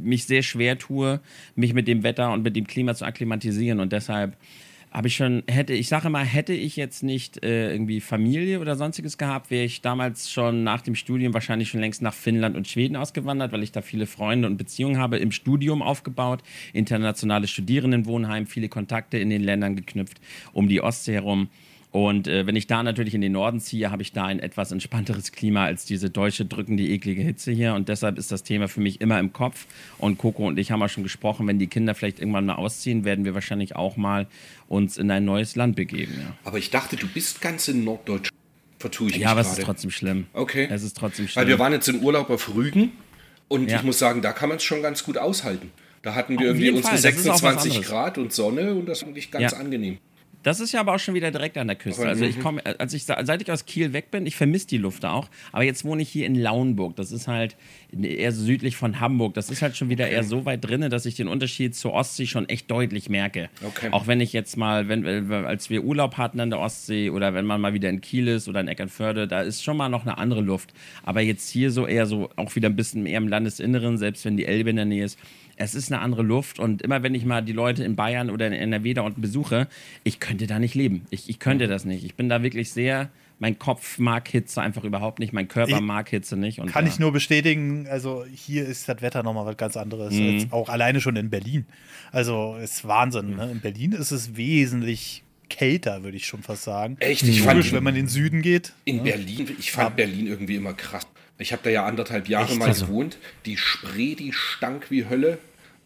[0.03, 1.21] mich sehr schwer tue,
[1.55, 3.79] mich mit dem Wetter und mit dem Klima zu akklimatisieren.
[3.79, 4.35] Und deshalb
[4.93, 8.75] habe ich schon, hätte, ich sage mal, hätte ich jetzt nicht äh, irgendwie Familie oder
[8.75, 12.67] sonstiges gehabt, wäre ich damals schon nach dem Studium wahrscheinlich schon längst nach Finnland und
[12.67, 18.45] Schweden ausgewandert, weil ich da viele Freunde und Beziehungen habe, im Studium aufgebaut, internationales Studierendenwohnheim,
[18.45, 20.21] viele Kontakte in den Ländern geknüpft,
[20.53, 21.49] um die Ostsee herum.
[21.93, 24.71] Und äh, wenn ich da natürlich in den Norden ziehe, habe ich da ein etwas
[24.71, 27.75] entspannteres Klima als diese deutsche drückende, eklige Hitze hier.
[27.75, 29.67] Und deshalb ist das Thema für mich immer im Kopf.
[29.99, 33.05] Und Coco und ich haben auch schon gesprochen, wenn die Kinder vielleicht irgendwann mal ausziehen,
[33.05, 34.25] werden wir wahrscheinlich auch mal
[34.67, 36.15] uns in ein neues Land begeben.
[36.17, 38.31] Ja, Aber ich dachte, du bist ganz in Norddeutschland.
[38.79, 40.25] Vertue ich ja mich aber es ist trotzdem schlimm.
[40.33, 40.67] Okay.
[40.71, 41.41] Es ist trotzdem schlimm.
[41.43, 42.93] Weil wir waren jetzt in Urlaub auf Rügen
[43.49, 43.77] und Ja.
[43.77, 45.69] ich muss sagen, da kann man es schon ganz gut aushalten.
[46.01, 47.87] Da hatten wir Auf irgendwie unsere Fall, das ist auch was 26 anderes.
[47.87, 49.99] Grad und Sonne und das ist eigentlich ganz angenehm.
[50.43, 52.07] Das ist ja aber auch schon wieder direkt an der Küste.
[52.07, 55.05] Also ich komme, als ich seit ich aus Kiel weg bin, ich vermisse die Luft
[55.05, 55.29] auch.
[55.51, 56.95] Aber jetzt wohne ich hier in Lauenburg.
[56.95, 57.55] Das ist halt
[57.91, 59.33] eher südlich von Hamburg.
[59.33, 62.25] Das ist halt schon wieder eher so weit drinne, dass ich den Unterschied zur Ostsee
[62.25, 63.49] schon echt deutlich merke.
[63.63, 63.89] Okay.
[63.91, 67.33] Auch wenn ich jetzt mal, wenn äh, als wir Urlaub hatten an der Ostsee oder
[67.33, 70.01] wenn man mal wieder in Kiel ist oder in Eckernförde, da ist schon mal noch
[70.01, 70.73] eine andere Luft.
[71.03, 74.35] Aber jetzt hier so eher so auch wieder ein bisschen mehr im Landesinneren, selbst wenn
[74.35, 75.17] die Elbe in der Nähe ist.
[75.55, 78.47] Es ist eine andere Luft und immer wenn ich mal die Leute in Bayern oder
[78.47, 79.67] in NRW da unten besuche,
[80.03, 81.05] ich könnte da nicht leben.
[81.11, 82.03] Ich, ich könnte das nicht.
[82.03, 85.81] Ich bin da wirklich sehr, mein Kopf mag Hitze einfach überhaupt nicht, mein Körper Ich-
[85.81, 86.59] mag Hitze nicht.
[86.59, 86.91] Und Kann ja.
[86.91, 90.27] ich nur bestätigen, also hier ist das Wetter nochmal was ganz anderes, Mhm.
[90.41, 91.65] als auch alleine schon in Berlin.
[92.11, 93.35] Also ist Wahnsinn.
[93.35, 93.51] Ne?
[93.51, 96.97] In Berlin ist es wesentlich kälter, würde ich schon fast sagen.
[96.99, 97.21] Echt?
[97.23, 98.73] Ich fand Logisch, wenn man in den Süden geht.
[98.85, 101.05] in Berlin, ich fand Berlin irgendwie immer krass.
[101.37, 102.59] Ich habe da ja anderthalb Jahre Echt?
[102.59, 103.17] mal Also- gewohnt.
[103.45, 105.37] Die Spree, die stank wie Hölle.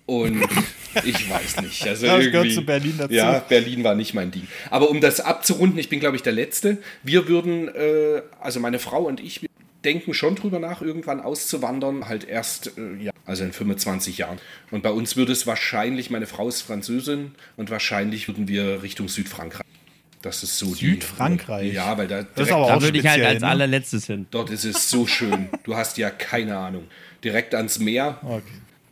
[0.05, 0.41] Und
[1.05, 1.85] ich weiß nicht.
[1.85, 3.13] Also Ja, das irgendwie, gehört zu Berlin dazu.
[3.13, 4.47] Ja, Berlin war nicht mein Ding.
[4.69, 6.77] Aber um das abzurunden, ich bin, glaube ich, der Letzte.
[7.03, 9.49] Wir würden, äh, also meine Frau und ich, wir
[9.83, 12.07] denken schon drüber nach, irgendwann auszuwandern.
[12.07, 14.37] Halt erst, äh, ja, also in 25 Jahren.
[14.71, 19.09] Und bei uns würde es wahrscheinlich, meine Frau ist Französin und wahrscheinlich würden wir Richtung
[19.09, 19.65] Südfrankreich.
[20.21, 21.73] Das ist so die- Südfrankreich?
[21.73, 23.47] Ja, weil da Das ist direkt Da auch würde ich halt als ne?
[23.47, 24.25] allerletztes hin.
[24.31, 25.49] Dort ist es so schön.
[25.63, 26.85] Du hast ja keine Ahnung.
[27.23, 28.19] Direkt ans Meer.
[28.23, 28.41] Okay.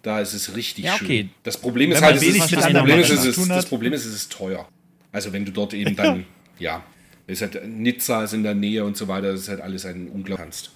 [0.03, 1.05] Da ist es richtig Ja, okay.
[1.21, 1.29] schön.
[1.43, 4.05] Das Problem ist halt, es wenig ist, das, Problem ist, es ist, das Problem ist,
[4.05, 4.67] es ist teuer.
[5.11, 6.25] Also wenn du dort eben dann,
[6.59, 6.83] ja,
[7.25, 10.07] ist halt Nizza ist in der Nähe und so weiter, das ist halt alles ein
[10.09, 10.69] unglaublich.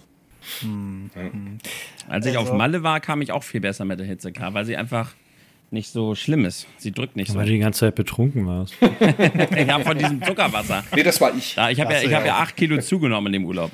[2.07, 4.53] Als ich Also- auf Malle war, kam ich auch viel besser mit der Hitze klar,
[4.53, 5.13] weil sie einfach
[5.71, 6.67] nicht so schlimm ist.
[6.77, 7.37] Sie drückt nicht so.
[7.37, 8.73] Weil du die ganze Zeit betrunken warst.
[9.59, 10.83] Ich habe von diesem Zuckerwasser.
[10.95, 11.55] Nee, das war ich.
[11.55, 12.27] Da, ich habe ja, ich hab ja.
[12.27, 13.71] ja acht Kilo zugenommen in dem Urlaub.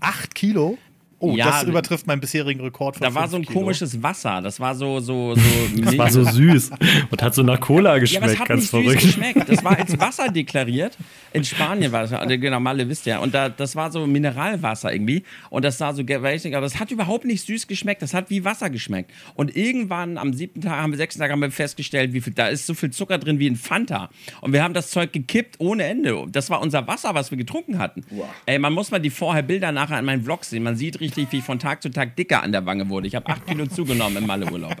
[0.00, 0.78] Acht Kilo?
[1.20, 3.58] Oh, Ja, das übertrifft meinen bisherigen Rekord von Da war so ein Kilo.
[3.60, 4.40] komisches Wasser.
[4.40, 5.40] Das war so, so, so.
[5.82, 6.70] Das war so süß
[7.10, 9.02] und hat so nach Cola Ja, aber geschmeckt, es hat ganz nicht süß verrückt.
[9.02, 9.48] geschmeckt.
[9.48, 10.96] Das war als Wasser deklariert.
[11.32, 13.20] In Spanien war das, also genau, Malle wisst ihr.
[13.20, 15.24] Und da, das war so Mineralwasser irgendwie.
[15.50, 18.00] Und das sah so, weiß nicht, aber das hat überhaupt nicht süß geschmeckt.
[18.02, 19.10] Das hat wie Wasser geschmeckt.
[19.34, 22.46] Und irgendwann am siebten Tag, haben wir sechsten Tag haben wir festgestellt, wie viel, da
[22.46, 24.08] ist so viel Zucker drin wie in Fanta.
[24.40, 26.24] Und wir haben das Zeug gekippt ohne Ende.
[26.30, 28.04] Das war unser Wasser, was wir getrunken hatten.
[28.46, 30.62] Ey, man muss mal die vorher Bilder nachher in meinen Vlog sehen.
[30.62, 33.06] Man sieht richtig, wie ich von Tag zu Tag dicker an der Wange wurde.
[33.06, 34.76] Ich habe acht Kilo zugenommen im Malle-Urlaub.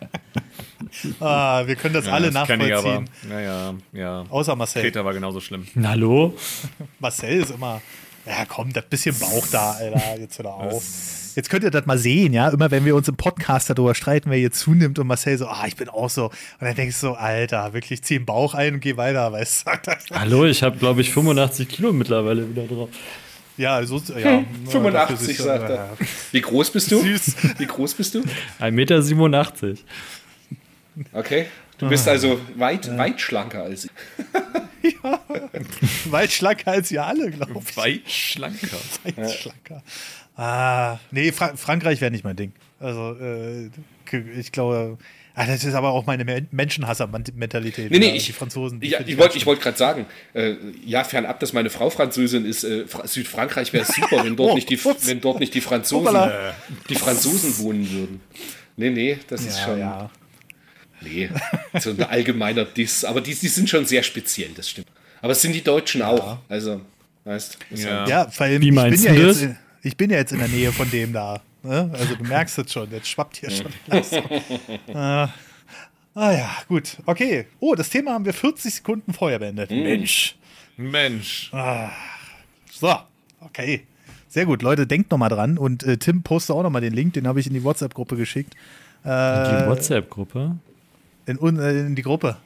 [1.20, 2.68] Ah, wir können das alle das nachvollziehen.
[2.68, 3.04] Ich aber.
[3.30, 4.24] Ja, ja, ja.
[4.28, 4.82] Außer Marcel.
[4.82, 5.66] Kreta war genauso schlimm.
[5.74, 6.34] Na, Hallo?
[6.98, 7.80] Marcel ist immer,
[8.26, 10.84] ja komm, das bisschen Bauch da, Alter, jetzt hör auf.
[11.34, 14.30] Jetzt könnt ihr das mal sehen, ja, immer wenn wir uns im Podcast darüber streiten,
[14.30, 16.26] wer hier zunimmt und Marcel so, ah, ich bin auch so.
[16.26, 19.66] Und dann denkst du so, Alter, wirklich zieh den Bauch ein und geh weiter, weißt
[19.66, 20.16] du.
[20.16, 22.88] Hallo, ich habe, glaube ich, 85 Kilo mittlerweile wieder drauf.
[23.58, 24.44] Ja, also, ja.
[24.68, 25.90] 85, sagt er.
[26.32, 27.02] Wie groß bist du?
[27.02, 27.58] Süß.
[27.58, 28.20] Wie groß bist du?
[28.60, 29.74] 1,87 Meter.
[31.12, 31.46] Okay.
[31.76, 33.90] Du bist also weit, weit schlanker als ich.
[36.10, 37.76] Weit schlanker als ihr alle, glaube ich.
[37.76, 38.78] Weit schlanker.
[39.04, 39.82] Weit schlanker.
[40.36, 42.52] Ah, nee, Fra Frankreich wäre nicht mein Ding.
[42.80, 43.70] Also, äh,
[44.36, 44.98] ich glaube,
[45.38, 47.90] ah, das ist aber auch meine Men Menschenhasser-Mentalität.
[47.90, 48.80] Nee, nee, Ja, ich, die Franzosen.
[48.80, 52.64] die Ja, ich wollte wollt gerade sagen, äh, ja, fernab, dass meine Frau Französin ist,
[52.64, 56.06] äh, Fra Südfrankreich wäre super, wenn dort, Oh, nicht die, wenn dort nicht die Franzosen,
[56.06, 56.54] Hoppala.
[56.88, 58.20] die Franzosen wohnen würden.
[58.76, 59.78] Nee, nee, das ist schon.
[59.78, 60.10] Ja.
[61.00, 61.30] Nee,
[61.78, 63.04] so ein allgemeiner Diss.
[63.04, 64.88] Aber die, die sind schon sehr speziell, das stimmt.
[65.20, 66.08] Aber es sind die Deutschen ja.
[66.08, 66.38] auch.
[66.48, 66.80] Also,
[67.24, 67.76] weißt du.
[67.76, 70.48] Ja, ja weil Wie ich bin ja jetzt in, ich bin ja jetzt in der
[70.48, 71.40] Nähe von dem da.
[71.68, 71.90] Ne?
[71.92, 73.66] Also du merkst es schon, jetzt schwappt hier schon.
[74.86, 75.30] äh, ah
[76.14, 76.96] ja, gut.
[77.04, 77.46] Okay.
[77.60, 79.70] Oh, das Thema haben wir 40 Sekunden vorher beendet.
[79.70, 79.82] Mhm.
[79.82, 80.36] Mensch.
[80.78, 81.50] Mensch.
[81.52, 81.90] Ah.
[82.72, 82.94] So,
[83.40, 83.82] okay.
[84.28, 85.58] Sehr gut, Leute, denkt nochmal dran.
[85.58, 88.54] Und äh, Tim postet auch nochmal den Link, den habe ich in die WhatsApp-Gruppe geschickt.
[89.04, 90.56] Äh, die WhatsApp-Gruppe?
[91.26, 92.38] In, äh, in, die Gruppe.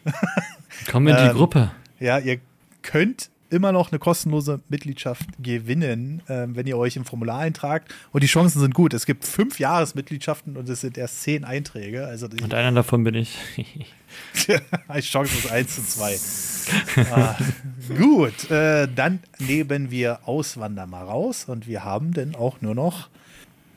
[0.90, 1.70] Kommen wir in die ähm, Gruppe.
[2.00, 2.40] Ja, ihr
[2.82, 7.94] könnt immer noch eine kostenlose Mitgliedschaft gewinnen, äh, wenn ihr euch im Formular eintragt.
[8.11, 8.94] Und die Chancen sind gut.
[8.94, 12.07] Es gibt fünf Jahresmitgliedschaften und es sind erst zehn Einträge.
[12.07, 13.36] Also und einer davon bin ich.
[14.48, 16.18] die Chance ist eins zu zwei.
[17.12, 17.36] ah,
[17.96, 23.09] gut, äh, dann nehmen wir Auswander mal raus und wir haben dann auch nur noch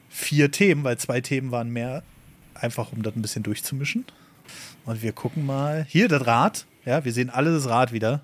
[0.10, 2.04] vier Themen, weil zwei Themen waren mehr,
[2.54, 4.06] einfach um das ein bisschen durchzumischen.
[4.86, 5.86] Und wir gucken mal.
[5.90, 6.66] Hier das Rad.
[6.86, 8.22] Ja, wir sehen alle das Rad wieder.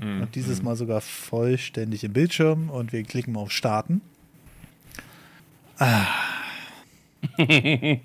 [0.00, 0.22] Mhm.
[0.22, 2.70] Und dieses Mal sogar vollständig im Bildschirm.
[2.70, 4.00] Und wir klicken auf Starten.
[5.78, 6.06] Ah.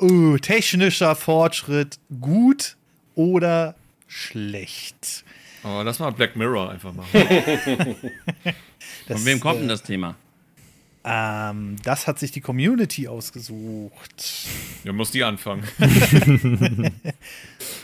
[0.00, 2.76] uh, technischer Fortschritt gut
[3.14, 3.74] oder
[4.06, 5.24] schlecht?
[5.64, 7.08] Oh, lass mal Black Mirror einfach machen.
[9.06, 10.14] Von wem kommt denn das Thema?
[11.04, 14.46] Ähm, das hat sich die Community ausgesucht.
[14.84, 15.64] Ja, muss die anfangen.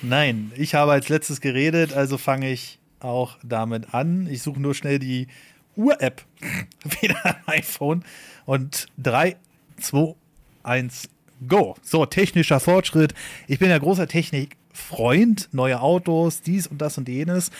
[0.06, 4.26] Nein, ich habe als letztes geredet, also fange ich auch damit an.
[4.26, 5.28] Ich suche nur schnell die
[5.76, 6.22] Uhr-App
[7.00, 8.04] wieder am iPhone.
[8.44, 9.36] Und 3,
[9.80, 10.14] 2,
[10.62, 11.08] 1,
[11.48, 11.74] go.
[11.82, 13.14] So, technischer Fortschritt.
[13.46, 17.50] Ich bin ja großer Technikfreund, neue Autos, dies und das und jenes.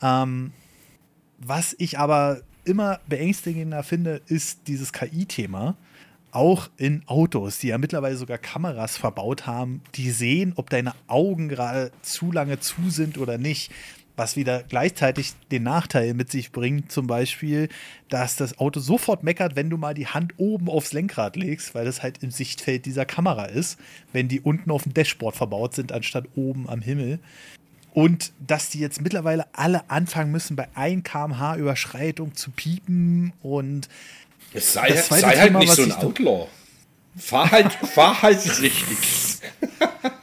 [0.00, 0.52] Ähm,
[1.38, 5.76] was ich aber immer beängstigender finde, ist dieses KI-Thema.
[6.38, 11.48] Auch in Autos, die ja mittlerweile sogar Kameras verbaut haben, die sehen, ob deine Augen
[11.48, 13.72] gerade zu lange zu sind oder nicht.
[14.14, 17.68] Was wieder gleichzeitig den Nachteil mit sich bringt, zum Beispiel,
[18.08, 21.84] dass das Auto sofort meckert, wenn du mal die Hand oben aufs Lenkrad legst, weil
[21.84, 23.76] das halt im Sichtfeld dieser Kamera ist,
[24.12, 27.18] wenn die unten auf dem Dashboard verbaut sind, anstatt oben am Himmel.
[27.94, 33.88] Und dass die jetzt mittlerweile alle anfangen müssen, bei 1 kmh Überschreitung zu piepen und.
[34.52, 36.48] Es sei, sei halt Thema, nicht so ein Outlaw.
[37.18, 38.98] Fahr halt, fahr halt richtig.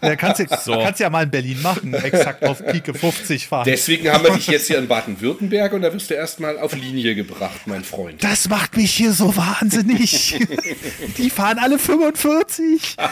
[0.01, 0.73] Ja, kannst, du, so.
[0.73, 3.65] kannst ja mal in Berlin machen, exakt auf Pike 50 fahren.
[3.65, 7.15] Deswegen haben wir dich jetzt hier in Baden-Württemberg und da wirst du erstmal auf Linie
[7.15, 8.23] gebracht, mein Freund.
[8.23, 10.37] Das macht mich hier so wahnsinnig.
[11.17, 12.95] Die fahren alle 45.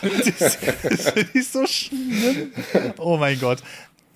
[0.00, 2.52] Das, das finde ich so schlimm.
[2.98, 3.58] Oh mein Gott.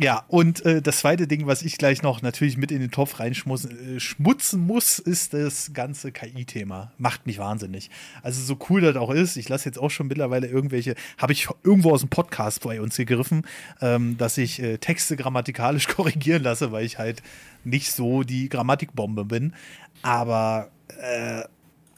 [0.03, 3.21] Ja, und äh, das zweite Ding, was ich gleich noch natürlich mit in den Topf
[3.21, 6.93] reinschmutzen äh, muss, ist das ganze KI-Thema.
[6.99, 7.91] Macht mich wahnsinnig.
[8.23, 11.49] Also so cool das auch ist, ich lasse jetzt auch schon mittlerweile irgendwelche, habe ich
[11.63, 13.47] irgendwo aus dem Podcast bei uns gegriffen,
[13.81, 17.23] ähm, dass ich äh, Texte grammatikalisch korrigieren lasse, weil ich halt
[17.65, 19.55] nicht so die Grammatikbombe bin.
[20.03, 21.43] Aber äh,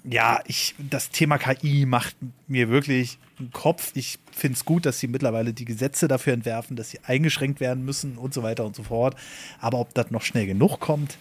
[0.05, 2.15] ja, ich, das Thema KI macht
[2.47, 3.93] mir wirklich einen Kopf.
[3.95, 7.85] Ich finde es gut, dass sie mittlerweile die Gesetze dafür entwerfen, dass sie eingeschränkt werden
[7.85, 9.17] müssen und so weiter und so fort.
[9.61, 11.17] Aber ob das noch schnell genug kommt,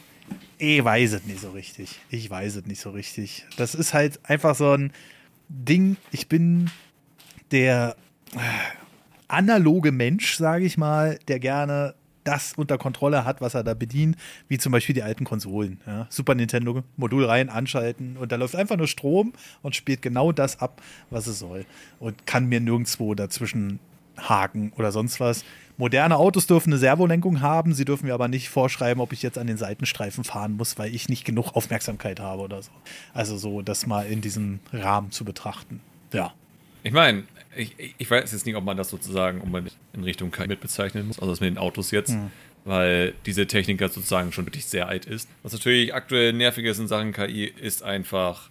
[0.58, 2.00] ich weiß es nicht so richtig.
[2.10, 3.46] Ich weiß es nicht so richtig.
[3.58, 4.92] Das ist halt einfach so ein
[5.50, 5.98] Ding.
[6.12, 6.70] Ich bin
[7.52, 7.96] der
[8.36, 8.40] äh,
[9.28, 14.18] analoge Mensch, sage ich mal, der gerne das unter Kontrolle hat, was er da bedient,
[14.48, 15.80] wie zum Beispiel die alten Konsolen.
[15.86, 16.08] Ja.
[16.10, 20.60] Super Nintendo, Modul rein, anschalten und da läuft einfach nur Strom und spielt genau das
[20.60, 21.66] ab, was es soll.
[22.00, 23.80] Und kann mir nirgendwo dazwischen
[24.18, 25.44] haken oder sonst was.
[25.78, 29.40] Moderne Autos dürfen eine Servolenkung haben, sie dürfen mir aber nicht vorschreiben, ob ich jetzt
[29.40, 32.72] an den Seitenstreifen fahren muss, weil ich nicht genug Aufmerksamkeit habe oder so.
[33.14, 35.82] Also so, das mal in diesem Rahmen zu betrachten.
[36.12, 36.34] Ja.
[36.84, 37.24] Ich meine,
[37.56, 41.08] ich, ich weiß jetzt nicht, ob man das sozusagen unbedingt in Richtung KI mit bezeichnen
[41.08, 42.32] muss, also das mit den Autos jetzt, mhm.
[42.66, 45.30] weil diese Technik ja sozusagen schon wirklich sehr alt ist.
[45.44, 48.50] Was natürlich aktuell nervig ist in Sachen KI, ist einfach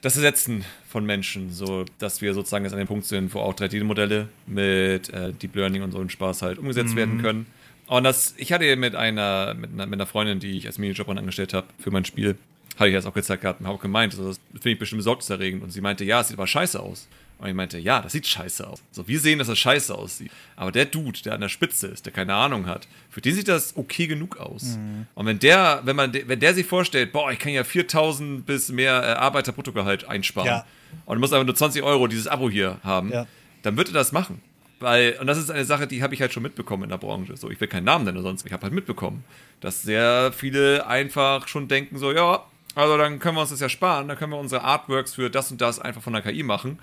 [0.00, 3.54] das Ersetzen von Menschen, so dass wir sozusagen jetzt an dem Punkt sind, wo auch
[3.54, 6.96] 3D-Modelle mit äh, Deep Learning und so einem Spaß halt umgesetzt mhm.
[6.96, 7.46] werden können.
[7.88, 11.16] Und das, ich hatte mit einer, mit einer, mit einer Freundin, die ich als Minijobber
[11.16, 12.36] angestellt habe für mein Spiel,
[12.78, 15.00] habe ich jetzt auch gezeigt gehabt und habe auch gemeint, also das finde ich bestimmt
[15.00, 15.62] besorgniserregend.
[15.62, 17.08] Und sie meinte, ja, es sieht aber scheiße aus.
[17.38, 18.82] Und ich meinte, ja, das sieht scheiße aus.
[18.90, 20.32] So, wir sehen, dass das scheiße aussieht.
[20.56, 23.46] Aber der Dude, der an der Spitze ist, der keine Ahnung hat, für den sieht
[23.46, 24.76] das okay genug aus.
[24.76, 25.06] Mhm.
[25.14, 28.70] Und wenn der, wenn man, wenn der sich vorstellt, boah, ich kann ja 4000 bis
[28.70, 30.66] mehr äh, Arbeiterbruttogehalt einsparen ja.
[31.06, 33.26] und muss einfach nur 20 Euro dieses Abo hier haben, ja.
[33.62, 34.42] dann wird er das machen.
[34.80, 37.36] Weil, und das ist eine Sache, die habe ich halt schon mitbekommen in der Branche.
[37.36, 39.24] So, ich will keinen Namen nennen oder sonst, ich habe halt mitbekommen,
[39.60, 42.44] dass sehr viele einfach schon denken, so, ja,
[42.78, 45.50] Also dann können wir uns das ja sparen, dann können wir unsere Artworks für das
[45.50, 46.78] und das einfach von der KI machen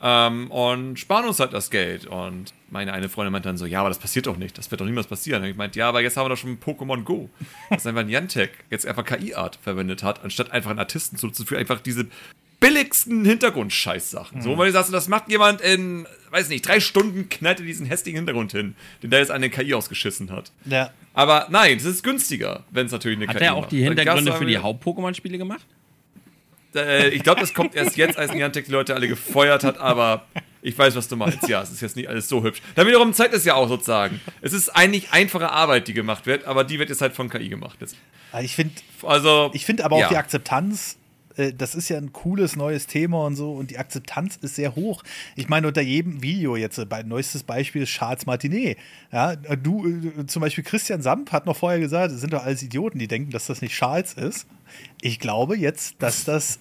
[0.00, 2.06] ähm, und sparen uns halt das Geld.
[2.06, 4.80] Und meine eine Freundin meint dann so, ja, aber das passiert doch nicht, das wird
[4.80, 5.42] doch niemals passieren.
[5.42, 7.28] Und ich meinte, ja, aber jetzt haben wir doch schon Pokémon Go,
[7.68, 11.58] dass einfach Niantic jetzt einfach KI-Art verwendet hat, anstatt einfach einen Artisten zu nutzen für
[11.58, 12.06] einfach diese
[12.64, 14.40] billigsten Hintergrundscheißsachen.
[14.42, 17.86] So, weil du sagst, das macht jemand in, weiß nicht, drei Stunden knallt er diesen
[17.86, 20.50] hässlichen Hintergrund hin, den der jetzt eine KI ausgeschissen hat.
[20.64, 20.90] Ja.
[21.12, 23.72] Aber nein, es ist günstiger, wenn es natürlich eine Hat KI er auch macht.
[23.72, 25.64] die Hintergründe für die Haupt-Pokémon-Spiele gemacht?
[26.74, 30.26] Äh, ich glaube, das kommt erst jetzt, als Niantic die Leute alle gefeuert hat, aber
[30.62, 31.46] ich weiß, was du meinst.
[31.48, 32.62] Ja, es ist jetzt nicht alles so hübsch.
[32.74, 34.20] Dann wiederum zeigt es ja auch sozusagen.
[34.40, 37.48] Es ist eigentlich einfache Arbeit, die gemacht wird, aber die wird jetzt halt von KI
[37.50, 37.78] gemacht.
[38.32, 40.08] Aber Ich finde Also, ich find aber auch ja.
[40.08, 40.96] die Akzeptanz,
[41.36, 44.74] äh, das ist ja ein cooles neues Thema und so und die Akzeptanz ist sehr
[44.74, 45.02] hoch.
[45.36, 48.78] Ich meine, unter jedem Video jetzt, äh, bei, neuestes Beispiel ist Charles Martinet.
[49.12, 52.62] Ja, äh, du, zum Beispiel Christian Samp hat noch vorher gesagt, es sind doch alles
[52.62, 54.46] Idioten, die denken, dass das nicht Charles ist.
[55.00, 56.58] Ich glaube jetzt, dass das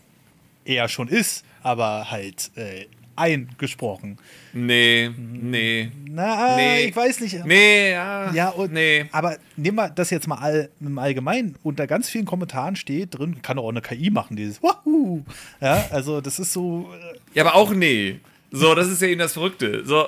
[0.65, 2.86] eher schon ist, aber halt äh,
[3.16, 4.18] eingesprochen.
[4.53, 5.91] Nee, nee.
[6.09, 6.86] Na, Nee.
[6.86, 7.43] ich weiß nicht.
[7.45, 8.32] Nee, ja.
[8.34, 9.05] Ja, und, nee.
[9.11, 11.55] aber nehmen wir das jetzt mal all, im Allgemeinen.
[11.64, 15.24] Unter ganz vielen Kommentaren steht drin, kann doch auch eine KI machen, dieses Wahoo.
[15.61, 16.89] Ja, also das ist so.
[16.93, 18.20] äh, Ja, aber auch nee.
[18.51, 19.84] So, das ist ja eben das Verrückte.
[19.86, 20.05] So,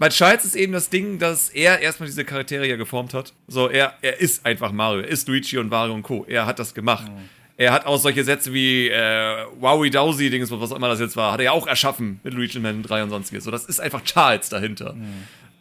[0.00, 3.32] bei Scheiß ist eben das Ding, dass er erstmal diese Charaktere ja geformt hat.
[3.46, 5.02] So, er, er ist einfach Mario.
[5.02, 6.24] Er ist Luigi und Mario und Co.
[6.28, 7.08] Er hat das gemacht.
[7.56, 11.16] Er hat auch solche Sätze wie äh, Wowie Dowsy, Dings, was auch immer das jetzt
[11.16, 13.44] war, hat er ja auch erschaffen mit Luigi Man 3 und sonstiges.
[13.44, 14.94] So, das ist einfach Charles dahinter.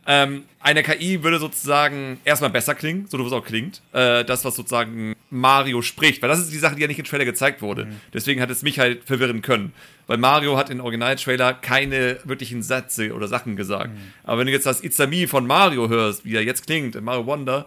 [0.06, 3.82] Ähm, eine KI würde sozusagen erstmal besser klingen, so wie es auch klingt.
[3.94, 6.22] Äh, das, was sozusagen Mario spricht.
[6.22, 7.88] Weil das ist die Sache, die ja nicht im Trailer gezeigt wurde.
[8.14, 9.72] Deswegen hat es mich halt verwirren können.
[10.08, 13.92] Weil Mario hat im Original-Trailer keine wirklichen Sätze oder Sachen gesagt.
[14.24, 16.96] Aber wenn du jetzt das It's a Me von Mario hörst, wie er jetzt klingt,
[16.96, 17.66] in Mario Wonder,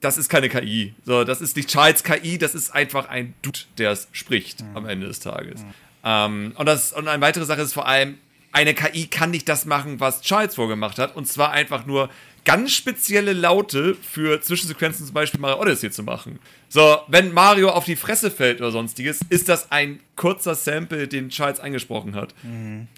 [0.00, 0.94] das ist keine KI.
[1.04, 4.86] So, das ist nicht Charles KI, das ist einfach ein Dude, der es spricht am
[4.86, 5.64] Ende des Tages.
[6.04, 8.18] Ähm, und, das, und eine weitere Sache ist vor allem,
[8.52, 12.08] eine KI kann nicht das machen, was Charles vorgemacht hat, und zwar einfach nur
[12.44, 16.38] ganz spezielle Laute für Zwischensequenzen, zum Beispiel Mario Odyssey zu machen.
[16.68, 21.30] So, wenn Mario auf die Fresse fällt oder sonstiges, ist das ein kurzer Sample, den
[21.30, 22.34] Charles eingesprochen hat.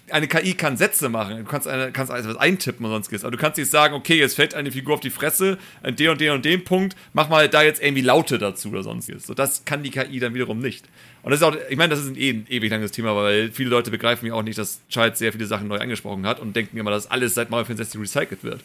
[0.09, 3.31] Eine KI kann Sätze machen, du kannst, eine, kannst alles was eintippen und sonstiges, aber
[3.31, 6.21] du kannst nicht sagen, okay, jetzt fällt eine Figur auf die Fresse, an dem und
[6.21, 9.25] dem und dem Punkt, mach mal da jetzt irgendwie Laute dazu oder sonstiges.
[9.25, 10.85] So, das kann die KI dann wiederum nicht.
[11.23, 13.49] Und das ist auch, ich meine, das ist ein, eh ein ewig langes Thema, weil
[13.51, 16.53] viele Leute begreifen ja auch nicht, dass Charles sehr viele Sachen neu angesprochen hat und
[16.55, 18.61] denken immer, dass alles seit Mario 64 recycelt wird.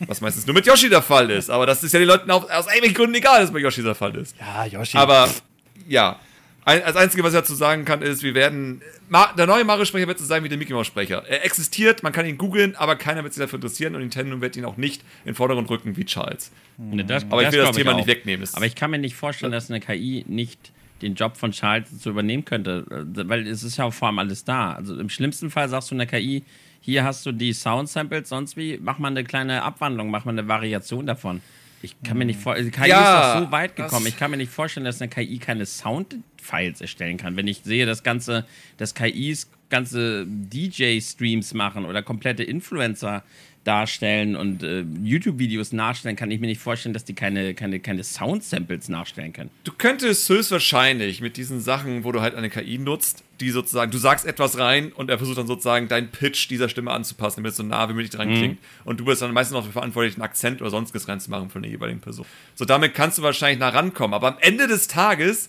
[0.00, 1.48] Was meistens nur mit Yoshi der Fall ist.
[1.48, 3.82] Aber das ist ja den Leuten auf, aus irgendwelchen Gründen egal, dass es bei Yoshi
[3.84, 4.34] der Fall ist.
[4.40, 4.96] Ja, Yoshi.
[4.98, 5.28] Aber
[5.88, 6.18] ja,
[6.64, 8.82] ein, das Einzige, was ich dazu sagen kann, ist, wir werden.
[9.08, 11.24] Ma, der neue Mario-Sprecher wird so sein wie der Mickey Mouse-Sprecher.
[11.28, 14.56] Er existiert, man kann ihn googeln, aber keiner wird sich dafür interessieren und Nintendo wird
[14.56, 16.50] ihn auch nicht in den Vordergrund rücken wie Charles.
[16.78, 17.96] Das- Aber ich will das Thema auch.
[17.96, 18.40] nicht wegnehmen.
[18.42, 20.70] Das- Aber ich kann mir nicht vorstellen, dass eine KI nicht
[21.02, 24.18] den Job von Charles so übernehmen könnte, äh, weil es ist ja auch vor allem
[24.18, 24.72] alles da.
[24.72, 26.44] Also im schlimmsten Fall sagst du einer KI,
[26.80, 30.48] hier hast du die Sound-Samples, sonst wie, mach mal eine kleine Abwandlung, mach mal eine
[30.48, 31.40] Variation davon.
[31.82, 34.36] Ich kann mir nicht vorstellen, KI Ja, ist doch so weit gekommen, ich kann mir
[34.36, 37.36] nicht vorstellen, dass eine KI keine Sound-Files erstellen kann.
[37.36, 38.46] Wenn ich sehe, das Ganze,
[38.76, 43.24] dass KIs ganze DJ-Streams machen oder komplette Influencer
[43.64, 48.02] darstellen und äh, YouTube-Videos nachstellen, kann ich mir nicht vorstellen, dass die keine, keine, keine
[48.02, 49.50] Sound-Samples nachstellen können.
[49.64, 53.98] Du könntest höchstwahrscheinlich mit diesen Sachen, wo du halt eine KI nutzt, die sozusagen, du
[53.98, 57.56] sagst etwas rein und er versucht dann sozusagen deinen Pitch dieser Stimme anzupassen, damit es
[57.56, 58.58] so nah wie möglich dran klingt.
[58.84, 62.00] Und du bist dann meistens noch verantwortlich, einen Akzent oder sonstiges reinzumachen von der jeweiligen
[62.00, 62.26] Person.
[62.54, 64.14] So, damit kannst du wahrscheinlich nah rankommen.
[64.14, 65.48] Aber am Ende des Tages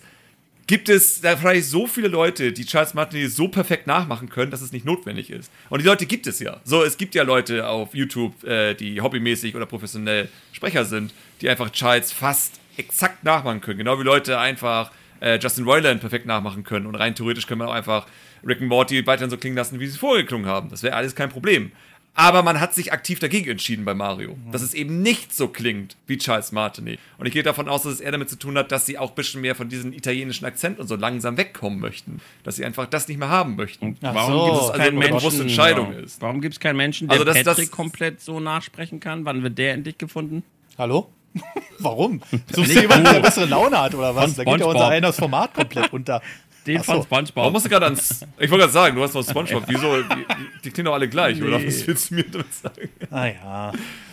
[0.66, 4.62] gibt es da vielleicht so viele Leute, die Charles Martinet so perfekt nachmachen können, dass
[4.62, 5.50] es nicht notwendig ist.
[5.68, 6.60] Und die Leute gibt es ja.
[6.64, 11.48] So, es gibt ja Leute auf YouTube, äh, die hobbymäßig oder professionell Sprecher sind, die
[11.48, 13.78] einfach Charles fast exakt nachmachen können.
[13.78, 14.90] Genau wie Leute einfach
[15.20, 16.86] äh, Justin Roiland perfekt nachmachen können.
[16.86, 18.06] Und rein theoretisch können wir auch einfach
[18.46, 20.70] Rick und Morty weiterhin so klingen lassen, wie sie vorher geklungen haben.
[20.70, 21.72] Das wäre alles kein Problem.
[22.16, 25.96] Aber man hat sich aktiv dagegen entschieden bei Mario, dass es eben nicht so klingt
[26.06, 27.00] wie Charles Martinet.
[27.18, 29.10] Und ich gehe davon aus, dass es eher damit zu tun hat, dass sie auch
[29.10, 32.20] ein bisschen mehr von diesem italienischen Akzent und so langsam wegkommen möchten.
[32.44, 33.96] Dass sie einfach das nicht mehr haben möchten.
[34.00, 34.44] Ach warum so.
[34.44, 36.22] gibt es Also keinen eine Menschen, bewusste Entscheidung warum, ist.
[36.22, 39.24] Warum gibt es keinen Menschen, der Also das- Patrick das- komplett so nachsprechen kann?
[39.24, 40.44] Wann wird der endlich gefunden?
[40.78, 41.10] Hallo?
[41.80, 42.20] Warum?
[42.52, 44.34] Suchst du jemanden, der bessere Laune hat oder was?
[44.34, 46.22] Von Da geht ja unser eines Format komplett unter.
[46.66, 46.92] Den Ach so.
[46.92, 47.36] von SpongeBob.
[47.36, 48.24] Warum musst du gerade ans.
[48.38, 49.64] Ich wollte gerade sagen, du hast noch Spongebob.
[49.66, 50.02] Wieso?
[50.02, 50.26] Die,
[50.64, 51.64] die klingen doch alle gleich, oder?
[51.64, 52.88] Was willst du mir damit sagen?
[53.10, 53.72] Ah ja.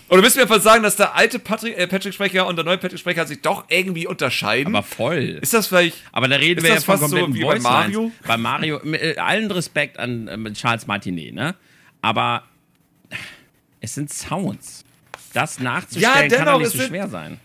[0.10, 2.78] Oder du willst mir einfach sagen, dass der alte Patrick, äh, Patrick-Sprecher und der neue
[2.78, 4.76] Patrick-Sprecher sich doch irgendwie unterscheiden?
[4.76, 5.40] Aber voll.
[5.41, 5.95] ist das vielleicht.
[6.11, 8.11] Aber da reden wir ja von fast so kompletten wie bei Mario?
[8.28, 11.56] Bei Mario, mit, äh, allen Respekt an äh, Charles Martinet, ne?
[12.02, 12.44] Aber
[13.80, 14.84] es sind Sounds.
[15.34, 17.40] Das nachzustellen Ja, kann doch dennoch, nicht so schwer sein.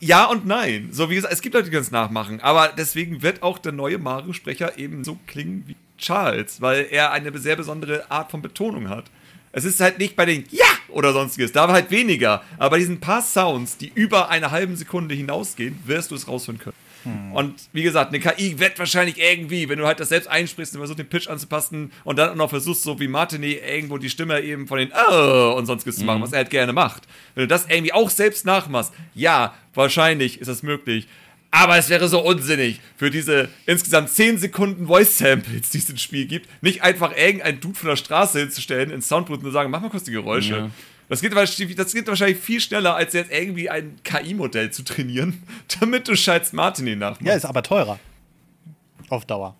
[0.00, 0.88] Ja und nein.
[0.90, 3.72] So wie gesagt, es gibt Leute, die können es nachmachen, aber deswegen wird auch der
[3.72, 8.88] neue Mario-Sprecher eben so klingen wie Charles, weil er eine sehr besondere Art von Betonung
[8.88, 9.04] hat.
[9.52, 12.42] Es ist halt nicht bei den Ja oder sonstiges, da war halt weniger.
[12.56, 16.58] Aber bei diesen paar Sounds, die über eine halbe Sekunde hinausgehen, wirst du es raushören
[16.58, 16.76] können.
[17.04, 17.32] Hm.
[17.32, 20.80] Und wie gesagt, eine KI wird wahrscheinlich irgendwie, wenn du halt das selbst einsprichst und
[20.80, 24.40] versuchst, den Pitch anzupassen und dann auch noch versuchst, so wie Martini irgendwo die Stimme
[24.40, 26.00] eben von den Oh und sonstiges mhm.
[26.00, 26.22] zu machen, hm.
[26.22, 27.04] was er halt gerne macht.
[27.34, 31.06] Wenn du das irgendwie auch selbst nachmachst, ja, wahrscheinlich ist das möglich.
[31.52, 36.26] Aber es wäre so unsinnig für diese insgesamt 10 Sekunden Voice-Samples, die es im Spiel
[36.26, 39.90] gibt, nicht einfach irgendein Dude von der Straße hinzustellen, ins Soundbooth und sagen, mach mal
[39.90, 40.56] kurz die Geräusche.
[40.56, 40.70] Ja.
[41.10, 45.42] Das geht, das geht wahrscheinlich viel schneller, als jetzt irgendwie ein KI-Modell zu trainieren,
[45.80, 47.26] damit du Scheiß Martini nachmachst.
[47.26, 47.98] Ja, ist aber teurer.
[49.08, 49.56] Auf Dauer.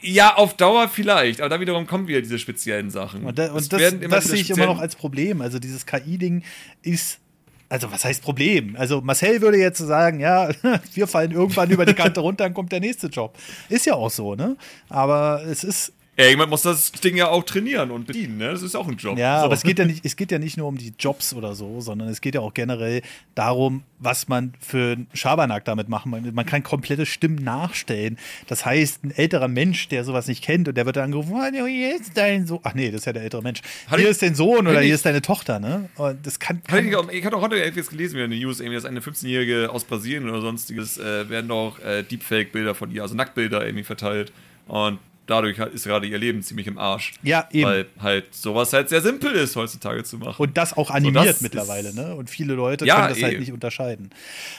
[0.00, 3.24] Ja, auf Dauer vielleicht, aber da wiederum kommen wieder diese speziellen Sachen.
[3.24, 5.42] Und, da, und das, das sehe ich immer noch als Problem.
[5.42, 6.42] Also dieses KI-Ding
[6.82, 7.20] ist
[7.68, 8.76] also was heißt Problem?
[8.78, 10.48] Also Marcel würde jetzt sagen, ja,
[10.94, 13.36] wir fallen irgendwann über die Kante runter, dann kommt der nächste Job.
[13.68, 14.56] Ist ja auch so, ne?
[14.88, 18.50] Aber es ist Irgendwann muss das Ding ja auch trainieren und bedienen, ne?
[18.50, 19.16] Das ist auch ein Job.
[19.16, 19.44] Ja, so.
[19.44, 21.80] aber es geht ja, nicht, es geht ja nicht nur um die Jobs oder so,
[21.80, 23.02] sondern es geht ja auch generell
[23.36, 26.34] darum, was man für einen Schabernack damit machen kann.
[26.34, 28.18] Man kann komplette Stimmen nachstellen.
[28.48, 31.66] Das heißt, ein älterer Mensch, der sowas nicht kennt und der wird dann angerufen, oh,
[31.66, 32.58] hier ist dein Sohn.
[32.64, 33.60] Ach nee, das ist ja der ältere Mensch.
[33.86, 35.88] Hat hier ich, ist dein Sohn oder hier ist deine Tochter, ne?
[35.94, 36.64] Und das kann.
[36.64, 39.70] kann ich, ich habe auch heute etwas gelesen wie eine News, irgendwie, dass eine 15-Jährige
[39.70, 44.32] aus Brasilien oder sonstiges äh, werden auch äh, Deepfake-Bilder von ihr, also Nacktbilder irgendwie verteilt.
[44.66, 47.12] Und dadurch ist gerade ihr Leben ziemlich im Arsch.
[47.22, 47.68] Ja, eben.
[47.68, 50.42] Weil halt sowas halt sehr simpel ist, heutzutage zu machen.
[50.42, 52.14] Und das auch animiert so, das mittlerweile, ne?
[52.16, 53.26] Und viele Leute ja, können das halt eh.
[53.26, 54.10] halt nicht unterscheiden.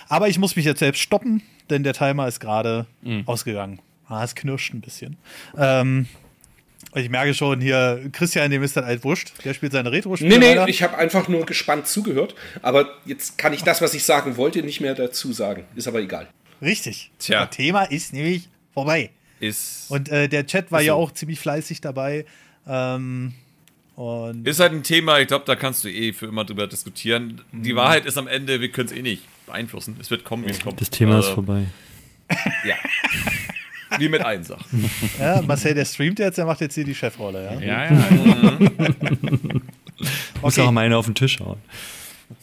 [0.07, 3.23] Aber ich muss mich jetzt selbst stoppen, denn der Timer ist gerade mhm.
[3.25, 3.79] ausgegangen.
[4.07, 5.17] Ah, es knirscht ein bisschen.
[5.57, 6.07] Ähm,
[6.95, 9.33] ich merke schon hier, Christian, dem ist dann halt wurscht.
[9.43, 10.29] Der spielt seine Retro-Spiele.
[10.29, 10.67] Nee, nee, weiter.
[10.67, 12.33] ich habe einfach nur gespannt zugehört.
[12.61, 15.65] Aber jetzt kann ich das, was ich sagen wollte, nicht mehr dazu sagen.
[15.75, 16.27] Ist aber egal.
[16.61, 17.11] Richtig.
[17.19, 17.45] Tja.
[17.45, 19.11] Das Thema ist nämlich vorbei.
[19.39, 20.85] Ist und äh, der Chat war so.
[20.85, 22.25] ja auch ziemlich fleißig dabei.
[22.67, 23.33] Ähm,
[24.45, 27.41] ist halt ein Thema, ich glaube, da kannst du eh für immer drüber diskutieren.
[27.51, 27.63] Mhm.
[27.63, 29.97] Die Wahrheit ist am Ende, wir können es eh nicht beeinflussen.
[29.99, 30.79] Es wird kommen, wie es kommt.
[30.79, 31.65] Das Thema also, ist vorbei.
[32.65, 32.75] Ja.
[33.97, 34.89] wie mit allen Sachen.
[35.19, 37.59] Ja, Marcel, der streamt jetzt, der macht jetzt hier die Chefrolle, ja?
[37.59, 37.91] Ja, ja.
[37.91, 39.61] Mhm.
[40.41, 41.57] Muss auch mal eine auf den Tisch hauen.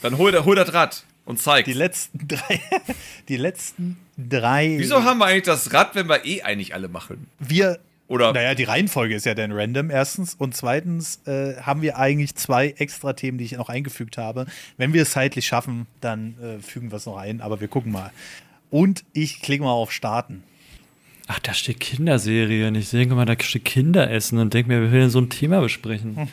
[0.02, 1.66] Dann hol, hol das Rad und zeig.
[1.66, 2.60] Die letzten drei.
[3.28, 4.76] Die letzten drei.
[4.78, 7.26] Wieso haben wir eigentlich das Rad, wenn wir eh eigentlich alle machen?
[7.38, 7.78] Wir.
[8.08, 8.32] Oder?
[8.32, 10.36] Naja, die Reihenfolge ist ja dann random, erstens.
[10.36, 14.46] Und zweitens äh, haben wir eigentlich zwei extra Themen, die ich noch eingefügt habe.
[14.76, 17.90] Wenn wir es zeitlich schaffen, dann äh, fügen wir es noch ein, aber wir gucken
[17.90, 18.12] mal.
[18.70, 20.44] Und ich klicke mal auf Starten.
[21.28, 22.68] Ach, da steht Kinderserie.
[22.68, 25.60] Und ich sehe mal, da steht Kinderessen und denke mir, wir wollen so ein Thema
[25.60, 26.28] besprechen.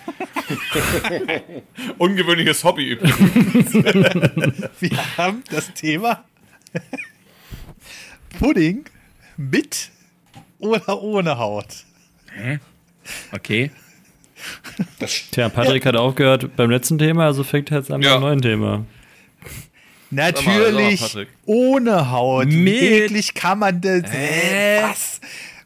[1.98, 3.74] Ungewöhnliches Hobby übrigens.
[4.80, 6.24] wir haben das Thema
[8.40, 8.86] Pudding
[9.38, 9.90] mit
[10.60, 11.86] oder ohne Haut.
[12.32, 12.60] Hä?
[13.32, 13.72] Okay.
[15.32, 15.90] Tja, Patrick ja.
[15.90, 18.10] hat aufgehört beim letzten Thema, also fängt er jetzt an ja.
[18.10, 18.86] mit einem neuen Thema.
[20.16, 22.48] Natürlich mal, ohne Haut.
[22.48, 22.56] Mit.
[22.66, 24.04] Wie eklig kann man denn.
[24.06, 24.84] Äh?
[24.84, 25.20] Was?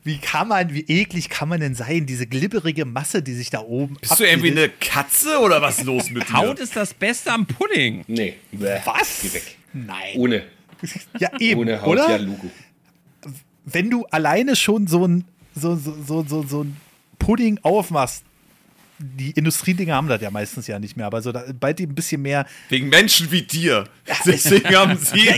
[0.03, 2.05] Wie kann man, wie eklig kann man denn sein?
[2.05, 3.97] Diese glibberige Masse, die sich da oben.
[3.99, 6.33] Bist du irgendwie eine Katze oder was ist los mit dir?
[6.33, 8.05] Haut ist das Beste am Pudding.
[8.07, 8.35] Nee.
[8.85, 9.19] Was?
[9.21, 9.57] Geh weg.
[9.73, 10.15] Nein.
[10.15, 10.43] Ohne.
[11.19, 11.61] Ja, eben.
[11.61, 12.09] Ohne Haut, oder?
[12.09, 12.49] ja, Lugo.
[13.65, 15.25] Wenn du alleine schon so ein,
[15.55, 16.77] so, so, so, so, so ein
[17.19, 18.23] Pudding aufmachst,
[18.99, 22.21] die Industriedinger haben das ja meistens ja nicht mehr, aber so da, bald ein bisschen
[22.21, 22.45] mehr.
[22.69, 23.85] Wegen Menschen wie dir.
[24.25, 25.35] Deswegen haben sie ja,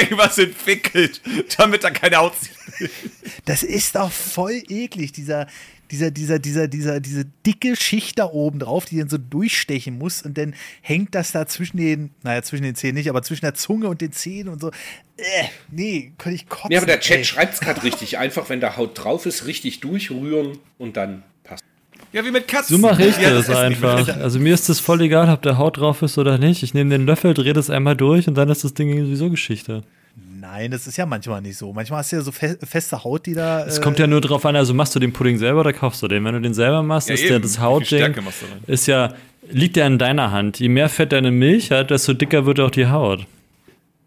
[0.00, 1.20] irgendwas entwickelt,
[1.56, 2.34] damit da keine Haut
[3.44, 5.46] Das ist doch voll eklig, dieser,
[5.90, 10.22] dieser, dieser, dieser, dieser, diese dicke Schicht da oben drauf, die dann so durchstechen muss
[10.22, 13.54] und dann hängt das da zwischen den, naja, zwischen den Zähnen nicht, aber zwischen der
[13.54, 14.70] Zunge und den Zähnen und so.
[15.18, 16.72] Äh, nee, könnte ich kotzen.
[16.72, 18.18] Ja, aber der Chat schreibt es gerade richtig.
[18.18, 21.22] Einfach, wenn da Haut drauf ist, richtig durchrühren und dann.
[22.12, 22.76] Ja, wie mit Katzen.
[22.76, 24.06] So mache ich ja, das, das einfach.
[24.18, 26.62] Also mir ist das voll egal, ob der Haut drauf ist oder nicht.
[26.62, 29.82] Ich nehme den Löffel, drehe das einmal durch und dann ist das Ding sowieso Geschichte.
[30.40, 31.72] Nein, das ist ja manchmal nicht so.
[31.72, 33.64] Manchmal hast du ja so fe feste Haut, die da.
[33.64, 36.02] Es äh kommt ja nur drauf an, also machst du den Pudding selber oder kaufst
[36.02, 36.24] du den?
[36.24, 37.30] Wenn du den selber machst, ja, ist eben.
[37.30, 38.14] der das Hautding.
[38.66, 39.14] Ist ja,
[39.48, 40.58] liegt ja in deiner Hand.
[40.58, 43.26] Je mehr Fett deine Milch hat, desto dicker wird auch die Haut.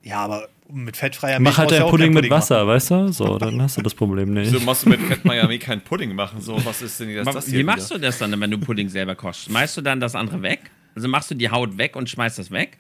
[0.04, 0.48] Ja, aber
[0.84, 1.54] mit fettfreier Milch.
[1.54, 2.68] Mach halt deinen Pudding, Pudding mit Wasser, machen.
[2.68, 3.12] weißt du?
[3.12, 4.52] So, dann hast du das Problem nicht.
[4.52, 6.42] Wieso machst du mit Fett Miami keinen Pudding machen?
[6.42, 9.16] So, was ist denn das, das Wie machst du das dann, wenn du Pudding selber
[9.16, 9.46] kochst?
[9.46, 10.72] Schmeißt du dann das andere weg?
[10.96, 12.78] Also machst du die Haut weg und schmeißt das weg?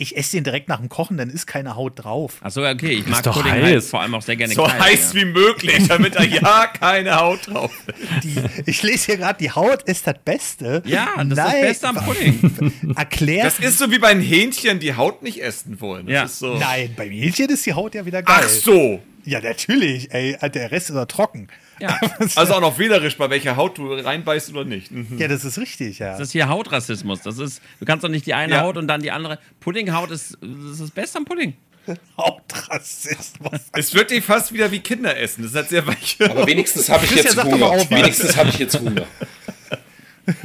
[0.00, 2.38] Ich esse den direkt nach dem Kochen, dann ist keine Haut drauf.
[2.42, 3.62] Achso, okay, ich mag doch Pudding heiß.
[3.64, 5.20] halt vor allem auch sehr gerne So kalt, heiß ja.
[5.20, 8.24] wie möglich, damit da ja keine Haut drauf ist.
[8.24, 8.36] Die,
[8.70, 10.82] ich lese hier gerade, die Haut ist das Beste.
[10.86, 12.94] Ja, das ist das Nein, Beste am Pudding.
[12.96, 13.46] Erklärt.
[13.46, 16.06] Das ist so wie bei den Hähnchen, die Haut nicht essen wollen.
[16.06, 16.22] Das Ja.
[16.24, 16.56] ist so.
[16.58, 18.40] Nein, beim Hähnchen ist die Haut ja wieder geil.
[18.42, 19.00] Ach so.
[19.24, 20.12] Ja, natürlich.
[20.14, 21.48] Ey, der Rest ist doch trocken.
[21.80, 21.98] Ja,
[22.36, 24.90] Also auch noch wählerisch, bei welcher Haut du reinbeißt oder nicht.
[24.90, 25.18] Mhm.
[25.18, 26.12] Ja, das ist richtig, ja.
[26.12, 27.22] das ist hier Hautrassismus.
[27.22, 28.60] Das ist, du kannst doch nicht die eine Ja.
[28.62, 29.38] Haut und dann die andere.
[29.60, 31.54] Puddinghaut ist, das ist das Beste am Pudding.
[32.18, 33.60] Hautrassismus.
[33.72, 35.42] Es wird dir fast wieder wie Kinder essen.
[35.42, 36.18] Das ist halt sehr weich.
[36.20, 37.72] Aber wenigstens habe ich jetzt Hunger.
[37.90, 39.06] wenigstens habe ich jetzt Hunger.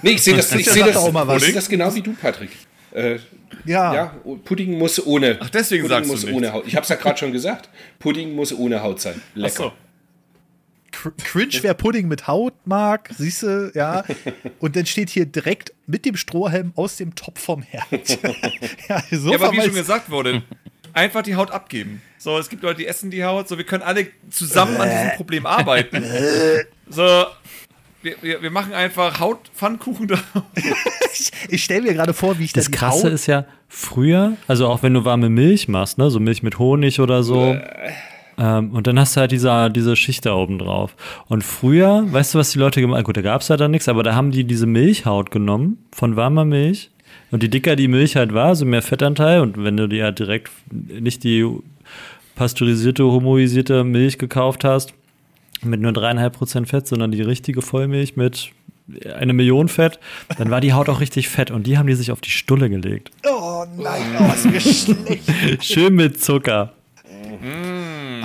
[0.02, 1.38] Nee, ich sehe das, ich sag das, doch auch mal was.
[1.38, 2.50] ich sehe das genau wie du, Patrick.
[2.92, 3.20] Äh,
[3.66, 3.94] Ja.
[3.94, 5.38] ja, Pudding muss ohne.
[5.42, 6.38] Ach, deswegen Pudding sagst du muss nichts.
[6.38, 6.64] ohne Haut.
[6.66, 7.70] Ich habe es ja gerade schon gesagt.
[8.00, 9.22] Pudding muss ohne Haut sein.
[9.34, 9.74] Ach Lecker.
[11.12, 14.04] Cringe, wer Pudding mit Haut mag, siehst du, ja.
[14.60, 17.86] Und dann steht hier direkt mit dem Strohhalm aus dem Topf vom Herd.
[18.90, 20.44] ja, so Ja, aber wie schon gesagt wurde,
[20.94, 22.02] einfach die Haut abgeben.
[22.18, 23.48] So, es gibt Leute, die essen die Haut.
[23.48, 26.04] So, wir können alle zusammen an diesem Problem arbeiten.
[26.90, 27.26] So,
[28.02, 30.24] wir, wir, wir machen einfach Hautpfannkuchen drauf.
[31.14, 34.38] ich, ich stelle mir gerade vor, wie ich Das die Krasse Haut, ist ja, früher,
[34.48, 37.58] also auch wenn du warme Milch machst, ne, so Milch mit Honig oder so,
[38.38, 40.96] ähm, und dann hast du halt diese, diese Schicht da oben drauf.
[41.28, 43.06] Und früher, weißt du, was die Leute gemacht haben?
[43.06, 46.16] Gut, da gab es halt dann nichts, aber da haben die diese Milchhaut genommen von
[46.16, 46.92] warmer Milch.
[47.32, 49.42] Und je dicker die Milch halt war, so mehr Fettanteil.
[49.42, 51.46] Und wenn du dir halt direkt nicht die
[52.36, 54.94] pasteurisierte, homoisierte Milch gekauft hast,
[55.64, 58.52] mit nur dreieinhalb Prozent Fett, sondern die richtige Vollmilch mit
[59.18, 60.00] eine Million Fett,
[60.38, 62.70] dann war die Haut auch richtig fett und die haben die sich auf die Stulle
[62.70, 63.10] gelegt.
[63.26, 65.64] Oh nein, oh, ist mir schlecht.
[65.64, 66.74] Schön mit Zucker.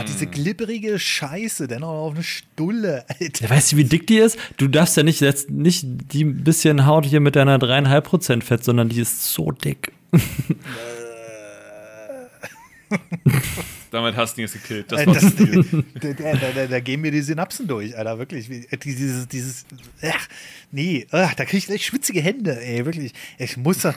[0.00, 3.44] Ah, diese glibberige Scheiße, dann auch noch auf eine Stulle, Alter.
[3.44, 4.38] Ja, weißt du, wie dick die ist?
[4.56, 8.64] Du darfst ja nicht, jetzt nicht die bisschen Haut hier mit deiner dreieinhalb Prozent Fett,
[8.64, 9.92] sondern die ist so dick.
[13.92, 14.90] Damit hast du ihn jetzt gekillt.
[14.90, 15.20] Das Äh, war's.
[15.20, 18.48] das, da, da, da, da gehen mir die Synapsen durch, Alter, wirklich.
[18.48, 19.64] Wie- äh, Dieses, dieses,
[20.02, 20.28] ach,
[20.70, 23.12] nee, ach, da kriege ich gleich schwitzige Hände, ey, wirklich.
[23.38, 23.94] Ich muss da,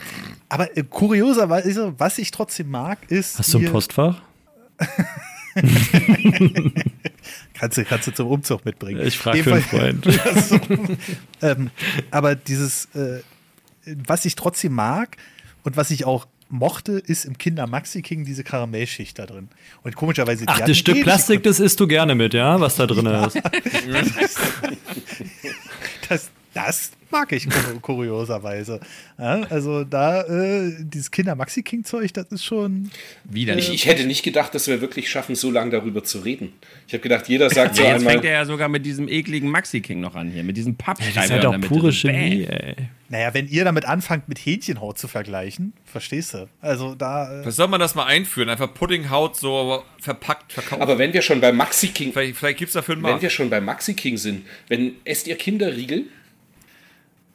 [0.48, 3.38] aber äh, kurioserweise, was ich trotzdem mag, ist.
[3.38, 4.20] Hast du ein Postfach?
[7.54, 9.00] Kannst du, kannst du zum Umzug mitbringen.
[9.06, 10.06] Ich frage für einen Freund.
[11.42, 11.70] ähm,
[12.10, 13.20] aber dieses, äh,
[13.86, 15.16] was ich trotzdem mag
[15.62, 19.48] und was ich auch mochte, ist im Kinder Maxi King diese Karamellschicht da drin.
[19.82, 22.60] Und komischerweise die Ach, das Stück Plastik, das isst du gerne mit, ja?
[22.60, 23.40] Was da drin ist.
[26.06, 28.80] Das, das mag ich kur kurioserweise.
[29.18, 32.90] Ja, also da, äh, dieses Kinder Maxi King Zeug, das ist schon.
[33.24, 33.84] Wieder Ich, nicht.
[33.84, 36.52] ich hätte nicht gedacht, dass wir wirklich schaffen, so lange darüber zu reden.
[36.88, 38.12] Ich habe gedacht, jeder sagt so Ja, jetzt einmal.
[38.14, 40.98] fängt er ja sogar mit diesem ekligen Maxi King noch an hier, mit diesem Das
[40.98, 41.34] ist Pappschreiber.
[41.34, 41.92] halt auch pure.
[41.92, 42.74] Chemie, ey.
[43.10, 46.48] Naja, wenn ihr damit anfangt, mit Hähnchenhaut zu vergleichen, verstehst du?
[46.60, 47.42] Also da.
[47.42, 48.48] Äh, Was soll man das mal einführen?
[48.48, 50.82] Einfach Puddinghaut so verpackt verkaufen.
[50.82, 53.22] Aber wenn wir schon bei Maxi King, vielleicht vielleicht gibt es dafür einen wenn Markt.
[53.22, 56.04] wir schon bei Maxi King sind, wenn esst ihr Kinderriegel?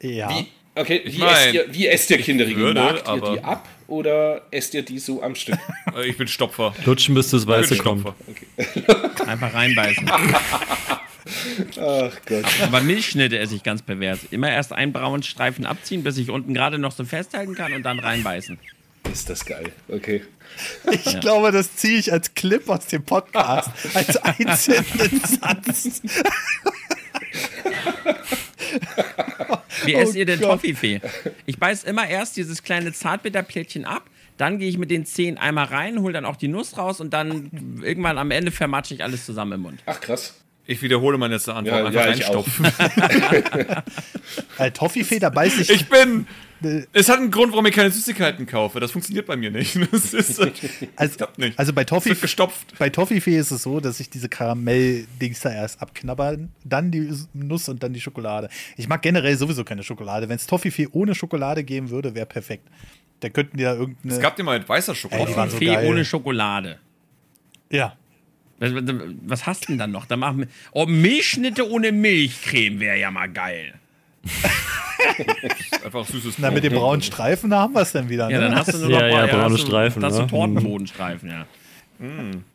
[0.02, 0.30] Ja.
[0.30, 2.64] Wie, okay, wie, mein, esst ihr, wie esst ihr Kinderriegel?
[2.64, 5.58] würde, Magt ihr die ab oder esst ihr die so am Stück?
[5.96, 6.74] Äh, Ich bin Stopfer.
[6.86, 8.02] Lutschen, bis das Weiße kommt.
[8.02, 8.16] Stopfer.
[9.28, 10.10] Einfach reinbeißen.
[10.12, 11.02] Ach
[12.26, 12.46] Gott.
[12.64, 14.20] Aber Milchschnitte esse ich ganz pervers.
[14.32, 17.84] Immer erst einen braunen Streifen abziehen, bis ich unten gerade noch so festhalten kann und
[17.84, 18.60] dann reinbeißen.
[19.12, 19.72] Ist das geil.
[19.88, 20.24] Okay.
[20.92, 26.02] Ich glaube, das ziehe ich als Clip aus dem Podcast, als einzelnen Satz.
[29.86, 30.50] Wie Oh esst ihr denn Gott.
[30.62, 31.02] Toffifee?
[31.46, 35.66] Ich beiß immer erst dieses kleine Zartbitterplättchen ab, dann gehe ich mit den Zehen einmal
[35.66, 39.26] rein, hole dann auch die Nuss raus und dann irgendwann am Ende vermatsche ich alles
[39.26, 39.82] zusammen im Mund.
[39.86, 40.36] Ach krass.
[40.66, 41.80] Ich wiederhole meine letzte Antwort.
[41.80, 42.46] Ja, Einfach ja, ich auch.
[43.32, 44.74] reinstopfen.
[44.74, 45.70] Toffifee, da beiß ich.
[45.72, 46.28] Ich bin.
[46.94, 48.80] Es hat einen Grund, warum ich keine Süßigkeiten kaufe.
[48.80, 49.78] Das funktioniert bei mir nicht.
[49.92, 50.40] Das ist,
[50.96, 51.58] also, klappt nicht.
[51.58, 52.78] also bei Toffifee, gestopft.
[52.78, 57.70] bei Toffifee ist es so, dass ich diese Karamell-Dings da erst abknabber, dann die Nuss
[57.70, 58.50] und dann die Schokolade.
[58.78, 60.28] Ich mag generell sowieso keine Schokolade.
[60.30, 62.68] Wenn es Toffifee ohne Schokolade geben würde, wäre perfekt.
[63.22, 64.14] Da könnten die da irgendeine.
[64.14, 65.36] Es gab dir mal mit weißer Ey, Schokolade.
[65.36, 65.88] waren so Fee geil.
[65.88, 66.80] ohne Schokolade.
[67.70, 67.96] ja.
[68.62, 68.74] Was,
[69.26, 70.06] was hast du denn dann noch?
[70.06, 73.76] Da machen wir, oh, Milchschnitte ohne Milchcreme wäre ja mal geil.
[75.84, 78.30] Einfach süßes Na, mit den braunen Streifen, da haben wir es dann wieder.
[78.30, 78.46] Ja, ne?
[78.46, 80.28] dann hast du nur Ja, noch ja, mal- braune hast du- Streifen, Hast du ne?
[80.28, 81.46] Tortenbodenstreifen, ja.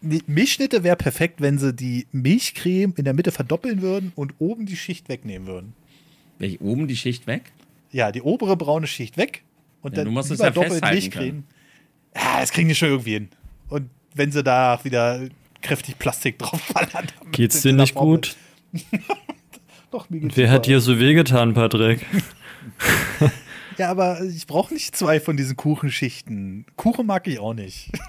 [0.00, 4.64] Die Milchschnitte wäre perfekt, wenn sie die Milchcreme in der Mitte verdoppeln würden und oben
[4.64, 5.74] die Schicht wegnehmen würden.
[6.38, 7.52] Welch oben die Schicht weg?
[7.90, 9.42] Ja, die obere braune Schicht weg
[9.82, 11.44] und Ja, dann du musst es lieber ja doppelt Milchcreme.
[12.16, 13.28] Ja, das kriegen die schon irgendwie hin.
[13.68, 15.20] Und wenn sie da wieder
[15.60, 16.90] kräftig Plastik drauf ballern.
[17.20, 18.36] dann Geht's dir nicht gut?
[19.94, 20.54] Doch, mir geht's Wer super.
[20.56, 22.04] hat dir so wehgetan, Patrick?
[23.78, 26.64] Ja, aber ich brauche nicht zwei von diesen Kuchenschichten.
[26.76, 27.88] Kuchen mag ich auch nicht.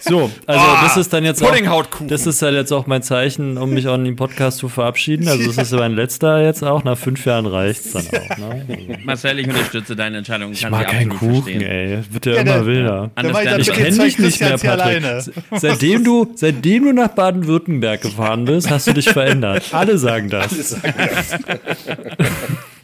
[0.00, 3.56] So, also Ah, das ist dann jetzt auch, das ist halt jetzt auch mein Zeichen,
[3.56, 5.26] um mich auch in dem Podcast zu verabschieden.
[5.28, 6.84] Also das ist mein letzter jetzt auch.
[6.84, 8.36] Nach fünf Jahren reicht's dann auch.
[8.36, 8.98] Ne?
[9.04, 10.52] Marcel, ich unterstütze deine Entscheidung.
[10.52, 11.62] Ich kann mag keinen Kuchen, verstehen.
[11.62, 11.98] ey.
[12.10, 13.10] Wird ja, Ja, immer der- wilder.
[13.14, 15.04] Dann ich das Ich den kenne dich nicht mehr, Patrick.
[15.52, 19.72] Seitdem du, seitdem du nach Baden-Württemberg gefahren bist, hast du dich verändert.
[19.72, 20.76] Alle sagen das.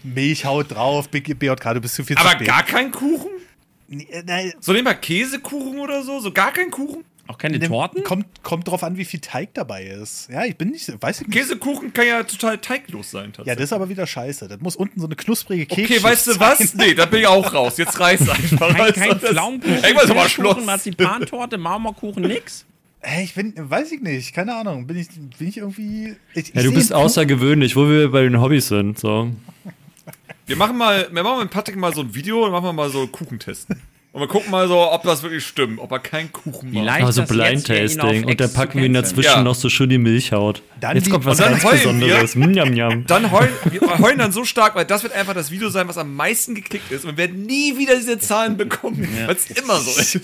[0.04, 2.46] Milch haut drauf, BJK, du bist zu viel Aber zu spät.
[2.48, 3.30] gar kein Kuchen?
[3.88, 6.20] Nee, äh, nein, So nehmen wir Käsekuchen oder so?
[6.20, 7.04] So gar kein Kuchen?
[7.28, 8.02] Auch keine dem- Torten?
[8.02, 10.28] Kommt, kommt drauf an, wie viel Teig dabei ist.
[10.30, 11.38] Ja, ich bin nicht, weiß ich nicht.
[11.38, 13.46] Käsekuchen kann ja total teiglos sein, tatsächlich.
[13.46, 14.48] Ja, das ist aber wieder scheiße.
[14.48, 16.74] Das muss unten so eine knusprige Keks Okay, weißt du was?
[16.74, 17.76] Nee, da bin ich auch raus.
[17.78, 18.76] Jetzt reicht's einfach.
[18.76, 20.64] Kein, kein du, Pflaumenkuchen, Irgendwann ist aber Schluss.
[20.64, 22.64] Marzipantorte, Marmorkuchen, nix?
[23.00, 24.86] Hey, ich bin, weiß ich nicht, keine Ahnung.
[24.86, 25.08] Bin ich,
[25.38, 26.14] bin ich irgendwie.
[26.34, 28.98] Ich, ich Ja, du seh bist außergewöhnlich, wo wir bei den Hobbys sind.
[28.98, 29.30] So.
[30.52, 32.90] Wir machen mal, wir machen mit Patrick mal so ein Video und machen wir mal
[32.90, 33.80] so Kuchentesten.
[34.12, 36.82] Und wir gucken mal so, ob das wirklich stimmt, ob er keinen Kuchen macht.
[36.84, 38.24] Vielleicht Also Blind Tasting.
[38.26, 39.42] Und dann packen wir ihn dazwischen Ja.
[39.42, 40.62] noch so schön die Milchhaut.
[40.78, 42.18] Dann Jetzt kommt was ganz heulen wir.
[42.18, 42.36] Besonderes.
[42.36, 43.06] Mm, njam.
[43.06, 45.96] Dann heulen, wir heulen dann so stark, weil das wird einfach das Video sein, was
[45.96, 47.06] am meisten geklickt ist.
[47.06, 50.20] Und wir werden nie wieder diese Zahlen bekommen, weil es immer so ist.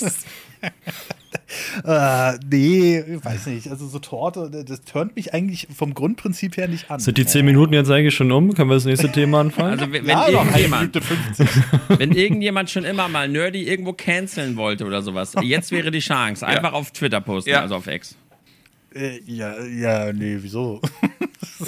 [1.85, 3.69] Äh, nee, weiß nicht.
[3.71, 7.01] Also so Torte, das turnt mich eigentlich vom Grundprinzip her nicht an.
[7.01, 8.53] Sind die 10 Minuten jetzt eigentlich schon um?
[8.55, 9.79] Können wir das nächste Thema anfangen?
[9.79, 11.49] Also wenn, ja, irgendjemand, Minute 50.
[11.99, 16.47] wenn irgendjemand schon immer mal Nerdy irgendwo canceln wollte oder sowas, jetzt wäre die Chance.
[16.47, 17.61] Einfach auf Twitter posten, Ja.
[17.63, 18.17] also auf Ex.
[18.95, 20.81] äh, ja, ja, nee, wieso?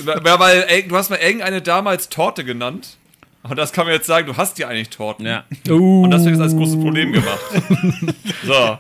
[0.04, 2.96] Ja, weil ey, du hast mal irgendeine damals Torte genannt.
[3.42, 5.26] Und das kann man jetzt sagen, du hast ja eigentlich Torten.
[5.26, 5.44] Ja.
[5.68, 7.40] Uh, Und das wird jetzt als großes Problem gemacht.
[8.44, 8.78] So.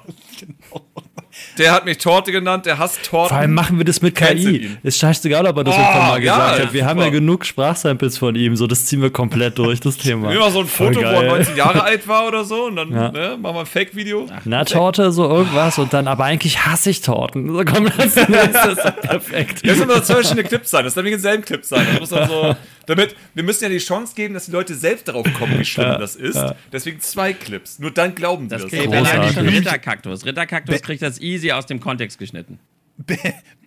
[1.60, 3.28] Der hat mich Torte genannt, der hasst Torten.
[3.28, 4.76] vor allem machen wir das mit KI.
[4.82, 6.72] Ist scheißegal, ob er das Oh, irgendwann mal ja, gesagt hat.
[6.72, 8.56] Wir haben ja genug Sprachsamples von ihm.
[8.56, 10.28] So, das ziehen wir komplett durch, das Thema.
[10.28, 12.76] Nehmen wir so ein Voll Foto, wo er 19 Jahre alt war oder so und
[12.76, 13.12] dann Ja.
[13.12, 14.26] ne, machen wir ein Fake-Video.
[14.44, 15.78] Na, Torte, so irgendwas.
[15.78, 17.48] Und dann, aber eigentlich hasse ich Torten.
[17.48, 18.14] So kommt das.
[18.14, 19.66] Das ist perfekt.
[19.66, 20.84] Das müssen so zwei verschiedene Clips sein.
[20.84, 21.86] Das darf nicht denselben Clip sein.
[21.90, 22.56] Das muss dann so,
[22.86, 25.96] damit, wir müssen ja die Chance geben, dass die Leute selbst darauf kommen, wie schlimm
[25.98, 26.38] das ist.
[26.72, 27.78] Deswegen zwei Clips.
[27.78, 28.70] Nur dann glauben die Das das.
[28.70, 28.92] kriegt auch.
[28.94, 29.46] alleine schon.
[29.48, 30.24] Ritterkaktus.
[30.24, 32.58] Ritterkaktus kriegt das easy aus dem Kontext geschnitten.
[32.96, 33.16] Be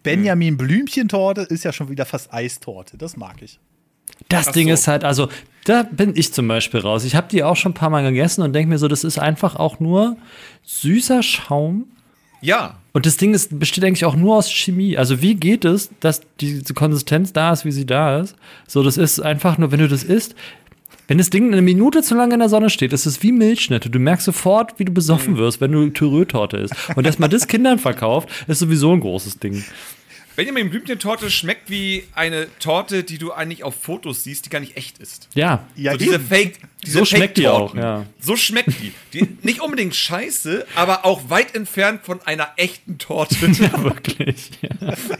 [0.04, 2.98] Benjamin Blümchentorte ist ja schon wieder fast Eistorte.
[2.98, 3.60] Das mag ich.
[4.30, 4.74] Das Ach Ding so.
[4.74, 5.30] ist halt, also
[5.66, 7.06] da bin ich zum Beispiel raus.
[7.06, 9.18] Ich habe die auch schon ein paar Mal gegessen und denke mir so, das ist
[9.18, 10.18] einfach auch nur
[10.64, 11.86] süßer Schaum.
[12.42, 12.78] Ja.
[12.92, 14.98] Und das Ding ist, besteht eigentlich auch nur aus Chemie.
[14.98, 18.36] Also wie geht es, dass diese Konsistenz da ist, wie sie da ist?
[18.68, 20.36] So, das ist einfach nur, wenn du das isst,
[21.08, 23.90] wenn das Ding eine Minute zu lange in der Sonne steht, ist es wie Milchschnitte.
[23.90, 26.76] Du merkst sofort, wie du besoffen wirst, wenn du Thürö-Torte isst.
[26.96, 29.64] Und dass man das Kindern verkauft, ist sowieso ein großes Ding.
[30.36, 34.76] Benjamin Blümchen-Torte schmeckt wie eine Torte, die du eigentlich auf Fotos siehst, die gar nicht
[34.78, 35.30] echt ist.
[35.36, 36.20] Ja, Ja, so diese.
[36.20, 38.06] Fake, diese So schmeckt die auch, ja.
[38.20, 38.92] So schmeckt die.
[39.14, 39.28] die.
[39.44, 43.36] Nicht unbedingt scheiße, aber auch weit entfernt von einer echten Torte.
[43.84, 44.50] wirklich.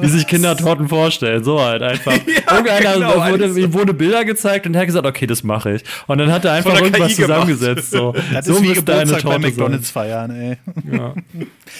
[0.00, 2.12] Wie sich Kinder Torten vorstellen, so halt einfach.
[2.50, 5.82] Irgendeiner genau, wurde, ihm wurde Bilder gezeigt und er hat gesagt, okay, das mache ich.
[6.06, 7.90] Und dann hat er einfach irgendwas zusammengesetzt.
[7.90, 9.94] So, Das so ist wie Geburtstag bei Torte McDonalds sein.
[10.04, 10.56] feiern, ey.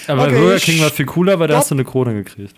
[0.06, 2.54] Aber Okay, bei Burger King war viel cooler, weil da hast du eine Krone gekriegt.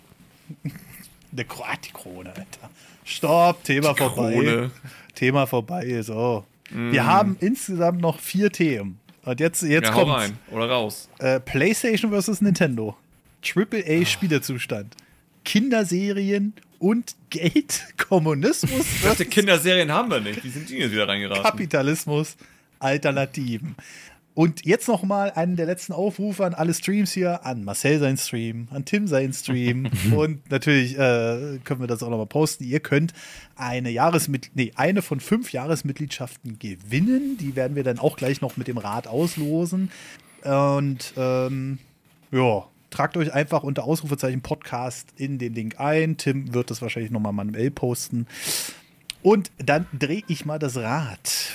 [1.31, 2.69] Eine Kro ah, die Krone, Alter.
[3.03, 4.33] Stopp, Thema vorbei.
[4.33, 4.71] Krone.
[5.15, 6.45] Thema vorbei, so.
[6.69, 8.99] Wir haben insgesamt noch vier Themen.
[9.23, 10.37] Und jetzt, jetzt Ja, kommt rein.
[10.51, 11.09] Oder raus.
[11.19, 12.41] äh, PlayStation vs.
[12.41, 12.95] Nintendo.
[13.43, 14.95] AAA Spielerzustand.
[15.45, 20.43] Kinderserien und Geld, Kommunismus Ich dachte, Kinderserien haben wir nicht.
[20.43, 21.43] Wie sind die jetzt wieder reingeraten?
[21.43, 22.35] Kapitalismus,
[22.79, 23.75] Alternativen.
[24.37, 28.17] Und jetzt noch mal einen der letzten Aufrufe an alle Streams hier, an Marcel sein
[28.17, 32.63] Stream, an Tim sein Stream und natürlich äh, können wir das auch noch mal posten.
[32.63, 33.13] Ihr könnt
[33.55, 37.39] eine Jahresmit nee, eine von fünf Jahresmitgliedschaften gewinnen.
[37.39, 39.89] Die werden wir dann auch gleich noch mit dem Rat auslosen.
[40.43, 41.79] Und ähm,
[42.29, 46.17] ja, tragt euch einfach unter Ausrufezeichen Podcast in den Link ein.
[46.17, 48.27] Tim wird das wahrscheinlich noch mal manuell posten.
[49.23, 51.49] Und dann drehe ich mal das Rad.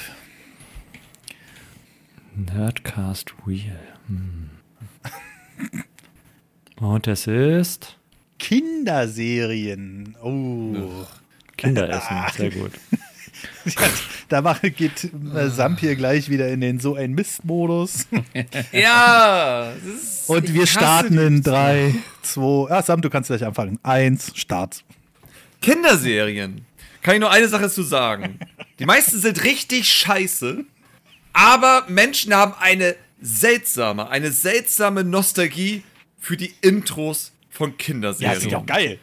[2.35, 3.79] Nerdcast Wheel.
[4.09, 4.51] Hm.
[6.77, 7.97] Und es ist
[8.39, 10.17] Kinderserien.
[10.23, 11.05] Oh.
[11.57, 12.17] Kinderessen.
[12.37, 12.73] Sehr gut.
[14.29, 15.05] da mache, geht
[15.35, 18.07] äh, Samp hier gleich wieder in den so ein Mist-Modus.
[18.73, 19.73] Ja.
[19.75, 22.69] das ist- Und wir starten in 3, 2.
[22.71, 23.79] Ja, Samp, du kannst gleich anfangen.
[23.83, 24.85] Eins, Start.
[25.61, 26.65] Kinderserien.
[27.03, 28.39] Kann ich nur eine Sache zu sagen.
[28.79, 30.65] Die meisten sind richtig scheiße,
[31.33, 35.83] aber Menschen haben eine seltsame, eine seltsame Nostalgie
[36.19, 38.39] für die Intros von Ja, Kinderserien.
[38.43, 38.99] ist doch geil.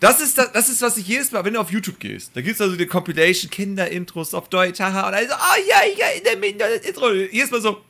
[0.00, 2.42] Das ist, das, das ist, was ich jedes Mal, wenn du auf YouTube gehst, da
[2.42, 6.06] gibt es also die Compilation Kinder-Intros auf Deutsch, haha, und dann so, oh ja, ja,
[6.16, 7.10] in der Mitte, das Intro.
[7.12, 7.80] Jedes Mal so,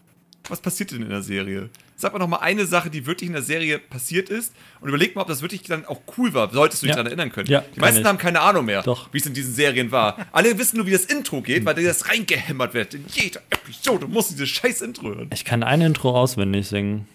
[0.49, 1.69] was passiert denn in der Serie?
[2.01, 5.17] Sag mal noch mal eine Sache, die wirklich in der Serie passiert ist und überleg
[5.17, 6.49] mal, ob das wirklich dann auch cool war.
[6.53, 6.97] Solltest du dich Ja.
[6.97, 7.49] daran erinnern können.
[7.49, 8.07] Ja, die meisten ich.
[8.07, 9.09] haben keine Ahnung mehr, Doch.
[9.13, 10.17] wie es in diesen Serien war.
[10.31, 12.95] Alle wissen nur, wie das Intro geht, weil das reingehämmert wird.
[12.95, 15.29] In jeder Episode muss dieses scheiß Intro hören.
[15.35, 17.09] Ich kann ein Intro auswendig singen.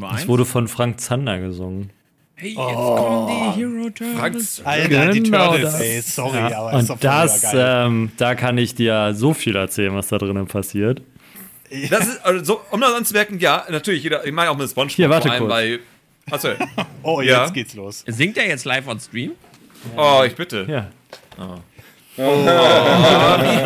[0.00, 0.28] Eins?
[0.28, 1.90] wurde von Frank Zander gesungen.
[2.34, 4.18] Hey, jetzt kommen die Hero Turtles.
[4.18, 5.80] Franks, Alter, die Genau Turtles, das.
[5.80, 7.84] ey, sorry, Ja, aber ist doch und das, geil.
[7.86, 11.02] ähm, da kann ich dir so viel erzählen, was da drinnen passiert.
[11.90, 14.96] Das ist, also, so, um das anzumerken, ja, natürlich, jeder, ich meine auch mit Spongebob,
[14.96, 15.50] Hier, warte vor allem kurz.
[15.50, 15.78] bei,
[16.30, 16.48] achso,
[17.02, 17.48] oh, jetzt ja.
[17.48, 18.04] geht's los.
[18.06, 19.32] Singt er jetzt live on Stream?
[19.96, 20.66] oh, ich bitte.
[20.68, 20.90] Ja.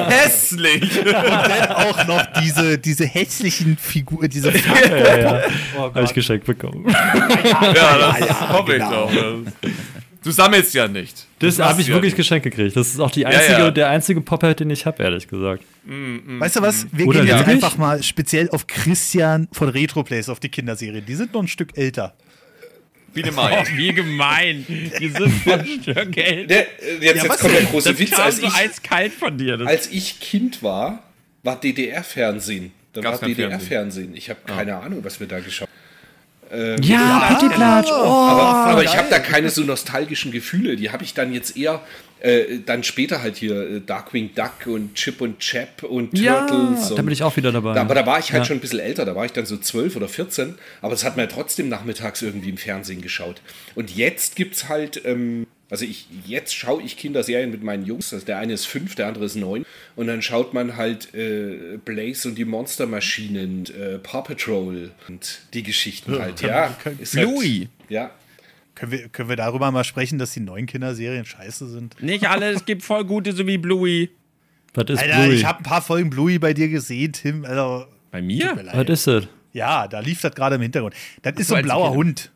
[0.08, 1.04] Hässlich!
[1.68, 5.42] Auch noch diese, diese hässlichen Figuren, diese Ja, ja.
[5.76, 6.86] Oh Habe ich geschenkt bekommen.
[6.88, 9.10] Ja, das hoffe genau.
[9.10, 9.70] ich doch.
[10.22, 11.25] Du sammelst ja nicht.
[11.38, 12.76] Das machst habe ich ja wirklich geschenkt gekriegt.
[12.76, 13.70] Das ist auch die einzige, ja.
[13.70, 15.62] der einzige Pophead, den ich habe, ehrlich gesagt.
[15.84, 16.86] Weißt du was?
[16.92, 17.64] Wir Oder gehen jetzt wirklich?
[17.64, 21.02] einfach mal speziell auf Christian von Retroplays, auf die Kinderserie.
[21.02, 22.14] Die sind noch ein Stück älter.
[23.12, 23.62] Wie Mai.
[23.62, 24.64] Oh, wie gemein.
[24.68, 26.50] Wir sind von Störgeld.
[26.50, 28.10] Der, äh, jetzt Ja, jetzt kommt der große Das Witz.
[28.10, 29.56] kam Als so ich, eiskalt von dir.
[29.56, 31.02] Das als ich Kind war,
[31.42, 32.72] war DDR-Fernsehen.
[32.92, 34.14] Da war DDR-Fernsehen.
[34.14, 35.85] Ich habe keine Ahnung, was wir da geschaut haben.
[36.80, 37.90] Ja, Partiplatsch.
[37.90, 37.94] Oh.
[37.94, 40.76] Aber, aber ich habe da keine so nostalgischen Gefühle.
[40.76, 41.80] Die habe ich dann jetzt eher
[42.20, 46.88] äh, dann später halt hier äh, Darkwing Duck und Chip und Chap und Ja, Turtles.
[46.88, 47.74] da und, bin ich auch wieder dabei.
[47.74, 48.46] Da, aber da war ich halt Ja.
[48.46, 51.16] schon ein bisschen älter, da war ich dann so 12 oder 14, aber das hat
[51.16, 53.40] man ja trotzdem nachmittags irgendwie im Fernsehen geschaut.
[53.74, 58.24] Und jetzt gibt's halt, ähm, also ich, jetzt schaue ich Kinderserien mit meinen Jungs, also
[58.24, 59.66] der eine ist fünf, der andere ist neun,
[59.96, 65.62] und dann schaut man halt äh, Blaze und die Monstermaschinen, äh, Paw Patrol und die
[65.62, 66.76] Geschichten halt, ja.
[66.98, 67.68] Ist Bluey.
[67.80, 68.10] Halt, ja.
[68.76, 72.00] Können wir, können wir darüber mal sprechen, dass die neuen Kinderserien scheiße sind?
[72.02, 74.10] Nicht alle, es gibt voll gute, so wie Bluey.
[74.74, 75.34] Was ist Alter, Bluey?
[75.34, 77.44] ich habe ein paar Folgen Bluey bei dir gesehen, Tim.
[77.46, 78.70] Also, Bei mir mir?
[78.72, 79.28] Was ist das?
[79.54, 80.94] Ja, da lief das gerade im Hintergrund.
[81.22, 81.94] Das ist so ein blauer.
[81.94, 82.30] Hund.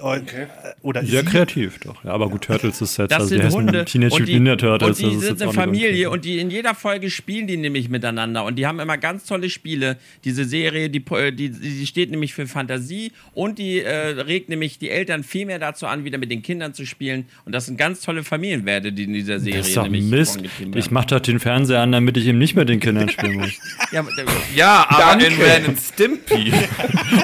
[0.00, 0.46] Und, äh,
[0.80, 1.26] Oder Sehr sie.
[1.26, 2.02] kreativ, doch.
[2.02, 3.84] Ja, aber gut, Turtles ist jetzt, Das also die sind heißen Hunde.
[3.84, 4.98] Teenage und die, Ninja Turtles.
[5.00, 6.14] und die das sind eine Familie okay.
[6.16, 9.50] und die in jeder Folge spielen die nämlich miteinander und die haben immer ganz tolle
[9.50, 9.98] Spiele.
[10.24, 11.04] Diese Serie, die,
[11.34, 15.58] die, die steht nämlich für Fantasie und die äh, regt nämlich die Eltern viel mehr
[15.58, 17.26] dazu an, wieder mit den Kindern zu spielen.
[17.44, 20.40] Und das sind ganz tolle Familienwerte, die in dieser Serie Das ist doch nämlich Mist.
[20.74, 23.50] Ich mach doch den Fernseher an, damit ich eben nicht mit den Kindern spielen muss.
[23.92, 24.24] Ja, aber, äh,
[24.56, 25.26] Ja, aber Danke.
[25.26, 26.52] in Ren and Stimpy.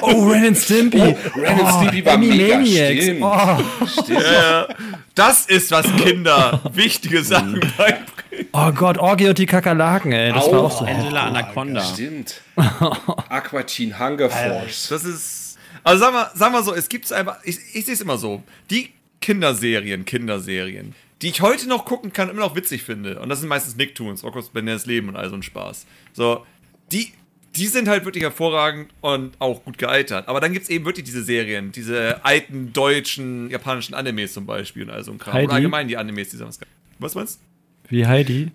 [0.03, 0.99] oh, Ren and Stimpy.
[0.99, 1.15] Ren
[1.59, 3.03] and Stimpy war mega, Animaniacs.
[3.03, 3.21] stimmt.
[3.21, 4.01] Oh.
[4.03, 4.75] stimmt.
[5.15, 8.47] Das ist, was Kinder wichtige Sachen beibringen.
[8.53, 10.31] oh Gott, Orgi und die Kakerlaken, ey.
[10.31, 10.65] Das war Au.
[10.67, 10.85] auch so.
[10.85, 11.83] Angela Anaconda.
[11.83, 12.41] Stimmt.
[13.29, 14.87] Aqua Teen Hunger Force.
[14.89, 15.57] Das ist.
[15.83, 17.37] Also sagen wir, sagen wir so, es gibt einfach.
[17.43, 18.43] Ich, ich sehe es immer so.
[18.69, 18.91] Die
[19.21, 23.19] Kinderserien, Kinderserien, die ich heute noch gucken kann, immer noch witzig finde.
[23.19, 25.85] Und das sind meistens Nicktoons, Okos Benes Leben und all so ein Spaß.
[26.13, 26.45] So,
[26.91, 27.13] die.
[27.55, 30.27] Die sind halt wirklich hervorragend und auch gut gealtert.
[30.27, 34.83] Aber dann gibt es eben wirklich diese Serien, diese alten deutschen, japanischen Animes zum Beispiel
[34.83, 35.33] und all so ein Kram.
[35.33, 35.45] Heidi?
[35.47, 36.61] Oder allgemein die Animes, die sonst
[36.99, 37.39] Was meinst
[37.87, 38.51] Wie Heidi.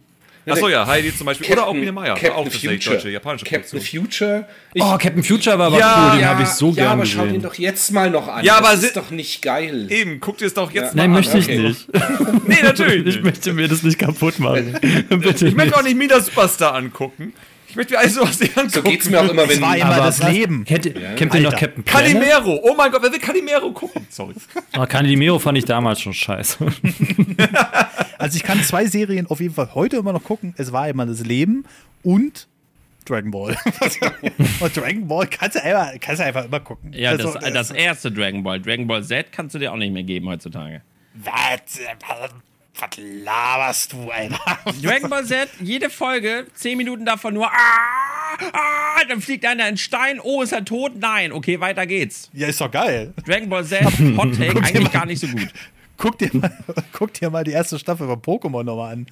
[0.47, 0.53] du?
[0.53, 1.51] Achso, ja, Heidi zum Beispiel.
[1.51, 2.15] Oder auch Biene Meier.
[2.15, 2.97] Captain Auch tatsächlich Future.
[2.97, 4.05] deutsche, japanische Captain Produktion.
[4.05, 4.49] Future.
[4.75, 6.12] Ich, Oh, Captain Future war aber Ja, cool.
[6.12, 7.43] Den ja, habe ich so ja, gern aber schau den gesehen.
[7.43, 8.45] doch jetzt mal noch an.
[8.45, 9.87] Ja, das aber ist si- doch nicht geil.
[9.91, 10.97] Eben, guck dir es doch jetzt Ja.
[10.97, 11.12] mal Nein, an.
[11.16, 11.59] möchte ich okay.
[11.61, 11.89] nicht.
[12.47, 13.25] Nee, natürlich Ich nicht.
[13.25, 14.79] möchte mir das nicht kaputt machen.
[15.09, 17.33] Bitte Ich möchte auch nicht Mina Superstar angucken.
[17.75, 18.69] Ich möchte mir alles sowas angucken.
[18.69, 20.23] So geht's mir auch immer, Es wenn war immer das?
[20.23, 20.65] Leben.
[20.65, 21.57] Kennt, kennt ihr noch.
[21.57, 22.13] Captain Planet?
[22.13, 22.61] Calimero.
[22.63, 24.07] Oh mein Gott, wer will Calimero gucken?
[24.11, 24.33] Sorry.
[24.79, 26.59] Oh, Calimero fand ich damals schon scheiße.
[28.17, 30.55] Also ich kann zwei Serien auf jeden Fall heute immer noch gucken.
[30.57, 31.65] Es war immer das Leben
[32.05, 32.47] und
[33.05, 33.57] Dragon Ball.
[34.61, 36.93] und Dragon Ball kannst du einfach, kannst du einfach immer gucken.
[36.95, 38.61] Ja, das, Also, das erste Dragon Ball.
[38.61, 40.81] Dragon Ball Z kannst du dir auch nicht mehr geben heutzutage.
[41.15, 41.81] Was,
[42.79, 42.91] was,
[43.25, 44.59] laberst du, Alter?
[44.83, 49.77] Dragon Ball Z, jede Folge, 10 Minuten davon nur, ah, ah, dann fliegt einer in
[49.77, 50.93] Stein, oh, ist er tot?
[50.99, 52.31] Nein, okay, weiter geht's.
[52.33, 53.13] Ja, ist doch geil.
[53.27, 53.83] Dragon Ball Z,
[54.17, 55.49] Hot Take, eigentlich gar nicht so gut.
[55.97, 56.51] Guck dir mal,
[56.93, 59.07] guck dir mal die erste Staffel von Pokémon nochmal an.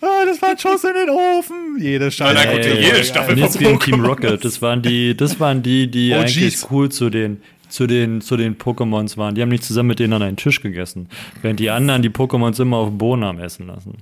[0.00, 1.78] Ah, das war ein Schuss in den Ofen.
[1.78, 2.34] Jede Scheiße.
[2.34, 3.84] na gut, jede Staffel von Pokémon.
[3.84, 4.44] Team Rocket.
[4.44, 6.20] Das waren die, das waren die, die OGs.
[6.22, 7.40] eigentlich cool zu den,
[7.74, 9.34] zu den, zu den Pokémons waren.
[9.34, 11.08] Die haben nicht zusammen mit denen an einen Tisch gegessen.
[11.42, 13.98] Während die anderen die Pokémons immer auf dem Boden haben essen lassen.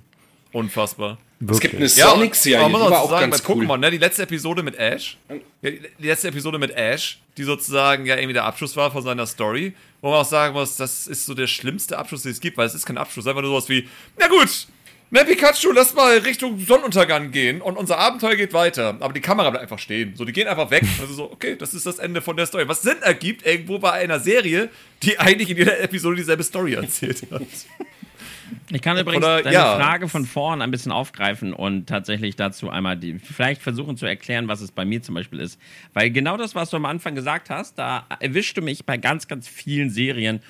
[0.52, 1.16] Unfassbar.
[1.48, 3.64] es gibt eine Sonic-Serie, aber die man war muss auch sagen, ganz bei cool.
[3.64, 5.16] Pokémon, ne, die letzte Episode mit Ash,
[5.62, 9.24] ja, die letzte Episode mit Ash, die sozusagen ja irgendwie der Abschluss war von seiner
[9.24, 9.72] Story,
[10.02, 12.66] wo man auch sagen muss, das ist so der schlimmste Abschluss, den es gibt, weil
[12.66, 13.88] es ist kein Abschluss, einfach nur sowas wie,
[14.18, 14.66] na gut,
[15.14, 18.96] Ne, Pikachu, lass mal Richtung Sonnenuntergang gehen und unser Abenteuer geht weiter.
[18.98, 20.16] Aber die Kamera bleibt einfach stehen.
[20.16, 20.84] So, die gehen einfach weg.
[21.02, 22.66] Also so, okay, das ist das Ende von der Story.
[22.66, 24.70] Was Sinn ergibt irgendwo bei einer Serie,
[25.02, 27.42] die eigentlich in jeder Episode dieselbe Story erzählt hat.
[28.70, 29.76] Ich kann übrigens Oder, deine ja.
[29.76, 34.48] Frage von vorn ein bisschen aufgreifen und tatsächlich dazu einmal die, vielleicht versuchen zu erklären,
[34.48, 35.60] was es bei mir zum Beispiel ist.
[35.92, 39.46] Weil genau das, was du am Anfang gesagt hast, da erwischte mich bei ganz, ganz
[39.46, 40.40] vielen Serien.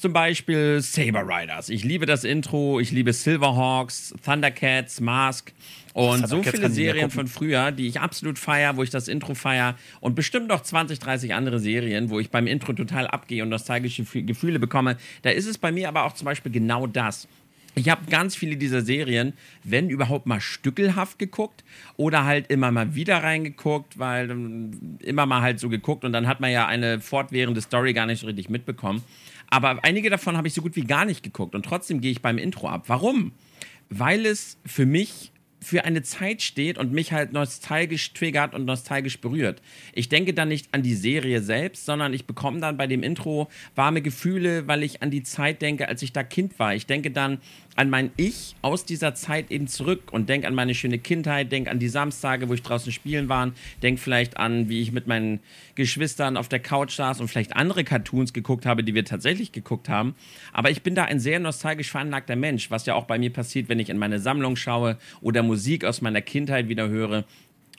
[0.00, 1.68] Zum Beispiel Saber Riders.
[1.68, 5.52] Ich liebe das Intro, ich liebe Silverhawks, Thundercats, Mask.
[5.92, 9.74] Und so viele Serien von früher, die ich absolut feiere, wo ich das Intro feiere
[10.00, 14.04] und bestimmt noch 20, 30 andere Serien, wo ich beim Intro total abgehe und nostalgische
[14.04, 14.96] Fü- Gefühle bekomme.
[15.20, 17.28] Da ist es bei mir aber auch zum Beispiel genau das.
[17.74, 21.62] Ich habe ganz viele dieser Serien, wenn überhaupt mal stückelhaft geguckt
[21.98, 26.26] oder halt immer mal wieder reingeguckt, weil ähm, immer mal halt so geguckt und dann
[26.26, 29.02] hat man ja eine fortwährende Story gar nicht so richtig mitbekommen.
[29.50, 32.22] Aber einige davon habe ich so gut wie gar nicht geguckt und trotzdem gehe ich
[32.22, 32.84] beim Intro ab.
[32.86, 33.32] Warum?
[33.88, 35.32] Weil es für mich
[35.62, 39.60] für eine Zeit steht und mich halt nostalgisch triggert und nostalgisch berührt.
[39.92, 43.48] Ich denke dann nicht an die Serie selbst, sondern ich bekomme dann bei dem Intro
[43.74, 46.74] warme Gefühle, weil ich an die Zeit denke, als ich da Kind war.
[46.74, 47.38] Ich denke dann
[47.76, 51.70] an mein Ich aus dieser Zeit eben zurück und denke an meine schöne Kindheit, denke
[51.70, 53.52] an die Samstage, wo ich draußen spielen war,
[53.82, 55.40] denke vielleicht an, wie ich mit meinen
[55.74, 59.88] Geschwistern auf der Couch saß und vielleicht andere Cartoons geguckt habe, die wir tatsächlich geguckt
[59.88, 60.14] haben.
[60.52, 63.68] Aber ich bin da ein sehr nostalgisch veranlagter Mensch, was ja auch bei mir passiert,
[63.68, 67.24] wenn ich in meine Sammlung schaue oder Musik aus meiner Kindheit wieder höre.